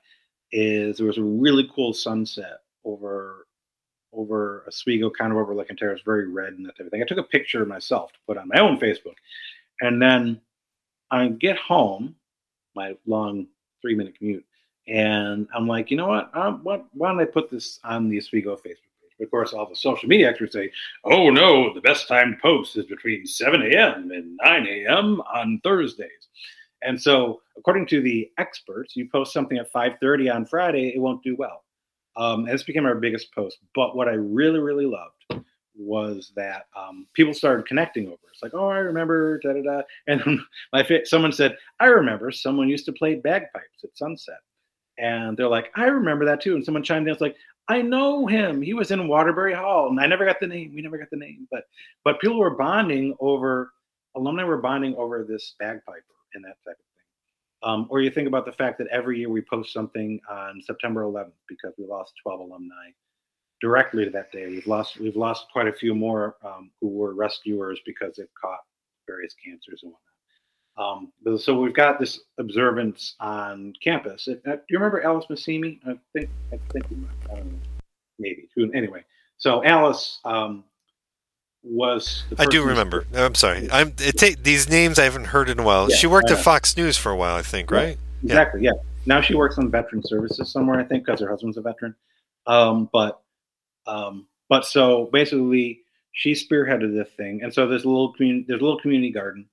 is 0.50 0.98
there 0.98 1.06
was 1.06 1.18
a 1.18 1.22
really 1.22 1.70
cool 1.74 1.92
sunset 1.92 2.58
over 2.84 3.46
over 4.12 4.64
Oswego, 4.68 5.08
kind 5.08 5.32
of 5.32 5.38
over 5.38 5.54
Lake 5.54 5.70
Ontario. 5.70 5.94
It's 5.94 6.04
very 6.04 6.28
red 6.28 6.52
and 6.52 6.66
that 6.66 6.76
type 6.76 6.86
of 6.86 6.92
thing. 6.92 7.02
I 7.02 7.06
took 7.06 7.18
a 7.18 7.22
picture 7.22 7.64
myself 7.64 8.12
to 8.12 8.18
put 8.26 8.36
on 8.36 8.48
my 8.48 8.60
own 8.60 8.78
Facebook, 8.78 9.14
and 9.80 10.02
then 10.02 10.40
I 11.10 11.28
get 11.28 11.56
home, 11.56 12.16
my 12.74 12.96
long 13.06 13.46
three 13.80 13.94
minute 13.94 14.18
commute, 14.18 14.44
and 14.88 15.46
I'm 15.54 15.66
like, 15.66 15.90
you 15.90 15.96
know 15.96 16.08
what? 16.08 16.30
Um, 16.36 16.60
what 16.62 16.86
why 16.92 17.10
don't 17.10 17.20
I 17.20 17.24
put 17.24 17.50
this 17.50 17.78
on 17.84 18.08
the 18.08 18.18
Oswego 18.18 18.56
Facebook 18.56 18.64
page? 18.64 18.76
Of 19.20 19.30
course, 19.30 19.52
all 19.52 19.68
the 19.68 19.76
social 19.76 20.08
media 20.08 20.28
experts 20.28 20.54
say, 20.54 20.70
oh 21.04 21.30
no, 21.30 21.72
the 21.72 21.80
best 21.80 22.08
time 22.08 22.32
to 22.32 22.40
post 22.40 22.76
is 22.76 22.86
between 22.86 23.26
7 23.26 23.62
a.m. 23.62 24.10
and 24.10 24.36
9 24.42 24.66
a.m. 24.66 25.20
on 25.32 25.60
Thursdays. 25.62 26.28
And 26.82 27.00
so, 27.00 27.42
according 27.56 27.86
to 27.86 28.00
the 28.00 28.28
experts, 28.38 28.96
you 28.96 29.08
post 29.08 29.32
something 29.32 29.58
at 29.58 29.72
5:30 29.72 30.34
on 30.34 30.46
Friday, 30.46 30.92
it 30.94 30.98
won't 30.98 31.22
do 31.22 31.36
well. 31.36 31.64
Um, 32.16 32.44
this 32.44 32.62
became 32.62 32.84
our 32.84 32.96
biggest 32.96 33.32
post. 33.34 33.58
But 33.74 33.96
what 33.96 34.08
I 34.08 34.12
really, 34.12 34.58
really 34.58 34.86
loved 34.86 35.44
was 35.74 36.32
that 36.36 36.66
um, 36.76 37.06
people 37.14 37.32
started 37.32 37.66
connecting 37.66 38.06
over. 38.06 38.18
It's 38.32 38.42
like, 38.42 38.54
oh, 38.54 38.68
I 38.68 38.78
remember, 38.78 39.38
da 39.38 39.52
da 39.54 39.62
da. 39.62 39.82
And 40.06 40.40
my 40.72 41.02
someone 41.04 41.32
said, 41.32 41.56
I 41.80 41.86
remember 41.86 42.30
someone 42.30 42.68
used 42.68 42.84
to 42.86 42.92
play 42.92 43.14
bagpipes 43.14 43.84
at 43.84 43.96
sunset, 43.96 44.40
and 45.02 45.36
they're 45.36 45.48
like, 45.48 45.70
I 45.74 45.86
remember 45.86 46.24
that 46.26 46.40
too. 46.40 46.54
And 46.54 46.64
someone 46.64 46.82
chimed 46.82 47.06
in, 47.06 47.12
it's 47.12 47.20
like, 47.20 47.36
I 47.68 47.82
know 47.82 48.26
him. 48.26 48.62
He 48.62 48.72
was 48.72 48.90
in 48.90 49.08
Waterbury 49.08 49.54
Hall, 49.54 49.88
and 49.88 50.00
I 50.00 50.06
never 50.06 50.24
got 50.24 50.40
the 50.40 50.46
name. 50.46 50.72
We 50.74 50.82
never 50.82 50.98
got 50.98 51.10
the 51.10 51.16
name, 51.18 51.46
but 51.50 51.64
but 52.04 52.20
people 52.20 52.38
were 52.38 52.56
bonding 52.56 53.14
over 53.20 53.72
alumni 54.16 54.44
were 54.44 54.60
bonding 54.60 54.94
over 54.96 55.24
this 55.24 55.54
bagpiper 55.58 56.02
and 56.34 56.44
that 56.44 56.56
type 56.66 56.76
of 56.78 56.84
thing. 56.84 57.62
Um, 57.62 57.86
or 57.90 58.00
you 58.00 58.10
think 58.10 58.28
about 58.28 58.44
the 58.44 58.52
fact 58.52 58.78
that 58.78 58.88
every 58.88 59.18
year 59.18 59.30
we 59.30 59.40
post 59.40 59.72
something 59.72 60.20
on 60.30 60.60
September 60.62 61.02
11th 61.02 61.32
because 61.48 61.72
we 61.78 61.86
lost 61.86 62.12
12 62.22 62.40
alumni 62.40 62.90
directly 63.60 64.04
to 64.04 64.10
that 64.10 64.32
day. 64.32 64.48
We've 64.48 64.66
lost 64.66 64.98
we've 64.98 65.16
lost 65.16 65.46
quite 65.52 65.68
a 65.68 65.72
few 65.72 65.94
more 65.94 66.36
um, 66.44 66.70
who 66.80 66.88
were 66.88 67.14
rescuers 67.14 67.80
because 67.86 68.16
they've 68.16 68.26
caught 68.40 68.60
various 69.06 69.34
cancers 69.44 69.80
and 69.82 69.92
whatnot. 69.92 70.11
Um, 70.76 71.12
so 71.38 71.60
we've 71.60 71.74
got 71.74 72.00
this 72.00 72.20
observance 72.38 73.14
on 73.20 73.74
campus. 73.82 74.26
Uh, 74.28 74.34
do 74.52 74.60
you 74.70 74.78
remember 74.78 75.02
Alice 75.02 75.26
Massimi? 75.30 75.78
I 75.86 75.98
think 76.12 76.30
I 76.52 76.58
think 76.72 76.86
you 76.90 76.96
might. 76.96 77.44
Know. 77.44 77.44
Maybe. 78.18 78.48
Anyway, 78.74 79.04
so 79.36 79.64
Alice 79.64 80.20
um, 80.24 80.64
was. 81.62 82.24
I 82.38 82.46
do 82.46 82.64
remember. 82.64 83.06
I'm 83.14 83.34
sorry. 83.34 83.68
I'm 83.70 83.92
these 84.42 84.68
names 84.68 84.98
I 84.98 85.04
haven't 85.04 85.26
heard 85.26 85.50
in 85.50 85.58
a 85.58 85.62
while. 85.62 85.90
Yeah, 85.90 85.96
she 85.96 86.06
worked 86.06 86.30
at 86.30 86.38
Fox 86.38 86.76
News 86.76 86.96
for 86.96 87.10
a 87.10 87.16
while, 87.16 87.36
I 87.36 87.42
think, 87.42 87.70
right? 87.70 87.98
Exactly. 88.22 88.62
Yeah. 88.62 88.72
yeah. 88.74 88.82
Now 89.04 89.20
she 89.20 89.34
works 89.34 89.58
on 89.58 89.70
veteran 89.70 90.02
services 90.04 90.52
somewhere, 90.52 90.78
I 90.78 90.84
think, 90.84 91.04
because 91.04 91.20
her 91.20 91.28
husband's 91.28 91.56
a 91.56 91.62
veteran. 91.62 91.94
Um, 92.46 92.88
but 92.92 93.20
um, 93.86 94.26
but 94.48 94.64
so 94.64 95.08
basically, 95.12 95.82
she 96.12 96.32
spearheaded 96.32 96.94
this 96.94 97.08
thing, 97.16 97.42
and 97.42 97.52
so 97.52 97.66
there's 97.66 97.84
a 97.84 97.88
little 97.88 98.12
community. 98.12 98.44
There's 98.48 98.60
a 98.60 98.64
little 98.64 98.80
community 98.80 99.10
garden, 99.10 99.46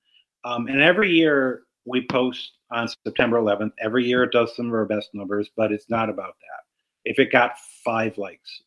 um, 0.44 0.68
and 0.68 0.82
every 0.82 1.12
year 1.12 1.64
we 1.86 2.06
post 2.08 2.52
on 2.72 2.88
September 3.06 3.40
11th. 3.40 3.72
Every 3.82 4.06
year 4.06 4.24
it 4.24 4.32
does 4.32 4.56
some 4.56 4.68
of 4.68 4.74
our 4.74 4.86
best 4.86 5.10
numbers, 5.14 5.50
but 5.56 5.72
it's 5.72 5.90
not 5.90 6.10
about 6.10 6.36
that. 6.40 6.64
If 7.06 7.20
it 7.20 7.32
got 7.32 7.54
five 7.84 8.18
likes, 8.18 8.62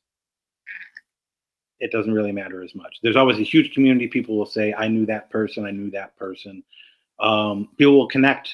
it 1.79 1.91
doesn't 1.91 2.13
really 2.13 2.33
matter 2.33 2.63
as 2.63 2.75
much. 2.75 2.99
There's 3.03 3.17
always 3.17 3.39
a 3.39 3.45
huge 3.45 3.75
community. 3.75 4.07
People 4.07 4.37
will 4.37 4.47
say, 4.47 4.73
I 4.73 4.89
knew 4.89 5.07
that 5.07 5.31
person, 5.31 5.67
I 5.67 5.71
knew 5.71 5.91
that 5.91 6.17
person. 6.17 6.63
Um, 7.21 7.69
people 7.77 7.99
will 7.99 8.09
connect 8.09 8.53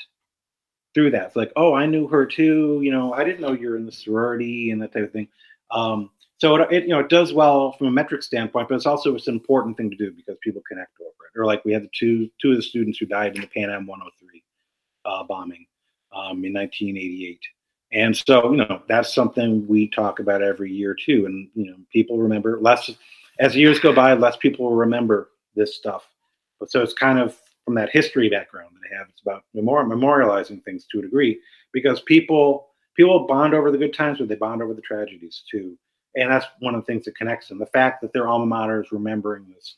through 0.94 1.10
that. 1.10 1.28
It's 1.28 1.36
like, 1.36 1.52
oh, 1.56 1.74
I 1.74 1.86
knew 1.86 2.08
her 2.08 2.26
too. 2.26 2.80
You 2.82 2.90
know, 2.90 3.12
I 3.12 3.24
didn't 3.24 3.40
know 3.40 3.52
you're 3.52 3.76
in 3.76 3.86
the 3.86 3.92
sorority 3.92 4.70
and 4.70 4.80
that 4.82 4.92
type 4.92 5.04
of 5.04 5.12
thing. 5.12 5.28
Um, 5.70 6.10
so 6.38 6.56
it, 6.56 6.72
it, 6.72 6.82
you 6.84 6.90
know 6.90 7.00
it 7.00 7.08
does 7.08 7.32
well 7.32 7.72
from 7.72 7.88
a 7.88 7.90
metric 7.90 8.22
standpoint, 8.22 8.68
but 8.68 8.76
it's 8.76 8.86
also 8.86 9.14
it's 9.14 9.28
an 9.28 9.34
important 9.34 9.76
thing 9.76 9.90
to 9.90 9.96
do 9.96 10.12
because 10.12 10.36
people 10.42 10.62
connect 10.68 10.92
over 11.00 11.10
it. 11.26 11.38
Or 11.38 11.44
like 11.44 11.64
we 11.64 11.72
had 11.72 11.82
the 11.82 11.90
two 11.92 12.30
two 12.40 12.50
of 12.50 12.56
the 12.56 12.62
students 12.62 12.98
who 12.98 13.06
died 13.06 13.34
in 13.34 13.42
the 13.42 13.46
Pan 13.48 13.70
Am 13.70 13.86
103 13.86 14.42
uh, 15.04 15.24
bombing 15.24 15.66
um, 16.12 16.44
in 16.44 16.52
1988. 16.52 17.40
And 17.90 18.16
so, 18.16 18.50
you 18.50 18.58
know, 18.58 18.82
that's 18.86 19.14
something 19.14 19.66
we 19.66 19.88
talk 19.88 20.20
about 20.20 20.42
every 20.42 20.70
year 20.70 20.94
too. 20.94 21.26
And 21.26 21.48
you 21.54 21.66
know, 21.66 21.76
people 21.92 22.18
remember 22.18 22.58
less 22.60 22.90
as 23.38 23.56
years 23.56 23.80
go 23.80 23.92
by, 23.92 24.14
less 24.14 24.36
people 24.36 24.66
will 24.66 24.76
remember 24.76 25.30
this 25.54 25.76
stuff. 25.76 26.04
But 26.60 26.70
so 26.70 26.82
it's 26.82 26.92
kind 26.92 27.18
of 27.18 27.38
from 27.64 27.74
that 27.74 27.90
history 27.90 28.28
background 28.28 28.70
that 28.74 28.94
I 28.94 28.98
have. 28.98 29.08
It's 29.08 29.22
about 29.22 29.44
memorializing 29.54 30.64
things 30.64 30.86
to 30.92 30.98
a 30.98 31.02
degree 31.02 31.40
because 31.72 32.00
people 32.02 32.68
people 32.96 33.26
bond 33.26 33.54
over 33.54 33.70
the 33.70 33.78
good 33.78 33.94
times, 33.94 34.18
but 34.18 34.28
they 34.28 34.34
bond 34.34 34.62
over 34.62 34.74
the 34.74 34.82
tragedies 34.82 35.42
too. 35.50 35.78
And 36.18 36.30
that's 36.30 36.46
one 36.60 36.74
of 36.74 36.82
the 36.82 36.86
things 36.86 37.04
that 37.04 37.16
connects 37.16 37.48
them. 37.48 37.58
The 37.58 37.66
fact 37.66 38.00
that 38.02 38.12
their 38.12 38.28
alma 38.28 38.46
mater 38.46 38.82
is 38.82 38.92
remembering 38.92 39.46
this 39.54 39.76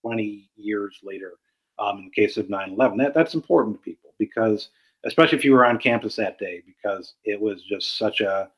20 0.00 0.48
years 0.56 0.98
later, 1.02 1.34
um, 1.78 1.98
in 1.98 2.04
the 2.04 2.10
case 2.10 2.36
of 2.36 2.48
9/11, 2.48 2.98
that 2.98 3.14
that's 3.14 3.34
important 3.34 3.76
to 3.76 3.82
people 3.82 4.14
because, 4.18 4.70
especially 5.04 5.38
if 5.38 5.44
you 5.44 5.52
were 5.52 5.66
on 5.66 5.78
campus 5.78 6.16
that 6.16 6.38
day, 6.38 6.62
because 6.66 7.14
it 7.24 7.40
was 7.40 7.62
just 7.62 7.98
such 7.98 8.20
a 8.20 8.50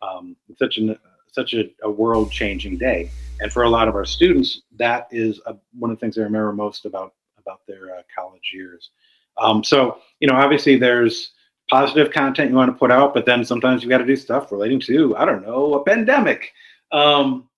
um, 0.00 0.36
such 0.58 0.78
an 0.78 0.98
such 1.30 1.54
a, 1.54 1.70
a 1.82 1.90
world 1.90 2.30
changing 2.30 2.78
day. 2.78 3.10
And 3.40 3.52
for 3.52 3.64
a 3.64 3.70
lot 3.70 3.88
of 3.88 3.94
our 3.94 4.04
students, 4.04 4.62
that 4.76 5.08
is 5.10 5.40
a, 5.46 5.54
one 5.78 5.90
of 5.90 5.96
the 5.96 6.00
things 6.00 6.16
they 6.16 6.22
remember 6.22 6.52
most 6.52 6.84
about 6.84 7.14
about 7.38 7.60
their 7.66 7.96
uh, 7.96 8.02
college 8.14 8.50
years. 8.52 8.90
Um, 9.38 9.62
so, 9.62 9.98
you 10.20 10.28
know, 10.28 10.34
obviously 10.34 10.76
there's 10.76 11.32
positive 11.70 12.12
content 12.12 12.50
you 12.50 12.56
want 12.56 12.72
to 12.72 12.78
put 12.78 12.90
out, 12.90 13.14
but 13.14 13.26
then 13.26 13.44
sometimes 13.44 13.82
you 13.82 13.88
got 13.88 13.98
to 13.98 14.06
do 14.06 14.16
stuff 14.16 14.50
relating 14.50 14.80
to, 14.80 15.16
I 15.16 15.24
don't 15.24 15.46
know, 15.46 15.74
a 15.74 15.84
pandemic. 15.84 16.52
Um, 16.92 17.48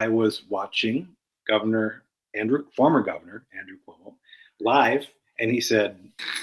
I 0.00 0.08
was 0.08 0.42
watching 0.48 1.08
Governor 1.48 2.02
Andrew, 2.34 2.64
former 2.74 3.02
Governor 3.02 3.44
Andrew 3.56 3.76
Cuomo, 3.86 4.14
live, 4.60 5.06
and 5.38 5.50
he 5.50 5.60
said, 5.60 5.96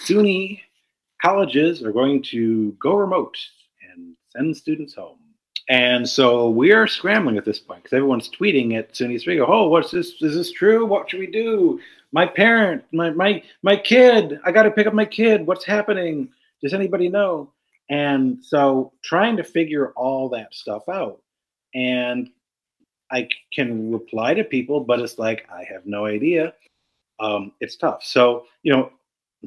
SUNY 0.05 0.61
colleges 1.21 1.83
are 1.83 1.91
going 1.91 2.23
to 2.23 2.71
go 2.73 2.93
remote 2.93 3.37
and 3.89 4.15
send 4.29 4.55
students 4.55 4.95
home. 4.95 5.17
And 5.69 6.07
so 6.07 6.49
we 6.49 6.71
are 6.71 6.87
scrambling 6.87 7.37
at 7.37 7.45
this 7.45 7.59
point 7.59 7.83
because 7.83 7.95
everyone's 7.95 8.29
tweeting 8.29 8.77
at 8.77 8.93
SUNY 8.93 9.17
Oswego, 9.17 9.45
oh, 9.47 9.67
what's 9.67 9.91
this? 9.91 10.21
Is 10.21 10.35
this 10.35 10.51
true? 10.51 10.85
What 10.85 11.09
should 11.09 11.19
we 11.19 11.27
do? 11.27 11.79
My 12.11 12.25
parent, 12.25 12.83
my 12.91 13.11
my 13.11 13.43
my 13.61 13.75
kid, 13.75 14.39
I 14.43 14.51
got 14.51 14.63
to 14.63 14.71
pick 14.71 14.87
up 14.87 14.95
my 14.95 15.05
kid. 15.05 15.45
What's 15.45 15.65
happening? 15.65 16.29
Does 16.63 16.73
anybody 16.73 17.07
know? 17.07 17.53
And 17.89 18.43
so 18.43 18.93
trying 19.03 19.37
to 19.37 19.43
figure 19.43 19.91
all 19.91 20.29
that 20.29 20.53
stuff 20.53 20.89
out. 20.89 21.21
And 21.73 22.29
I 23.11 23.27
can 23.53 23.91
reply 23.91 24.33
to 24.33 24.43
people, 24.43 24.81
but 24.81 24.99
it's 24.99 25.17
like 25.17 25.47
I 25.51 25.63
have 25.71 25.85
no 25.85 26.05
idea. 26.05 26.53
Um, 27.19 27.51
it's 27.59 27.75
tough. 27.75 28.03
So 28.03 28.45
you 28.63 28.71
know, 28.71 28.91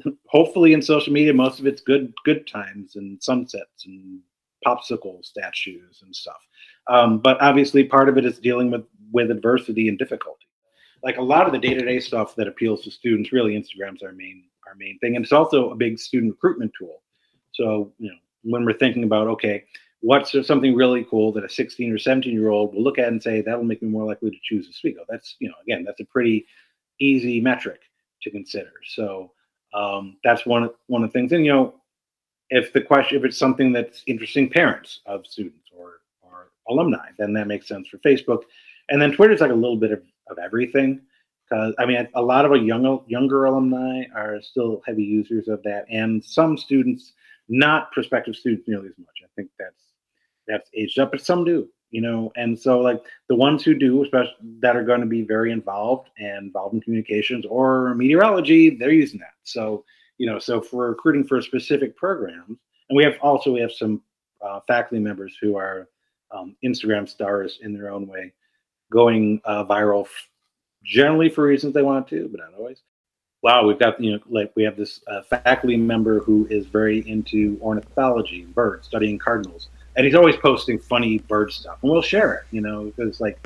hopefully 0.27 0.73
in 0.73 0.81
social 0.81 1.13
media, 1.13 1.33
most 1.33 1.59
of 1.59 1.67
it's 1.67 1.81
good 1.81 2.13
good 2.25 2.47
times 2.47 2.95
and 2.95 3.21
sunsets 3.21 3.85
and 3.85 4.19
popsicle 4.65 5.23
statues 5.23 6.01
and 6.03 6.15
stuff. 6.15 6.47
Um, 6.87 7.19
but 7.19 7.41
obviously, 7.41 7.83
part 7.83 8.09
of 8.09 8.17
it 8.17 8.25
is 8.25 8.39
dealing 8.39 8.71
with 8.71 8.83
with 9.11 9.31
adversity 9.31 9.87
and 9.87 9.97
difficulty. 9.97 10.47
Like 11.03 11.17
a 11.17 11.21
lot 11.21 11.45
of 11.45 11.51
the 11.51 11.59
day 11.59 11.73
to 11.73 11.85
day 11.85 11.99
stuff 11.99 12.35
that 12.35 12.47
appeals 12.47 12.83
to 12.83 12.91
students, 12.91 13.31
really, 13.31 13.53
Instagram's 13.53 14.03
our 14.03 14.13
main 14.13 14.43
our 14.67 14.75
main 14.75 14.97
thing, 14.99 15.15
and 15.15 15.23
it's 15.23 15.33
also 15.33 15.71
a 15.71 15.75
big 15.75 15.99
student 15.99 16.33
recruitment 16.33 16.71
tool. 16.77 17.01
So 17.53 17.93
you 17.99 18.09
know, 18.09 18.17
when 18.43 18.65
we're 18.65 18.77
thinking 18.77 19.03
about 19.03 19.27
okay, 19.27 19.63
what's 20.03 20.35
something 20.45 20.75
really 20.75 21.05
cool 21.09 21.31
that 21.31 21.45
a 21.45 21.49
16 21.49 21.91
or 21.91 21.97
17 21.97 22.31
year 22.31 22.49
old 22.49 22.75
will 22.75 22.83
look 22.83 22.99
at 22.99 23.07
and 23.07 23.23
say 23.23 23.41
that'll 23.41 23.63
make 23.63 23.81
me 23.81 23.89
more 23.89 24.05
likely 24.05 24.29
to 24.29 24.37
choose 24.43 24.67
Oswego. 24.69 25.05
That's 25.09 25.35
you 25.39 25.47
know, 25.47 25.55
again, 25.63 25.83
that's 25.83 26.01
a 26.01 26.05
pretty 26.05 26.45
easy 26.99 27.39
metric 27.39 27.81
to 28.21 28.29
consider. 28.29 28.71
So 28.95 29.31
um, 29.73 30.17
that's 30.23 30.45
one 30.45 30.69
one 30.87 31.03
of 31.03 31.09
the 31.09 31.13
things. 31.13 31.31
And 31.31 31.45
you 31.45 31.53
know, 31.53 31.75
if 32.53 32.71
the 32.71 32.81
question 32.81 33.17
if 33.17 33.25
it's 33.25 33.37
something 33.37 33.71
that's 33.71 34.03
interesting 34.05 34.47
parents 34.49 35.01
of 35.07 35.25
students 35.25 35.69
or 35.75 36.01
or 36.21 36.51
alumni 36.69 37.09
then 37.17 37.33
that 37.33 37.47
makes 37.47 37.67
sense 37.67 37.87
for 37.87 37.97
facebook 37.97 38.41
and 38.89 39.01
then 39.01 39.11
twitter's 39.11 39.41
like 39.41 39.51
a 39.51 39.55
little 39.55 39.75
bit 39.75 39.91
of, 39.91 40.01
of 40.29 40.37
everything 40.37 41.01
because 41.49 41.73
i 41.79 41.85
mean 41.85 42.07
a 42.13 42.21
lot 42.21 42.45
of 42.45 42.51
our 42.51 42.57
young, 42.57 43.03
younger 43.07 43.45
alumni 43.45 44.03
are 44.15 44.39
still 44.41 44.81
heavy 44.85 45.03
users 45.03 45.47
of 45.47 45.61
that 45.63 45.85
and 45.89 46.23
some 46.23 46.55
students 46.55 47.13
not 47.49 47.91
prospective 47.91 48.35
students 48.35 48.67
nearly 48.67 48.87
as 48.87 48.97
much 48.99 49.21
i 49.23 49.27
think 49.35 49.49
that's 49.57 49.92
that's 50.47 50.69
aged 50.73 50.99
up 50.99 51.11
but 51.11 51.21
some 51.21 51.43
do 51.43 51.67
you 51.93 52.01
know? 52.01 52.31
And 52.35 52.59
so 52.59 52.81
like 52.81 53.01
the 53.29 53.35
ones 53.35 53.63
who 53.63 53.75
do 53.75 54.03
especially 54.03 54.33
that 54.59 54.75
are 54.75 54.83
going 54.83 54.99
to 54.99 55.05
be 55.05 55.21
very 55.21 55.51
involved 55.51 56.09
and 56.17 56.47
involved 56.47 56.73
in 56.73 56.81
communications 56.81 57.45
or 57.45 57.93
meteorology 57.93 58.71
they're 58.71 58.91
using 58.91 59.19
that. 59.19 59.35
So 59.43 59.85
you 60.17 60.27
know, 60.27 60.39
so 60.39 60.59
for 60.59 60.89
recruiting 60.89 61.23
for 61.23 61.41
specific 61.41 61.95
programs, 61.95 62.57
and 62.89 62.97
we 62.97 63.03
have 63.03 63.15
also 63.21 63.51
we 63.51 63.61
have 63.61 63.71
some 63.71 64.01
uh, 64.41 64.59
faculty 64.67 65.01
members 65.01 65.37
who 65.41 65.55
are 65.55 65.87
um, 66.31 66.55
Instagram 66.63 67.07
stars 67.07 67.59
in 67.61 67.73
their 67.73 67.89
own 67.89 68.07
way, 68.07 68.33
going 68.91 69.41
uh, 69.45 69.63
viral, 69.65 70.05
f- 70.05 70.29
generally 70.83 71.29
for 71.29 71.43
reasons 71.43 71.73
they 71.73 71.81
want 71.81 72.07
to, 72.09 72.27
but 72.29 72.39
not 72.39 72.57
always. 72.57 72.81
Wow, 73.41 73.67
we've 73.67 73.79
got 73.79 73.99
you 74.01 74.13
know, 74.13 74.19
like 74.29 74.51
we 74.55 74.63
have 74.63 74.77
this 74.77 75.01
uh, 75.07 75.21
faculty 75.23 75.77
member 75.77 76.19
who 76.19 76.47
is 76.49 76.65
very 76.67 77.07
into 77.09 77.59
ornithology, 77.61 78.45
birds, 78.45 78.87
studying 78.87 79.17
cardinals, 79.17 79.69
and 79.95 80.05
he's 80.05 80.15
always 80.15 80.35
posting 80.37 80.79
funny 80.79 81.19
bird 81.19 81.51
stuff, 81.51 81.77
and 81.81 81.91
we'll 81.91 82.01
share 82.01 82.33
it, 82.35 82.43
you 82.51 82.61
know, 82.61 82.85
because 82.85 83.19
like, 83.19 83.37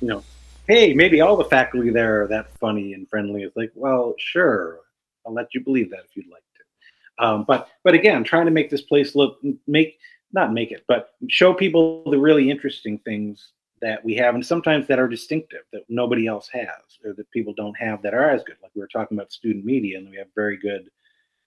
you 0.00 0.08
know, 0.08 0.22
hey, 0.68 0.92
maybe 0.94 1.20
all 1.20 1.36
the 1.36 1.44
faculty 1.44 1.90
there 1.90 2.22
are 2.22 2.28
that 2.28 2.50
funny 2.58 2.92
and 2.94 3.08
friendly. 3.08 3.42
It's 3.42 3.56
like, 3.56 3.72
well, 3.74 4.14
sure, 4.18 4.80
I'll 5.26 5.34
let 5.34 5.54
you 5.54 5.60
believe 5.60 5.90
that 5.90 6.04
if 6.08 6.16
you'd 6.16 6.30
like 6.30 6.42
to. 6.42 7.24
Um, 7.24 7.44
but 7.44 7.68
but 7.82 7.94
again, 7.94 8.24
trying 8.24 8.46
to 8.46 8.52
make 8.52 8.70
this 8.70 8.82
place 8.82 9.14
look 9.14 9.38
make 9.66 9.98
not 10.32 10.52
make 10.52 10.72
it, 10.72 10.84
but 10.88 11.10
show 11.28 11.54
people 11.54 12.08
the 12.10 12.18
really 12.18 12.50
interesting 12.50 12.98
things 12.98 13.52
that 13.80 14.04
we 14.04 14.14
have, 14.14 14.34
and 14.34 14.44
sometimes 14.44 14.86
that 14.88 14.98
are 14.98 15.08
distinctive 15.08 15.62
that 15.72 15.82
nobody 15.88 16.26
else 16.26 16.48
has, 16.52 16.98
or 17.04 17.12
that 17.14 17.30
people 17.30 17.54
don't 17.54 17.76
have 17.78 18.02
that 18.02 18.14
are 18.14 18.30
as 18.30 18.42
good. 18.44 18.56
Like 18.62 18.72
we 18.74 18.80
were 18.80 18.88
talking 18.88 19.16
about 19.16 19.32
student 19.32 19.64
media, 19.64 19.98
and 19.98 20.08
we 20.10 20.16
have 20.16 20.28
very 20.34 20.56
good, 20.56 20.90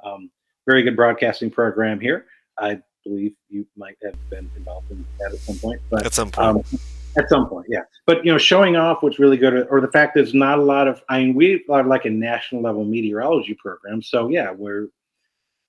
um, 0.03 0.29
very 0.67 0.83
good 0.83 0.95
broadcasting 0.95 1.49
program 1.49 1.99
here. 1.99 2.25
I 2.57 2.81
believe 3.03 3.33
you 3.49 3.65
might 3.77 3.97
have 4.03 4.15
been 4.29 4.49
involved 4.55 4.91
in 4.91 5.05
that 5.19 5.33
at 5.33 5.39
some 5.39 5.57
point. 5.57 5.81
But 5.89 6.05
at 6.05 6.13
some 6.13 6.31
point. 6.31 6.47
Um, 6.47 6.79
at 7.17 7.29
some 7.29 7.49
point, 7.49 7.65
yeah. 7.69 7.81
But 8.05 8.23
you 8.25 8.31
know, 8.31 8.37
showing 8.37 8.75
off 8.75 9.01
what's 9.01 9.19
really 9.19 9.37
good, 9.37 9.67
or 9.69 9.81
the 9.81 9.87
fact 9.87 10.13
there's 10.15 10.33
not 10.33 10.59
a 10.59 10.63
lot 10.63 10.87
of. 10.87 11.01
I 11.09 11.19
mean, 11.19 11.35
we 11.35 11.65
are 11.69 11.83
like 11.83 12.05
a 12.05 12.09
national 12.09 12.61
level 12.61 12.85
meteorology 12.85 13.55
program, 13.55 14.01
so 14.01 14.29
yeah, 14.29 14.51
we're, 14.51 14.87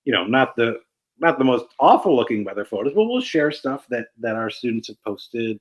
you 0.05 0.13
know, 0.13 0.23
not 0.25 0.55
the 0.55 0.79
not 1.19 1.37
the 1.37 1.43
most 1.43 1.65
awful 1.79 2.15
looking 2.15 2.43
weather 2.43 2.65
photos, 2.65 2.93
but 2.93 3.05
we'll 3.05 3.21
share 3.21 3.51
stuff 3.51 3.85
that 3.89 4.07
that 4.19 4.35
our 4.35 4.49
students 4.49 4.87
have 4.87 5.01
posted. 5.03 5.59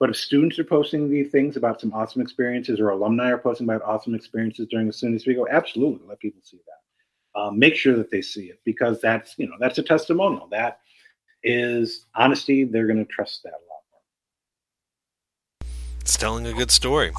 But 0.00 0.10
if 0.10 0.16
students 0.16 0.58
are 0.58 0.64
posting 0.64 1.08
these 1.08 1.30
things 1.30 1.56
about 1.56 1.80
some 1.80 1.92
awesome 1.92 2.20
experiences, 2.20 2.80
or 2.80 2.90
alumni 2.90 3.30
are 3.30 3.38
posting 3.38 3.68
about 3.68 3.82
awesome 3.82 4.14
experiences 4.14 4.66
during 4.70 4.86
the 4.86 4.92
Students 4.92 5.26
Week, 5.26 5.36
go 5.36 5.46
absolutely 5.50 6.06
let 6.06 6.18
people 6.18 6.40
see 6.42 6.58
that. 6.66 7.40
Um, 7.40 7.58
make 7.58 7.76
sure 7.76 7.96
that 7.96 8.10
they 8.10 8.22
see 8.22 8.46
it 8.46 8.60
because 8.64 9.00
that's 9.00 9.34
you 9.38 9.48
know 9.48 9.56
that's 9.60 9.78
a 9.78 9.82
testimonial. 9.82 10.48
That 10.50 10.80
is 11.44 12.06
honesty. 12.14 12.64
They're 12.64 12.86
going 12.86 13.04
to 13.04 13.10
trust 13.12 13.42
that 13.44 13.50
a 13.50 13.52
lot 13.52 13.82
more. 13.92 15.70
It's 16.00 16.16
telling 16.16 16.46
a 16.46 16.52
good 16.52 16.70
story. 16.70 17.12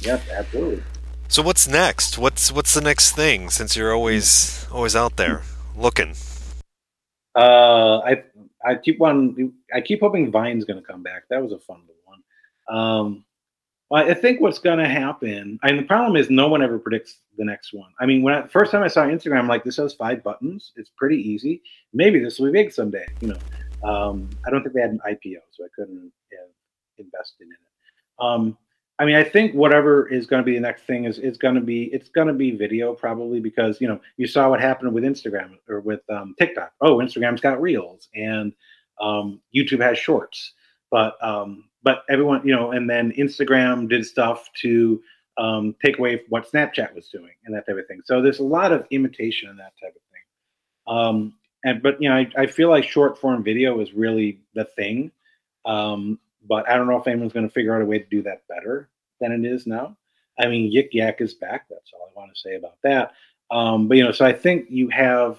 Yes, 0.00 0.22
absolutely. 0.30 0.82
So 1.28 1.42
what's 1.42 1.66
next? 1.66 2.16
What's 2.18 2.52
what's 2.52 2.74
the 2.74 2.80
next 2.80 3.12
thing? 3.12 3.50
Since 3.50 3.76
you're 3.76 3.92
always 3.92 4.66
always 4.70 4.94
out 4.94 5.16
there 5.16 5.42
looking. 5.76 6.14
Uh, 7.34 7.98
I 7.98 8.22
I 8.64 8.76
keep 8.76 8.98
one. 8.98 9.52
I 9.74 9.80
keep 9.80 10.00
hoping 10.00 10.30
Vine's 10.30 10.64
going 10.64 10.80
to 10.80 10.86
come 10.86 11.02
back. 11.02 11.24
That 11.30 11.42
was 11.42 11.52
a 11.52 11.58
fun 11.58 11.82
one. 12.04 12.22
Um, 12.78 13.24
I 13.92 14.14
think 14.14 14.40
what's 14.40 14.58
going 14.58 14.78
to 14.78 14.88
happen. 14.88 15.58
I 15.62 15.68
mean, 15.68 15.76
the 15.76 15.86
problem 15.86 16.16
is 16.16 16.28
no 16.28 16.48
one 16.48 16.62
ever 16.62 16.78
predicts 16.78 17.18
the 17.38 17.44
next 17.44 17.72
one. 17.72 17.92
I 18.00 18.06
mean, 18.06 18.22
when 18.22 18.34
I, 18.34 18.46
first 18.46 18.72
time 18.72 18.82
I 18.82 18.88
saw 18.88 19.06
Instagram, 19.06 19.38
I'm 19.38 19.48
like, 19.48 19.62
this 19.62 19.76
has 19.76 19.94
five 19.94 20.22
buttons. 20.24 20.72
It's 20.74 20.90
pretty 20.96 21.16
easy. 21.16 21.62
Maybe 21.92 22.18
this 22.18 22.38
will 22.38 22.46
be 22.46 22.52
big 22.52 22.72
someday. 22.72 23.06
You 23.20 23.28
know, 23.28 23.38
um, 23.84 24.30
I 24.46 24.50
don't 24.50 24.62
think 24.62 24.74
they 24.74 24.80
had 24.80 24.90
an 24.90 25.00
IPO, 25.06 25.38
so 25.52 25.64
I 25.64 25.68
couldn't 25.76 25.96
have 25.96 26.48
invested 26.98 27.44
in 27.44 27.52
it. 27.52 27.58
Um, 28.18 28.56
I 28.98 29.04
mean, 29.04 29.16
I 29.16 29.24
think 29.24 29.54
whatever 29.54 30.08
is 30.08 30.26
going 30.26 30.40
to 30.40 30.44
be 30.44 30.54
the 30.54 30.60
next 30.60 30.84
thing 30.84 31.04
is 31.04 31.18
it's 31.18 31.38
going 31.38 31.56
to 31.56 31.60
be 31.60 31.84
it's 31.92 32.08
going 32.10 32.28
to 32.28 32.32
be 32.32 32.52
video 32.52 32.94
probably 32.94 33.40
because 33.40 33.80
you 33.80 33.88
know 33.88 34.00
you 34.16 34.26
saw 34.26 34.48
what 34.48 34.60
happened 34.60 34.92
with 34.94 35.02
Instagram 35.02 35.58
or 35.68 35.80
with 35.80 36.00
um, 36.10 36.34
TikTok. 36.38 36.72
Oh, 36.80 36.98
Instagram's 36.98 37.40
got 37.40 37.60
Reels 37.60 38.08
and 38.14 38.52
um, 39.00 39.40
YouTube 39.54 39.82
has 39.82 39.98
Shorts, 39.98 40.52
but 40.92 41.16
um, 41.24 41.64
but 41.82 42.04
everyone 42.08 42.46
you 42.46 42.54
know, 42.54 42.70
and 42.70 42.88
then 42.88 43.12
Instagram 43.12 43.88
did 43.88 44.06
stuff 44.06 44.48
to 44.62 45.02
um, 45.38 45.74
take 45.84 45.98
away 45.98 46.22
what 46.28 46.50
Snapchat 46.50 46.94
was 46.94 47.08
doing 47.08 47.32
and 47.44 47.54
that 47.54 47.66
type 47.66 47.76
of 47.76 47.86
thing. 47.88 48.00
So 48.04 48.22
there's 48.22 48.38
a 48.38 48.44
lot 48.44 48.70
of 48.70 48.86
imitation 48.92 49.50
and 49.50 49.58
that 49.58 49.72
type 49.82 49.94
of 49.96 50.02
thing. 50.12 50.22
Um, 50.86 51.34
and 51.64 51.82
but 51.82 52.02
you 52.02 52.10
know, 52.10 52.16
I, 52.16 52.28
I 52.36 52.46
feel 52.48 52.70
like 52.70 52.84
short 52.84 53.18
form 53.18 53.44
video 53.44 53.80
is 53.80 53.94
really 53.94 54.40
the 54.54 54.66
thing. 54.66 55.12
Um, 55.66 56.20
but 56.46 56.68
I 56.68 56.76
don't 56.76 56.88
know 56.88 56.98
if 56.98 57.08
anyone's 57.08 57.34
going 57.34 57.48
to 57.48 57.54
figure 57.54 57.74
out 57.74 57.82
a 57.82 57.86
way 57.86 57.98
to 58.00 58.06
do 58.06 58.22
that 58.24 58.46
better 58.48 58.90
than 59.20 59.32
it 59.32 59.46
is 59.46 59.66
now. 59.66 59.96
I 60.38 60.48
mean, 60.48 60.72
Yik 60.72 60.90
Yak 60.92 61.20
is 61.20 61.34
back. 61.34 61.66
That's 61.70 61.92
all 61.94 62.10
I 62.14 62.20
want 62.20 62.34
to 62.34 62.40
say 62.40 62.56
about 62.56 62.78
that. 62.84 63.12
Um, 63.50 63.88
but 63.88 63.96
you 63.96 64.04
know, 64.04 64.12
so 64.12 64.26
I 64.26 64.32
think 64.34 64.66
you 64.70 64.88
have, 64.90 65.38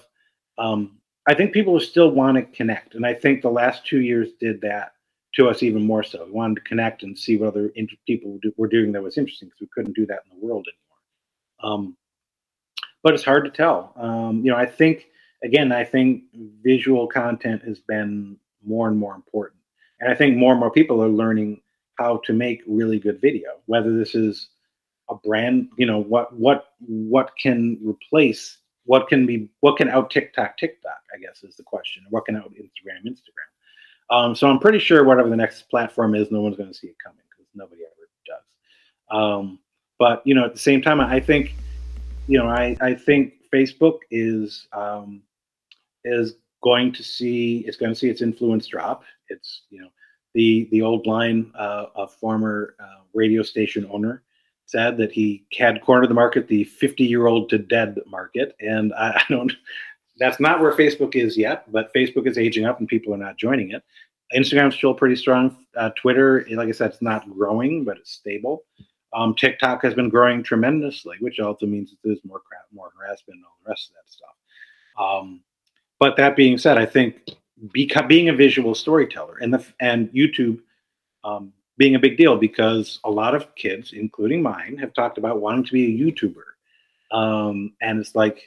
um, 0.58 0.98
I 1.28 1.34
think 1.34 1.52
people 1.52 1.78
still 1.80 2.10
want 2.10 2.36
to 2.36 2.44
connect, 2.44 2.94
and 2.94 3.06
I 3.06 3.14
think 3.14 3.42
the 3.42 3.50
last 3.50 3.86
two 3.86 4.00
years 4.00 4.30
did 4.40 4.60
that 4.62 4.94
to 5.36 5.48
us 5.48 5.62
even 5.62 5.84
more 5.86 6.02
so. 6.04 6.24
We 6.26 6.32
wanted 6.32 6.56
to 6.56 6.60
connect 6.62 7.02
and 7.04 7.18
see 7.18 7.36
what 7.36 7.48
other 7.48 7.72
inter- 7.76 7.96
people 8.06 8.38
were 8.56 8.68
doing 8.68 8.92
that 8.92 9.02
was 9.02 9.18
interesting 9.18 9.48
because 9.48 9.60
we 9.62 9.68
couldn't 9.74 9.96
do 9.96 10.06
that 10.06 10.20
in 10.30 10.40
the 10.40 10.46
world 10.46 10.66
anymore. 11.62 11.74
Um, 11.74 11.96
but 13.02 13.14
it's 13.14 13.24
hard 13.24 13.44
to 13.46 13.50
tell. 13.52 13.92
Um, 13.96 14.42
you 14.44 14.52
know, 14.52 14.58
I 14.58 14.66
think 14.66 15.08
again, 15.42 15.72
I 15.72 15.84
think 15.84 16.24
visual 16.62 17.06
content 17.06 17.62
has 17.64 17.80
been 17.80 18.36
more 18.64 18.88
and 18.88 18.98
more 18.98 19.14
important. 19.14 19.60
And 20.00 20.10
I 20.10 20.14
think 20.14 20.36
more 20.36 20.52
and 20.52 20.60
more 20.60 20.70
people 20.70 21.02
are 21.02 21.08
learning 21.08 21.60
how 21.98 22.18
to 22.24 22.32
make 22.32 22.62
really 22.66 22.98
good 22.98 23.20
video, 23.20 23.50
whether 23.66 23.96
this 23.96 24.14
is 24.14 24.48
a 25.08 25.14
brand, 25.14 25.68
you 25.78 25.86
know, 25.86 26.02
what 26.02 26.34
what 26.34 26.66
what 26.80 27.30
can 27.40 27.78
replace 27.82 28.58
what 28.84 29.08
can 29.08 29.26
be 29.26 29.48
what 29.60 29.76
can 29.76 29.88
out 29.88 30.10
TikTok 30.10 30.56
TikTok, 30.58 31.00
I 31.14 31.18
guess 31.20 31.42
is 31.42 31.56
the 31.56 31.62
question. 31.62 32.04
What 32.10 32.24
can 32.24 32.36
out 32.36 32.52
Instagram 32.54 33.06
Instagram? 33.06 33.50
Um, 34.08 34.34
so 34.34 34.48
I'm 34.48 34.58
pretty 34.58 34.78
sure 34.78 35.04
whatever 35.04 35.28
the 35.28 35.36
next 35.36 35.68
platform 35.68 36.14
is, 36.14 36.30
no 36.30 36.40
one's 36.40 36.56
going 36.56 36.68
to 36.68 36.74
see 36.74 36.88
it 36.88 36.96
coming 37.04 37.22
because 37.30 37.50
nobody 37.54 37.82
ever 37.82 38.08
does. 38.26 39.18
Um, 39.18 39.58
but 39.98 40.22
you 40.24 40.34
know, 40.34 40.44
at 40.44 40.52
the 40.52 40.60
same 40.60 40.82
time, 40.82 41.00
I 41.00 41.18
think, 41.20 41.54
you 42.28 42.38
know, 42.38 42.46
I 42.48 42.76
I 42.80 42.94
think 42.94 43.34
Facebook 43.52 43.98
is 44.10 44.68
um, 44.72 45.22
is 46.06 46.34
going 46.62 46.92
to 46.92 47.02
see 47.02 47.64
it's 47.66 47.76
going 47.76 47.92
to 47.92 47.98
see 47.98 48.08
its 48.08 48.22
influence 48.22 48.66
drop. 48.66 49.04
It's 49.28 49.62
you 49.70 49.80
know 49.80 49.88
the 50.34 50.68
the 50.70 50.82
old 50.82 51.06
line 51.06 51.52
uh, 51.58 51.86
a 51.96 52.08
former 52.08 52.74
uh, 52.80 53.02
radio 53.14 53.42
station 53.42 53.86
owner 53.90 54.22
said 54.66 54.96
that 54.98 55.12
he 55.12 55.46
had 55.56 55.80
cornered 55.82 56.10
the 56.10 56.14
market, 56.14 56.48
the 56.48 56.64
50 56.64 57.04
year 57.04 57.26
old 57.26 57.48
to 57.50 57.58
dead 57.58 57.98
market, 58.06 58.54
and 58.60 58.92
I, 58.94 59.10
I 59.16 59.22
don't. 59.28 59.52
That's 60.18 60.40
not 60.40 60.60
where 60.60 60.72
Facebook 60.72 61.14
is 61.14 61.36
yet, 61.36 61.70
but 61.70 61.92
Facebook 61.94 62.26
is 62.26 62.38
aging 62.38 62.64
up 62.64 62.80
and 62.80 62.88
people 62.88 63.12
are 63.12 63.18
not 63.18 63.36
joining 63.36 63.72
it. 63.72 63.82
Instagram's 64.34 64.74
still 64.74 64.94
pretty 64.94 65.14
strong. 65.14 65.54
Uh, 65.76 65.90
Twitter, 65.90 66.46
like 66.52 66.68
I 66.68 66.72
said, 66.72 66.90
it's 66.92 67.02
not 67.02 67.30
growing, 67.30 67.84
but 67.84 67.98
it's 67.98 68.12
stable. 68.12 68.64
Um, 69.14 69.34
TikTok 69.34 69.82
has 69.82 69.94
been 69.94 70.08
growing 70.08 70.42
tremendously, 70.42 71.16
which 71.20 71.38
also 71.38 71.66
means 71.66 71.90
that 71.90 71.98
there's 72.02 72.24
more 72.24 72.40
crap, 72.40 72.62
more 72.72 72.90
harassment, 72.98 73.36
and 73.36 73.44
all 73.44 73.56
the 73.62 73.70
rest 73.70 73.90
of 73.90 73.94
that 73.94 74.10
stuff. 74.10 74.34
Um, 74.98 75.42
but 75.98 76.16
that 76.16 76.36
being 76.36 76.58
said, 76.58 76.78
I 76.78 76.86
think 76.86 77.30
beca- 77.68 78.08
being 78.08 78.28
a 78.28 78.34
visual 78.34 78.74
storyteller 78.74 79.38
and 79.40 79.52
the 79.52 79.64
and 79.80 80.10
YouTube 80.12 80.60
um, 81.24 81.52
being 81.78 81.94
a 81.94 81.98
big 81.98 82.16
deal 82.16 82.36
because 82.36 83.00
a 83.04 83.10
lot 83.10 83.34
of 83.34 83.54
kids, 83.54 83.92
including 83.92 84.42
mine, 84.42 84.76
have 84.78 84.94
talked 84.94 85.18
about 85.18 85.40
wanting 85.40 85.64
to 85.64 85.72
be 85.72 85.86
a 85.86 85.98
YouTuber, 85.98 87.16
um, 87.16 87.72
and 87.80 88.00
it's 88.00 88.14
like, 88.14 88.42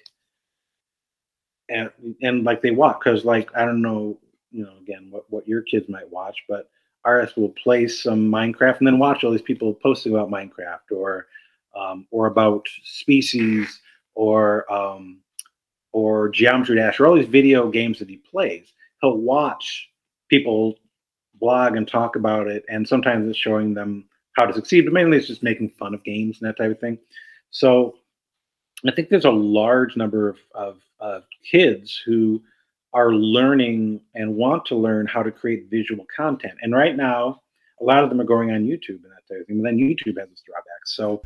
and 1.69 1.89
and 2.21 2.43
like 2.43 2.61
they 2.61 2.71
watch 2.71 2.97
because 3.03 3.25
like 3.25 3.49
I 3.55 3.65
don't 3.65 3.81
know, 3.81 4.17
you 4.51 4.63
know, 4.63 4.77
again 4.81 5.07
what 5.09 5.25
what 5.29 5.47
your 5.47 5.61
kids 5.61 5.89
might 5.89 6.09
watch, 6.09 6.43
but 6.47 6.69
RS 7.07 7.35
will 7.35 7.49
play 7.49 7.87
some 7.87 8.29
Minecraft 8.29 8.79
and 8.79 8.87
then 8.87 8.99
watch 8.99 9.23
all 9.23 9.31
these 9.31 9.41
people 9.41 9.73
posting 9.73 10.13
about 10.13 10.29
Minecraft 10.29 10.91
or 10.91 11.27
um, 11.75 12.07
or 12.11 12.27
about 12.27 12.67
species 12.83 13.81
or 14.15 14.71
um, 14.71 15.19
or 15.91 16.29
Geometry 16.29 16.75
Dash 16.75 16.99
or 16.99 17.07
all 17.07 17.15
these 17.15 17.27
video 17.27 17.69
games 17.69 17.99
that 17.99 18.09
he 18.09 18.17
plays. 18.17 18.73
He'll 19.01 19.17
watch 19.17 19.89
people 20.29 20.75
blog 21.39 21.75
and 21.75 21.87
talk 21.87 22.15
about 22.15 22.47
it, 22.47 22.63
and 22.69 22.87
sometimes 22.87 23.27
it's 23.27 23.37
showing 23.37 23.73
them 23.73 24.05
how 24.37 24.45
to 24.45 24.53
succeed, 24.53 24.85
but 24.85 24.93
mainly 24.93 25.17
it's 25.17 25.27
just 25.27 25.43
making 25.43 25.69
fun 25.71 25.93
of 25.93 26.03
games 26.03 26.39
and 26.39 26.49
that 26.49 26.57
type 26.57 26.71
of 26.71 26.79
thing. 26.79 26.97
So 27.51 27.95
I 28.87 28.91
think 28.91 29.09
there's 29.09 29.25
a 29.25 29.31
large 29.31 29.97
number 29.97 30.29
of, 30.29 30.37
of, 30.53 30.77
of 30.99 31.23
kids 31.49 32.01
who 32.05 32.41
are 32.93 33.13
learning 33.13 34.01
and 34.15 34.35
want 34.35 34.65
to 34.65 34.75
learn 34.75 35.07
how 35.07 35.23
to 35.23 35.31
create 35.31 35.69
visual 35.69 36.05
content. 36.15 36.53
And 36.61 36.73
right 36.73 36.95
now, 36.95 37.41
a 37.81 37.83
lot 37.83 38.03
of 38.03 38.09
them 38.09 38.19
are 38.19 38.25
going 38.25 38.51
on 38.51 38.65
YouTube 38.65 39.03
and 39.03 39.11
that 39.11 39.27
type 39.29 39.41
of 39.41 39.47
thing. 39.47 39.61
But 39.61 39.69
then 39.69 39.77
YouTube 39.77 40.17
has 40.19 40.29
its 40.29 40.43
drawbacks. 40.43 40.95
So 40.95 41.21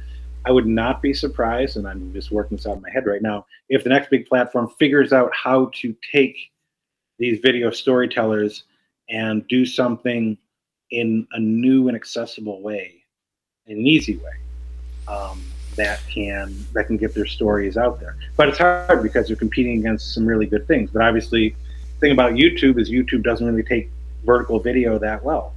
I 0.45 0.51
would 0.51 0.67
not 0.67 1.01
be 1.01 1.13
surprised, 1.13 1.77
and 1.77 1.87
I'm 1.87 2.11
just 2.13 2.31
working 2.31 2.57
this 2.57 2.67
out 2.67 2.77
in 2.77 2.81
my 2.81 2.89
head 2.89 3.05
right 3.05 3.21
now, 3.21 3.45
if 3.69 3.83
the 3.83 3.89
next 3.89 4.09
big 4.09 4.25
platform 4.25 4.69
figures 4.77 5.13
out 5.13 5.31
how 5.33 5.71
to 5.81 5.95
take 6.11 6.35
these 7.17 7.39
video 7.39 7.71
storytellers 7.71 8.63
and 9.09 9.47
do 9.47 9.65
something 9.65 10.37
in 10.91 11.27
a 11.31 11.39
new 11.39 11.87
and 11.87 11.95
accessible 11.95 12.61
way, 12.61 13.03
in 13.67 13.77
an 13.77 13.87
easy 13.87 14.17
way, 14.17 14.33
um, 15.07 15.41
that 15.75 16.01
can 16.07 16.53
that 16.73 16.87
can 16.87 16.97
get 16.97 17.15
their 17.15 17.25
stories 17.25 17.77
out 17.77 17.99
there. 17.99 18.15
But 18.35 18.49
it's 18.49 18.57
hard 18.57 19.01
because 19.01 19.27
they're 19.27 19.35
competing 19.35 19.79
against 19.79 20.13
some 20.13 20.25
really 20.25 20.45
good 20.45 20.67
things. 20.67 20.91
But 20.91 21.01
obviously, 21.01 21.49
the 21.49 21.99
thing 21.99 22.11
about 22.11 22.33
YouTube 22.33 22.79
is 22.79 22.91
YouTube 22.91 23.23
doesn't 23.23 23.45
really 23.45 23.63
take 23.63 23.89
vertical 24.25 24.59
video 24.59 24.99
that 24.99 25.23
well. 25.23 25.53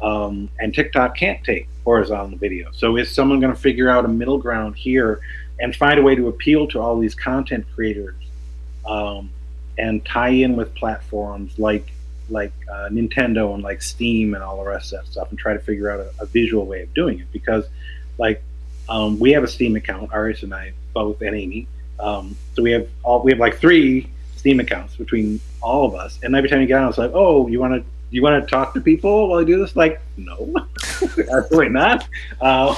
Um, 0.00 0.50
and 0.58 0.74
TikTok 0.74 1.16
can't 1.16 1.42
take 1.44 1.68
horizontal 1.84 2.38
video. 2.38 2.70
So 2.72 2.96
is 2.96 3.10
someone 3.10 3.40
going 3.40 3.54
to 3.54 3.60
figure 3.60 3.88
out 3.88 4.04
a 4.04 4.08
middle 4.08 4.38
ground 4.38 4.76
here 4.76 5.20
and 5.60 5.74
find 5.74 5.98
a 5.98 6.02
way 6.02 6.14
to 6.14 6.28
appeal 6.28 6.66
to 6.68 6.80
all 6.80 6.98
these 6.98 7.14
content 7.14 7.66
creators 7.74 8.16
um, 8.86 9.30
and 9.78 10.04
tie 10.04 10.30
in 10.30 10.56
with 10.56 10.74
platforms 10.74 11.58
like 11.58 11.90
like 12.30 12.52
uh, 12.72 12.88
Nintendo 12.88 13.52
and 13.54 13.62
like 13.62 13.82
Steam 13.82 14.34
and 14.34 14.42
all 14.42 14.56
the 14.56 14.68
rest 14.68 14.94
of 14.94 15.00
that 15.00 15.12
stuff 15.12 15.28
and 15.28 15.38
try 15.38 15.52
to 15.52 15.58
figure 15.58 15.90
out 15.90 16.00
a, 16.00 16.10
a 16.20 16.26
visual 16.26 16.64
way 16.64 16.80
of 16.80 16.92
doing 16.94 17.20
it 17.20 17.30
because 17.32 17.66
like 18.16 18.42
um, 18.88 19.18
we 19.18 19.32
have 19.32 19.44
a 19.44 19.48
Steam 19.48 19.76
account, 19.76 20.10
Aris 20.12 20.42
and 20.42 20.54
I 20.54 20.72
both 20.92 21.20
and 21.22 21.34
Amy. 21.34 21.66
Um, 21.98 22.36
so 22.54 22.62
we 22.62 22.72
have 22.72 22.88
all 23.02 23.22
we 23.22 23.30
have 23.32 23.38
like 23.38 23.58
three 23.58 24.08
Steam 24.36 24.60
accounts 24.60 24.96
between 24.96 25.40
all 25.62 25.86
of 25.86 25.94
us, 25.94 26.18
and 26.22 26.34
every 26.34 26.48
time 26.48 26.60
you 26.60 26.66
get 26.66 26.80
on, 26.80 26.88
it's 26.88 26.98
like, 26.98 27.12
oh, 27.14 27.46
you 27.46 27.60
want 27.60 27.74
to 27.74 27.84
you 28.14 28.22
want 28.22 28.42
to 28.42 28.50
talk 28.50 28.74
to 28.74 28.80
people 28.80 29.28
while 29.28 29.40
I 29.40 29.44
do 29.44 29.58
this? 29.58 29.76
Like, 29.76 30.00
no, 30.16 30.54
absolutely 31.02 31.70
not. 31.70 32.08
Uh, 32.40 32.74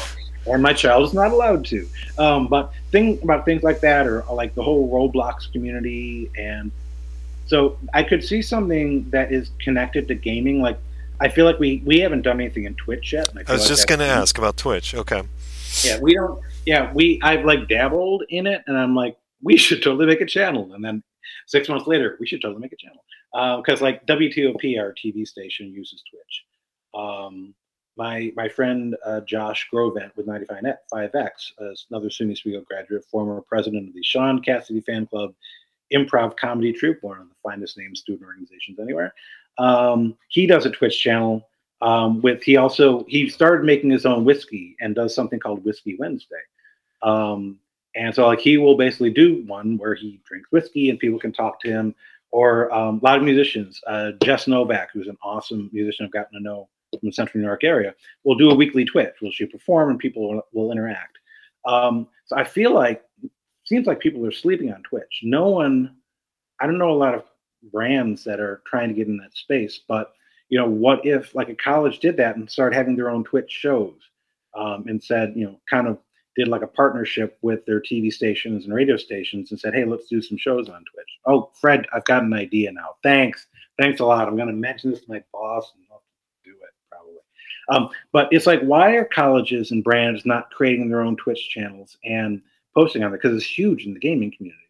and 0.46 0.62
my 0.62 0.72
child 0.72 1.04
is 1.04 1.14
not 1.14 1.32
allowed 1.32 1.64
to. 1.66 1.88
Um, 2.18 2.46
but 2.46 2.72
think 2.90 3.22
about 3.22 3.44
things 3.44 3.62
like 3.62 3.80
that, 3.80 4.06
or, 4.06 4.22
or, 4.22 4.36
like 4.36 4.54
the 4.54 4.62
whole 4.62 4.90
Roblox 4.90 5.50
community, 5.52 6.30
and 6.36 6.70
So 7.46 7.78
I 7.92 8.02
could 8.02 8.24
see 8.24 8.42
something 8.42 9.08
that 9.10 9.32
is 9.32 9.50
connected 9.60 10.08
to 10.08 10.14
gaming. 10.14 10.60
Like 10.60 10.78
I 11.20 11.28
feel 11.28 11.46
like 11.46 11.58
we 11.58 11.82
we 11.84 12.00
haven't 12.00 12.22
done 12.22 12.40
anything 12.40 12.64
in 12.64 12.74
Twitch 12.74 13.12
yet. 13.12 13.28
I, 13.34 13.40
I, 13.40 13.52
was 13.52 13.62
like 13.62 13.68
just 13.68 13.88
going 13.88 14.00
to 14.00 14.06
ask 14.06 14.38
about 14.38 14.56
Twitch. 14.56 14.94
Okay. 14.94 15.22
Yeah, 15.82 15.98
we 16.00 16.14
don't. 16.14 16.40
Yeah, 16.64 16.92
we 16.92 17.20
I've 17.22 17.44
like 17.44 17.68
dabbled 17.68 18.24
in 18.28 18.46
it, 18.46 18.62
and 18.66 18.76
I'm 18.76 18.94
like, 18.94 19.16
we 19.42 19.56
should 19.56 19.82
totally 19.82 20.06
make 20.06 20.20
a 20.20 20.26
channel. 20.26 20.72
And 20.74 20.84
then 20.84 21.02
six 21.46 21.68
months 21.68 21.86
later, 21.86 22.16
we 22.20 22.26
should 22.26 22.42
totally 22.42 22.60
make 22.60 22.72
a 22.72 22.76
channel 22.76 23.04
because 23.62 23.82
uh, 23.82 23.84
like 23.84 24.06
WTOP, 24.06 24.78
our 24.80 24.94
TV 24.94 25.26
station, 25.26 25.72
uses 25.72 26.02
Twitch. 26.10 26.44
Um, 26.94 27.54
my 27.96 28.32
my 28.36 28.48
friend 28.48 28.96
uh, 29.04 29.20
Josh 29.22 29.68
Grovent 29.72 30.14
with 30.16 30.26
95X, 30.26 31.30
uh, 31.60 31.74
another 31.90 32.08
SUNY 32.08 32.32
Oswego 32.32 32.62
graduate, 32.68 33.04
former 33.10 33.40
president 33.42 33.88
of 33.88 33.94
the 33.94 34.02
Shaun 34.02 34.42
Cassidy 34.42 34.80
Fan 34.82 35.06
Club 35.06 35.34
improv 35.92 36.36
comedy 36.36 36.72
troupe, 36.72 37.02
one 37.02 37.18
of 37.18 37.28
the 37.28 37.34
finest 37.42 37.78
named 37.78 37.96
student 37.96 38.26
organizations 38.26 38.78
anywhere. 38.80 39.14
Um, 39.58 40.16
he 40.28 40.46
does 40.46 40.66
a 40.66 40.70
Twitch 40.70 41.00
channel 41.00 41.48
um, 41.82 42.20
with 42.22 42.42
he 42.42 42.56
also 42.56 43.04
he 43.08 43.28
started 43.28 43.64
making 43.64 43.90
his 43.90 44.06
own 44.06 44.24
whiskey 44.24 44.76
and 44.80 44.94
does 44.94 45.14
something 45.14 45.38
called 45.38 45.64
Whiskey 45.64 45.96
Wednesday. 45.98 46.36
Um, 47.02 47.58
and 47.96 48.14
so 48.14 48.26
like 48.26 48.40
he 48.40 48.58
will 48.58 48.76
basically 48.76 49.10
do 49.10 49.42
one 49.46 49.78
where 49.78 49.94
he 49.94 50.20
drinks 50.24 50.52
whiskey 50.52 50.90
and 50.90 50.98
people 50.98 51.18
can 51.18 51.32
talk 51.32 51.60
to 51.60 51.68
him. 51.68 51.94
Or 52.30 52.72
um, 52.74 53.00
a 53.02 53.04
lot 53.04 53.18
of 53.18 53.24
musicians, 53.24 53.80
uh, 53.86 54.12
Jess 54.22 54.46
Novak, 54.46 54.90
who's 54.92 55.06
an 55.06 55.16
awesome 55.22 55.70
musician 55.72 56.04
I've 56.04 56.12
gotten 56.12 56.38
to 56.38 56.44
know 56.44 56.68
from 56.90 57.08
the 57.08 57.12
Central 57.12 57.40
New 57.40 57.46
York 57.46 57.64
area, 57.64 57.94
will 58.24 58.34
do 58.34 58.50
a 58.50 58.54
weekly 58.54 58.84
Twitch. 58.84 59.14
Will 59.22 59.30
she 59.30 59.46
perform 59.46 59.90
and 59.90 59.98
people 59.98 60.28
will, 60.28 60.42
will 60.52 60.72
interact. 60.72 61.18
Um, 61.64 62.08
so 62.26 62.36
I 62.36 62.44
feel 62.44 62.74
like 62.74 63.02
seems 63.64 63.86
like 63.86 64.00
people 64.00 64.24
are 64.26 64.32
sleeping 64.32 64.72
on 64.72 64.82
Twitch. 64.82 65.20
No 65.22 65.48
one, 65.48 65.96
I 66.60 66.66
don't 66.66 66.78
know 66.78 66.90
a 66.90 66.92
lot 66.92 67.14
of 67.14 67.24
brands 67.72 68.22
that 68.24 68.40
are 68.40 68.60
trying 68.66 68.88
to 68.88 68.94
get 68.94 69.08
in 69.08 69.16
that 69.18 69.36
space, 69.36 69.80
but 69.88 70.12
you 70.48 70.58
know, 70.58 70.68
what 70.68 71.04
if 71.04 71.34
like 71.34 71.48
a 71.48 71.54
college 71.54 71.98
did 72.00 72.16
that 72.18 72.36
and 72.36 72.50
started 72.50 72.76
having 72.76 72.96
their 72.96 73.10
own 73.10 73.24
Twitch 73.24 73.50
shows 73.50 73.94
um, 74.54 74.84
and 74.86 75.02
said, 75.02 75.32
you 75.34 75.46
know, 75.46 75.58
kind 75.68 75.88
of 75.88 75.98
did 76.36 76.48
like 76.48 76.62
a 76.62 76.66
partnership 76.66 77.38
with 77.42 77.64
their 77.66 77.80
TV 77.80 78.12
stations 78.12 78.64
and 78.64 78.74
radio 78.74 78.96
stations 78.96 79.50
and 79.50 79.58
said, 79.58 79.74
hey, 79.74 79.84
let's 79.84 80.06
do 80.06 80.20
some 80.20 80.36
shows 80.36 80.68
on 80.68 80.84
Twitch. 80.92 81.08
Oh, 81.26 81.50
Fred, 81.54 81.86
I've 81.92 82.04
got 82.04 82.22
an 82.22 82.34
idea 82.34 82.70
now. 82.72 82.96
Thanks. 83.02 83.46
Thanks 83.78 84.00
a 84.00 84.04
lot. 84.04 84.28
I'm 84.28 84.36
going 84.36 84.48
to 84.48 84.54
mention 84.54 84.90
this 84.90 85.00
to 85.00 85.10
my 85.10 85.22
boss 85.32 85.72
and 85.74 85.84
I'll 85.90 86.02
do 86.44 86.50
it 86.52 86.74
probably. 86.90 87.14
Um, 87.70 87.88
but 88.12 88.28
it's 88.30 88.46
like, 88.46 88.60
why 88.60 88.92
are 88.96 89.04
colleges 89.04 89.70
and 89.70 89.82
brands 89.82 90.26
not 90.26 90.50
creating 90.50 90.88
their 90.88 91.00
own 91.00 91.16
Twitch 91.16 91.48
channels 91.50 91.96
and 92.04 92.42
posting 92.74 93.02
on 93.02 93.12
it? 93.12 93.20
Because 93.20 93.36
it's 93.36 93.58
huge 93.58 93.86
in 93.86 93.94
the 93.94 94.00
gaming 94.00 94.32
community. 94.36 94.60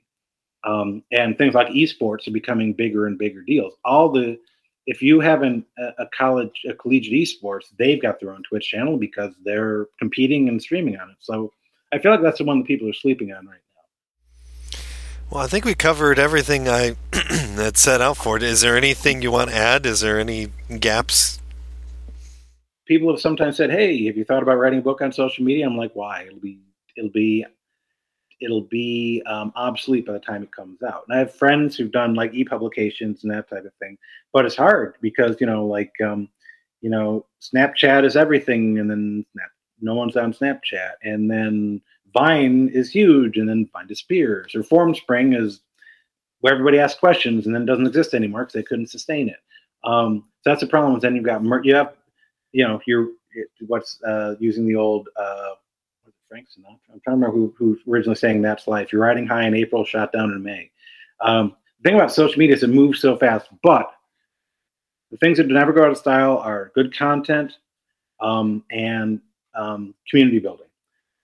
Um, 0.64 1.02
and 1.12 1.36
things 1.38 1.54
like 1.54 1.68
esports 1.68 2.26
are 2.26 2.32
becoming 2.32 2.72
bigger 2.72 3.06
and 3.06 3.18
bigger 3.18 3.42
deals. 3.42 3.74
All 3.84 4.08
the 4.08 4.38
if 4.86 5.02
you 5.02 5.20
have 5.20 5.42
an, 5.42 5.64
uh, 5.78 5.90
a 5.98 6.06
college, 6.16 6.62
a 6.68 6.74
collegiate 6.74 7.12
esports, 7.12 7.64
they've 7.78 8.00
got 8.00 8.20
their 8.20 8.32
own 8.32 8.42
Twitch 8.48 8.68
channel 8.68 8.96
because 8.96 9.34
they're 9.44 9.86
competing 9.98 10.48
and 10.48 10.62
streaming 10.62 10.96
on 10.96 11.10
it. 11.10 11.16
So 11.20 11.52
I 11.92 11.98
feel 11.98 12.12
like 12.12 12.22
that's 12.22 12.38
the 12.38 12.44
one 12.44 12.58
that 12.58 12.66
people 12.66 12.88
are 12.88 12.94
sleeping 12.94 13.32
on 13.32 13.46
right 13.46 13.58
now. 13.74 14.78
Well, 15.30 15.44
I 15.44 15.48
think 15.48 15.64
we 15.64 15.74
covered 15.74 16.18
everything 16.18 16.68
I 16.68 16.94
had 17.12 17.76
set 17.76 18.00
out 18.00 18.16
for 18.16 18.36
it. 18.36 18.44
Is 18.44 18.60
there 18.60 18.76
anything 18.76 19.22
you 19.22 19.32
want 19.32 19.50
to 19.50 19.56
add? 19.56 19.86
Is 19.86 20.00
there 20.00 20.20
any 20.20 20.48
gaps? 20.78 21.40
People 22.86 23.10
have 23.10 23.20
sometimes 23.20 23.56
said, 23.56 23.72
"Hey, 23.72 24.06
have 24.06 24.16
you 24.16 24.24
thought 24.24 24.44
about 24.44 24.58
writing 24.58 24.78
a 24.78 24.82
book 24.82 25.02
on 25.02 25.10
social 25.10 25.44
media?" 25.44 25.66
I'm 25.66 25.76
like, 25.76 25.90
"Why? 25.94 26.22
It'll 26.28 26.38
be 26.38 26.60
it'll 26.96 27.10
be 27.10 27.44
it'll 28.40 28.62
be 28.62 29.22
um, 29.26 29.52
obsolete 29.56 30.06
by 30.06 30.12
the 30.12 30.20
time 30.20 30.42
it 30.42 30.52
comes 30.52 30.82
out. 30.82 31.04
And 31.08 31.16
I 31.16 31.20
have 31.20 31.34
friends 31.34 31.76
who've 31.76 31.90
done 31.90 32.14
like 32.14 32.34
e-publications 32.34 33.24
and 33.24 33.32
that 33.32 33.48
type 33.48 33.64
of 33.64 33.72
thing, 33.80 33.96
but 34.32 34.44
it's 34.44 34.56
hard 34.56 34.96
because 35.00 35.36
you 35.40 35.46
know, 35.46 35.66
like 35.66 35.92
um, 36.04 36.28
you 36.80 36.90
know, 36.90 37.26
Snapchat 37.40 38.04
is 38.04 38.16
everything, 38.16 38.78
and 38.78 38.90
then 38.90 39.24
no 39.80 39.94
one's 39.94 40.16
on 40.16 40.32
Snapchat, 40.32 40.92
and 41.02 41.30
then 41.30 41.80
Vine 42.12 42.68
is 42.72 42.90
huge, 42.90 43.36
and 43.36 43.48
then 43.48 43.68
Vine 43.72 43.86
disappears, 43.86 44.54
or 44.54 44.62
FormSpring 44.62 45.38
is 45.40 45.60
where 46.40 46.52
everybody 46.52 46.78
asks 46.78 47.00
questions 47.00 47.46
and 47.46 47.54
then 47.54 47.66
doesn't 47.66 47.86
exist 47.86 48.14
anymore 48.14 48.42
because 48.42 48.52
they 48.52 48.62
couldn't 48.62 48.90
sustain 48.90 49.28
it. 49.28 49.38
Um, 49.84 50.24
so 50.42 50.50
that's 50.50 50.60
the 50.60 50.66
problem. 50.66 50.98
Then 51.00 51.16
you've 51.16 51.24
got 51.24 51.42
you 51.64 51.74
have, 51.74 51.94
you 52.52 52.66
know, 52.66 52.80
you're 52.86 53.08
what's 53.66 54.02
uh, 54.02 54.34
using 54.38 54.66
the 54.66 54.76
old. 54.76 55.08
Uh, 55.16 55.54
Frank 56.28 56.48
Sinatra. 56.48 56.92
I'm 56.92 57.00
trying 57.00 57.20
to 57.20 57.26
remember 57.26 57.36
who, 57.36 57.54
who 57.56 57.90
originally 57.90 58.16
saying 58.16 58.42
that's 58.42 58.66
life. 58.66 58.92
You're 58.92 59.02
riding 59.02 59.26
high 59.26 59.46
in 59.46 59.54
April, 59.54 59.84
shot 59.84 60.12
down 60.12 60.32
in 60.32 60.42
May. 60.42 60.70
Um, 61.20 61.56
the 61.78 61.90
thing 61.90 61.94
about 61.94 62.12
social 62.12 62.38
media 62.38 62.56
is 62.56 62.62
it 62.62 62.70
moves 62.70 63.00
so 63.00 63.16
fast, 63.16 63.48
but 63.62 63.90
the 65.10 65.16
things 65.18 65.38
that 65.38 65.46
never 65.46 65.72
go 65.72 65.84
out 65.84 65.90
of 65.90 65.98
style 65.98 66.38
are 66.38 66.72
good 66.74 66.96
content 66.96 67.58
um, 68.20 68.64
and 68.70 69.20
um, 69.54 69.94
community 70.08 70.38
building. 70.38 70.66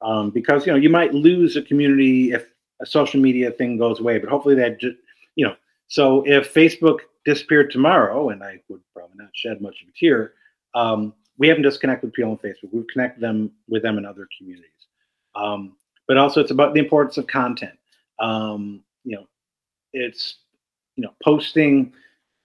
Um, 0.01 0.31
because 0.31 0.67
you 0.67 0.73
know 0.73 0.79
you 0.79 0.91
might 0.91 1.15
lose 1.15 1.57
a 1.57 1.63
community 1.63 2.33
if 2.33 2.47
a 2.81 2.87
social 2.87 3.21
media 3.21 3.53
thing 3.53 3.79
goes 3.79 4.01
away, 4.01 4.19
but 4.19 4.29
hopefully 4.29 4.57
that 4.57 4.81
just 4.81 4.97
you 5.37 5.47
know. 5.47 5.55
So 5.87 6.25
if 6.27 6.53
Facebook 6.53 7.01
disappeared 7.25 7.71
tomorrow, 7.71 8.31
and 8.31 8.43
I 8.43 8.61
would 8.69 8.81
probably 8.95 9.17
not 9.17 9.29
shed 9.35 9.61
much 9.61 9.83
of 9.83 9.89
a 9.89 9.93
tear, 9.93 10.33
um, 10.75 11.15
we 11.39 11.47
haven't 11.47 11.63
just 11.63 11.81
connected 11.81 12.07
with 12.07 12.15
people 12.15 12.33
on 12.33 12.39
Facebook. 12.39 12.73
We've 12.73 12.87
connected 12.93 13.21
them 13.21 13.53
with 13.69 13.83
them 13.83 13.99
in 13.99 14.05
other 14.05 14.27
communities. 14.37 14.72
Um, 15.35 15.77
but 16.09 16.17
also, 16.17 16.41
it's 16.41 16.51
about 16.51 16.75
the 16.75 16.81
importance 16.81 17.19
of 17.19 17.27
content. 17.27 17.79
Um, 18.19 18.83
you 19.05 19.17
know, 19.17 19.27
it's 19.93 20.37
you 20.97 21.03
know 21.03 21.15
posting 21.23 21.93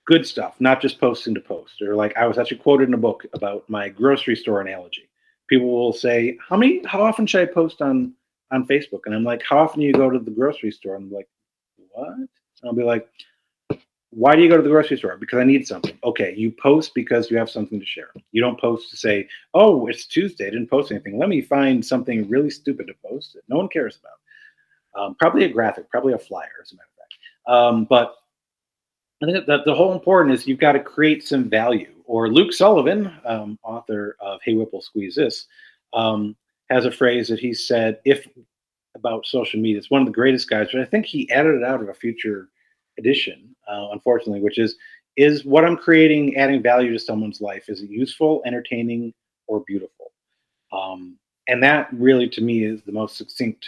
good 0.06 0.26
stuff, 0.26 0.56
not 0.60 0.82
just 0.82 1.00
posting 1.00 1.34
to 1.36 1.41
post. 1.41 1.82
Or 1.82 1.95
like 1.95 2.15
I 2.17 2.28
was 2.28 2.38
actually 2.38 2.58
quoted 2.58 2.88
in 2.88 2.93
a 2.93 2.97
book 2.97 3.26
about 3.34 3.69
my 3.69 3.89
grocery 3.89 4.36
store 4.36 4.62
analogy. 4.62 5.10
People 5.47 5.69
will 5.69 5.93
say, 5.93 6.38
"How 6.47 6.58
many? 6.58 6.84
How 6.86 7.02
often 7.02 7.26
should 7.26 7.47
I 7.47 7.52
post 7.52 7.82
on 7.82 8.13
on 8.52 8.67
Facebook?" 8.67 9.02
And 9.06 9.15
I'm 9.15 9.23
like, 9.23 9.43
"How 9.47 9.60
often 9.60 9.82
do 9.82 9.86
you 9.86 9.93
go 9.93 10.10
to 10.10 10.19
the 10.19 10.32
grocery 10.32 10.71
store?" 10.71 10.95
And 10.95 11.06
I'm 11.06 11.12
like, 11.12 11.28
"What?" 11.91 12.10
And 12.10 12.30
I'll 12.63 12.73
be 12.73 12.84
like, 12.84 13.08
why 14.17 14.36
do 14.36 14.41
you 14.41 14.49
go 14.49 14.58
to 14.58 14.63
the 14.63 14.69
grocery 14.69 14.97
store? 14.97 15.15
Because 15.15 15.38
I 15.38 15.43
need 15.43 15.67
something. 15.67 15.95
Okay, 16.03 16.34
you 16.36 16.51
post 16.51 16.95
because 16.95 17.30
you 17.30 17.38
have 17.38 17.51
something 17.51 17.80
to 17.80 17.86
share. 17.86 18.10
You 18.32 18.41
don't 18.41 18.60
post 18.60 18.89
to 18.89 18.97
say, 18.97 19.30
"Oh, 19.53 19.86
it's 19.86 20.08
Tuesday. 20.08 20.47
I 20.47 20.49
didn't 20.49 20.71
post 20.71 20.91
anything. 20.91 21.19
Let 21.19 21.30
me 21.30 21.39
find 21.39 21.86
something 21.86 22.27
really 22.27 22.49
stupid 22.49 22.88
to 22.88 22.95
post 23.08 23.34
that 23.34 23.43
no 23.47 23.58
one 23.58 23.69
cares 23.69 23.99
about." 23.99 24.99
Um, 24.99 25.15
probably 25.19 25.45
a 25.45 25.49
graphic, 25.49 25.88
probably 25.91 26.13
a 26.13 26.17
flyer, 26.17 26.49
as 26.63 26.71
a 26.71 26.75
matter 26.75 26.89
of 26.89 26.97
fact. 26.97 27.13
Um, 27.47 27.86
but 27.86 28.15
I 29.21 29.27
think 29.27 29.45
that 29.45 29.65
the 29.65 29.75
whole 29.75 29.93
important 29.93 30.34
is 30.34 30.47
you've 30.47 30.60
got 30.60 30.71
to 30.71 30.80
create 30.80 31.23
some 31.23 31.47
value. 31.47 31.93
Or 32.06 32.30
Luke 32.30 32.53
Sullivan, 32.53 33.13
um, 33.23 33.60
author 33.62 34.15
of 34.19 34.39
Hey 34.43 34.56
Whipple 34.56 34.82
Squeeze 34.82 35.15
This, 35.15 35.45
um, 35.93 36.36
has 36.71 36.86
a 36.86 36.91
phrase 36.91 37.27
that 37.27 37.39
he 37.39 37.53
said 37.53 37.99
if 38.03 38.27
about 38.95 39.27
social 39.27 39.60
media. 39.60 39.77
It's 39.77 39.91
one 39.91 40.01
of 40.01 40.08
the 40.08 40.13
greatest 40.13 40.49
guys, 40.49 40.69
but 40.71 40.82
I 40.82 40.86
think 40.86 41.06
he 41.06 41.30
added 41.30 41.56
it 41.56 41.63
out 41.63 41.82
of 41.82 41.89
a 41.89 41.93
future 41.93 42.49
edition, 42.97 43.56
uh, 43.67 43.89
unfortunately, 43.91 44.41
which 44.41 44.58
is 44.58 44.75
is 45.15 45.43
what 45.43 45.65
I'm 45.65 45.77
creating 45.77 46.36
adding 46.38 46.62
value 46.62 46.93
to 46.93 46.99
someone's 46.99 47.41
life? 47.41 47.65
Is 47.69 47.82
it 47.82 47.89
useful, 47.89 48.41
entertaining, 48.45 49.13
or 49.47 49.63
beautiful? 49.65 50.12
Um, 50.71 51.17
and 51.47 51.62
that 51.63 51.89
really, 51.91 52.30
to 52.30 52.41
me, 52.41 52.65
is 52.65 52.82
the 52.84 52.91
most 52.91 53.17
succinct, 53.17 53.67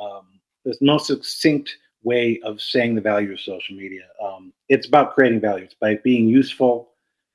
um, 0.00 0.40
the 0.64 0.76
most 0.80 1.06
succinct 1.06 1.76
way 2.02 2.40
of 2.42 2.60
saying 2.60 2.94
the 2.94 3.00
value 3.00 3.32
of 3.32 3.40
social 3.40 3.76
media. 3.76 4.02
Um, 4.22 4.52
it's 4.68 4.88
about 4.88 5.14
creating 5.14 5.40
value. 5.40 5.64
It's 5.64 5.74
by 5.74 5.96
being 6.02 6.28
useful, 6.28 6.90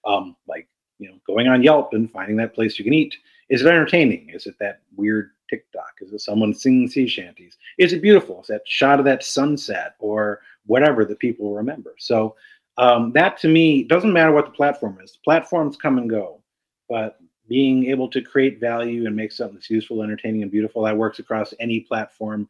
um, 0.06 0.36
like 0.48 0.68
you 1.00 1.10
know, 1.10 1.16
going 1.28 1.48
on 1.48 1.64
Yelp 1.64 1.94
and 1.94 2.12
finding 2.12 2.38
that 2.38 2.54
place 2.54 2.78
you 2.78 2.84
can 2.84 2.94
eat. 2.94 3.16
Is 3.50 3.62
it 3.62 3.68
entertaining? 3.68 4.30
Is 4.30 4.48
it 4.48 4.56
that 4.60 4.82
weird 4.96 5.32
TikTok? 5.50 5.94
Is 6.02 6.12
it 6.14 6.22
someone 6.22 6.54
singing 6.54 6.88
sea 6.90 7.08
shanties? 7.08 7.58
Is 7.78 7.94
it 7.94 8.02
beautiful? 8.02 8.42
Is 8.42 8.48
that 8.48 8.62
shot 8.66 9.00
of 9.00 9.06
that 9.06 9.24
sunset 9.24 9.96
or 10.00 10.42
whatever 10.66 11.06
that 11.06 11.20
people 11.20 11.54
remember. 11.54 11.96
So 11.98 12.36
um, 12.78 13.12
that 13.14 13.38
to 13.40 13.48
me 13.48 13.84
doesn't 13.84 14.12
matter 14.12 14.32
what 14.32 14.46
the 14.46 14.52
platform 14.52 15.00
is. 15.02 15.18
Platforms 15.24 15.78
come 15.78 15.98
and 15.98 16.10
go, 16.10 16.42
but 16.90 17.18
being 17.48 17.86
able 17.86 18.10
to 18.10 18.22
create 18.22 18.60
value 18.60 19.06
and 19.06 19.16
make 19.16 19.32
something 19.32 19.56
that's 19.56 19.70
useful, 19.70 20.02
entertaining, 20.02 20.42
and 20.42 20.52
beautiful 20.52 20.84
that 20.84 20.98
works 20.98 21.20
across 21.20 21.54
any 21.60 21.82
platform. 21.82 22.50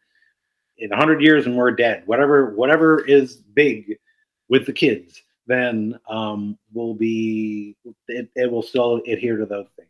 In 0.77 0.89
100 0.89 1.21
years, 1.21 1.45
and 1.45 1.55
we're 1.55 1.71
dead, 1.71 2.03
whatever 2.05 2.53
whatever 2.53 3.05
is 3.05 3.37
big 3.37 3.97
with 4.49 4.65
the 4.65 4.73
kids, 4.73 5.21
then 5.47 5.97
um, 6.09 6.57
will 6.73 6.93
be 6.93 7.77
it, 8.09 8.29
it 8.35 8.51
will 8.51 8.61
still 8.61 9.01
adhere 9.07 9.37
to 9.37 9.45
those 9.45 9.67
things. 9.77 9.89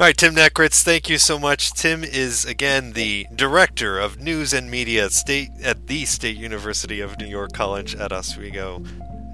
All 0.00 0.06
right, 0.06 0.16
Tim 0.16 0.34
Nekritz, 0.34 0.82
thank 0.82 1.10
you 1.10 1.18
so 1.18 1.38
much. 1.38 1.74
Tim 1.74 2.02
is 2.02 2.46
again 2.46 2.94
the 2.94 3.26
director 3.34 3.98
of 3.98 4.18
news 4.18 4.54
and 4.54 4.70
media 4.70 5.04
at 5.04 5.12
state 5.12 5.50
at 5.62 5.88
the 5.88 6.06
State 6.06 6.38
University 6.38 7.00
of 7.00 7.18
New 7.18 7.26
York 7.26 7.52
College 7.52 7.94
at 7.96 8.10
Oswego 8.10 8.82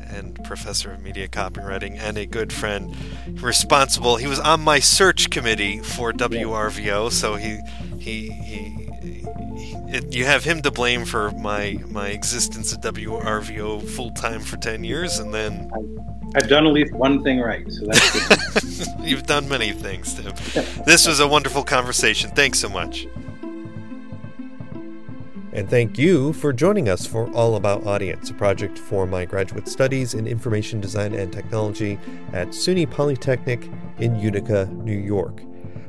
and 0.09 0.43
professor 0.43 0.91
of 0.91 1.01
media 1.01 1.29
copywriting 1.29 1.97
and 2.01 2.19
a 2.19 2.27
good 2.27 2.53
friend 2.53 2.97
responsible 3.41 4.17
he 4.17 4.27
was 4.27 4.41
on 4.41 4.61
my 4.61 4.81
search 4.81 5.31
committee 5.31 5.79
for 5.79 6.13
WRVO 6.13 7.13
so 7.13 7.37
he 7.37 7.61
he 8.01 8.31
he 8.31 8.87
it, 9.89 10.15
you 10.15 10.25
have 10.25 10.43
him 10.43 10.63
to 10.63 10.73
blame 10.73 11.05
for 11.05 11.31
my 11.31 11.79
my 11.89 12.09
existence 12.09 12.73
at 12.73 12.83
WRVO 12.83 13.89
full 13.89 14.11
time 14.11 14.41
for 14.41 14.57
ten 14.57 14.83
years, 14.83 15.19
and 15.19 15.33
then 15.33 15.71
I've 16.35 16.49
done 16.49 16.67
at 16.67 16.73
least 16.73 16.93
one 16.93 17.23
thing 17.23 17.41
right, 17.41 17.71
so 17.71 17.87
that's 17.87 18.13
good. 18.29 18.63
You've 19.01 19.27
done 19.27 19.49
many 19.49 19.73
things, 19.73 20.15
Tim. 20.15 20.33
this 20.85 21.07
was 21.07 21.21
a 21.21 21.29
wonderful 21.29 21.65
conversation. 21.65 22.31
Thanks 22.31 22.59
so 22.59 22.69
much. 22.69 23.07
And 25.53 25.71
thank 25.71 25.99
you 25.99 26.33
for 26.35 26.53
joining 26.53 26.91
us 26.91 27.07
for 27.07 27.33
All 27.33 27.57
About 27.57 27.87
Audience, 27.87 28.29
a 28.29 28.35
project 28.35 28.79
for 28.79 29.07
my 29.07 29.25
graduate 29.25 29.69
studies 29.69 30.13
in 30.13 30.27
information 30.27 30.83
design 30.83 31.15
and 31.15 31.33
technology 31.33 31.99
at 32.35 32.49
SUNY 32.49 32.91
Polytechnic 32.91 33.71
in 33.99 34.21
Utica, 34.21 34.67
New 34.67 34.99
York. 34.99 35.41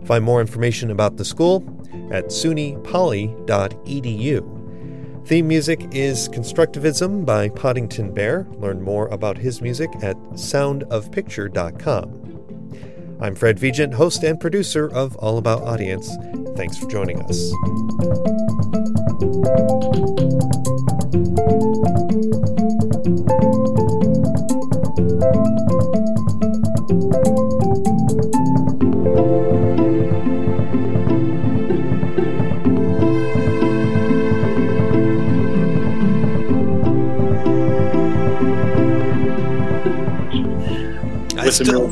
Find 0.05 0.23
more 0.23 0.39
information 0.39 0.89
about 0.89 1.17
the 1.17 1.25
school 1.25 1.65
at 2.11 2.27
sunypoly.edu. 2.27 5.27
Theme 5.27 5.47
music 5.49 5.85
is 5.91 6.29
Constructivism 6.29 7.25
by 7.25 7.49
Poddington 7.49 8.13
Bear. 8.13 8.47
Learn 8.59 8.81
more 8.81 9.09
about 9.09 9.37
his 9.37 9.61
music 9.61 9.89
at 10.01 10.15
soundofpicture.com. 10.31 12.26
I'm 13.19 13.33
Fred 13.33 13.57
Vigeant, 13.57 13.95
host 13.95 14.23
and 14.23 14.39
producer 14.39 14.87
of 14.93 15.15
All 15.15 15.39
About 15.39 15.63
Audience. 15.63 16.15
Thanks 16.55 16.77
for 16.77 16.87
joining 16.87 17.19
us. 17.23 17.51
I 41.39 41.49
still, 41.49 41.89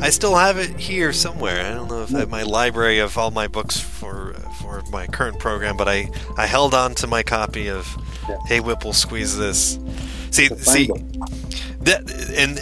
I 0.00 0.10
still 0.10 0.34
have 0.34 0.58
it 0.58 0.70
here 0.78 1.12
somewhere. 1.12 1.60
I 1.60 1.74
don't 1.74 1.88
know 1.88 2.02
if 2.02 2.14
I 2.14 2.20
have 2.20 2.30
my 2.30 2.42
library 2.42 2.98
of 2.98 3.16
all 3.18 3.30
my 3.30 3.46
books 3.46 3.78
for 3.78 4.34
for 4.60 4.82
my 4.90 5.06
current 5.06 5.38
program, 5.38 5.76
but 5.76 5.88
I, 5.88 6.10
I 6.36 6.46
held 6.46 6.74
on 6.74 6.94
to 6.96 7.06
my 7.06 7.22
copy 7.22 7.68
of 7.68 7.86
yeah. 8.28 8.38
Hey 8.46 8.60
Whipple 8.60 8.92
Squeeze 8.92 9.36
This. 9.36 9.78
See 10.30 10.48
see 10.48 10.86
that 11.80 12.10
and 12.36 12.58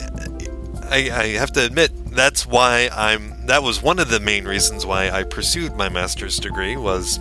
I, 0.91 1.11
I 1.11 1.27
have 1.39 1.53
to 1.53 1.65
admit 1.65 1.91
that's 2.15 2.47
why 2.47 2.89
I'm 2.93 3.47
that 3.47 3.63
was 3.63 3.83
one 3.83 3.99
of 3.99 4.11
the 4.11 4.21
main 4.21 4.47
reasons 4.47 4.85
why 4.87 5.11
I 5.11 5.23
pursued 5.23 5.77
my 5.77 5.89
master's 5.89 6.39
degree 6.39 6.77
was 6.77 7.19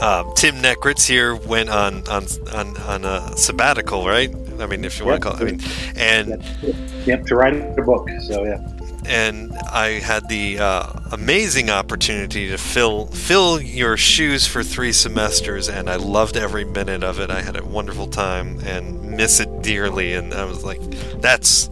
uh, 0.00 0.24
Tim 0.34 0.56
Nekritz 0.56 1.06
here 1.06 1.34
went 1.34 1.68
on 1.68 2.06
on 2.08 2.26
on, 2.52 2.76
on 2.78 3.04
a 3.04 3.36
sabbatical, 3.36 4.06
right? 4.06 4.34
I 4.60 4.66
mean, 4.66 4.84
if 4.84 4.98
you 4.98 5.06
yep. 5.06 5.22
want 5.22 5.22
to 5.22 5.28
call 5.28 5.36
it. 5.36 5.42
I 5.42 5.44
mean, 5.44 5.60
and 5.96 6.44
yep. 6.62 6.76
yep, 7.06 7.26
to 7.26 7.36
write 7.36 7.54
a 7.78 7.82
book. 7.82 8.08
So 8.22 8.44
yeah. 8.44 8.77
And 9.08 9.52
I 9.72 10.00
had 10.00 10.28
the 10.28 10.58
uh, 10.58 10.92
amazing 11.12 11.70
opportunity 11.70 12.48
to 12.48 12.58
fill 12.58 13.06
fill 13.06 13.60
your 13.60 13.96
shoes 13.96 14.46
for 14.46 14.62
three 14.62 14.92
semesters, 14.92 15.68
and 15.68 15.88
I 15.88 15.96
loved 15.96 16.36
every 16.36 16.64
minute 16.64 17.02
of 17.02 17.18
it. 17.18 17.30
I 17.30 17.40
had 17.40 17.56
a 17.56 17.64
wonderful 17.64 18.06
time 18.06 18.60
and 18.60 19.02
miss 19.16 19.40
it 19.40 19.62
dearly. 19.62 20.12
And 20.12 20.34
I 20.34 20.44
was 20.44 20.64
like, 20.64 20.80
that's 21.20 21.70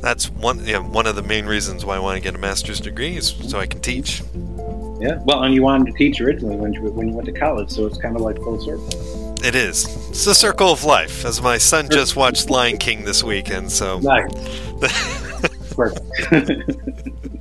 that's 0.00 0.30
one 0.30 0.64
you 0.64 0.74
know, 0.74 0.82
one 0.82 1.06
of 1.06 1.16
the 1.16 1.22
main 1.22 1.46
reasons 1.46 1.84
why 1.84 1.96
I 1.96 1.98
want 1.98 2.16
to 2.16 2.22
get 2.22 2.34
a 2.34 2.38
master's 2.38 2.80
degree 2.80 3.16
is 3.16 3.28
so 3.28 3.58
I 3.58 3.66
can 3.66 3.80
teach. 3.80 4.22
Yeah, 5.00 5.20
well, 5.24 5.42
and 5.42 5.54
you 5.54 5.62
wanted 5.62 5.92
to 5.92 5.98
teach 5.98 6.20
originally 6.20 6.56
when 6.56 6.72
you 6.72 6.82
when 6.92 7.08
you 7.08 7.14
went 7.14 7.26
to 7.26 7.32
college, 7.32 7.70
so 7.70 7.86
it's 7.86 7.98
kind 7.98 8.16
of 8.16 8.22
like 8.22 8.36
full 8.36 8.60
circle. 8.60 9.34
It 9.44 9.54
is. 9.54 9.84
It's 10.08 10.24
the 10.24 10.34
circle 10.34 10.72
of 10.72 10.84
life. 10.84 11.24
As 11.24 11.42
my 11.42 11.58
son 11.58 11.88
just 11.90 12.16
watched 12.16 12.48
Lion 12.48 12.78
King 12.78 13.04
this 13.04 13.22
weekend, 13.22 13.70
so. 13.70 14.00
Nice. 14.00 14.32
Perfect. 15.76 16.70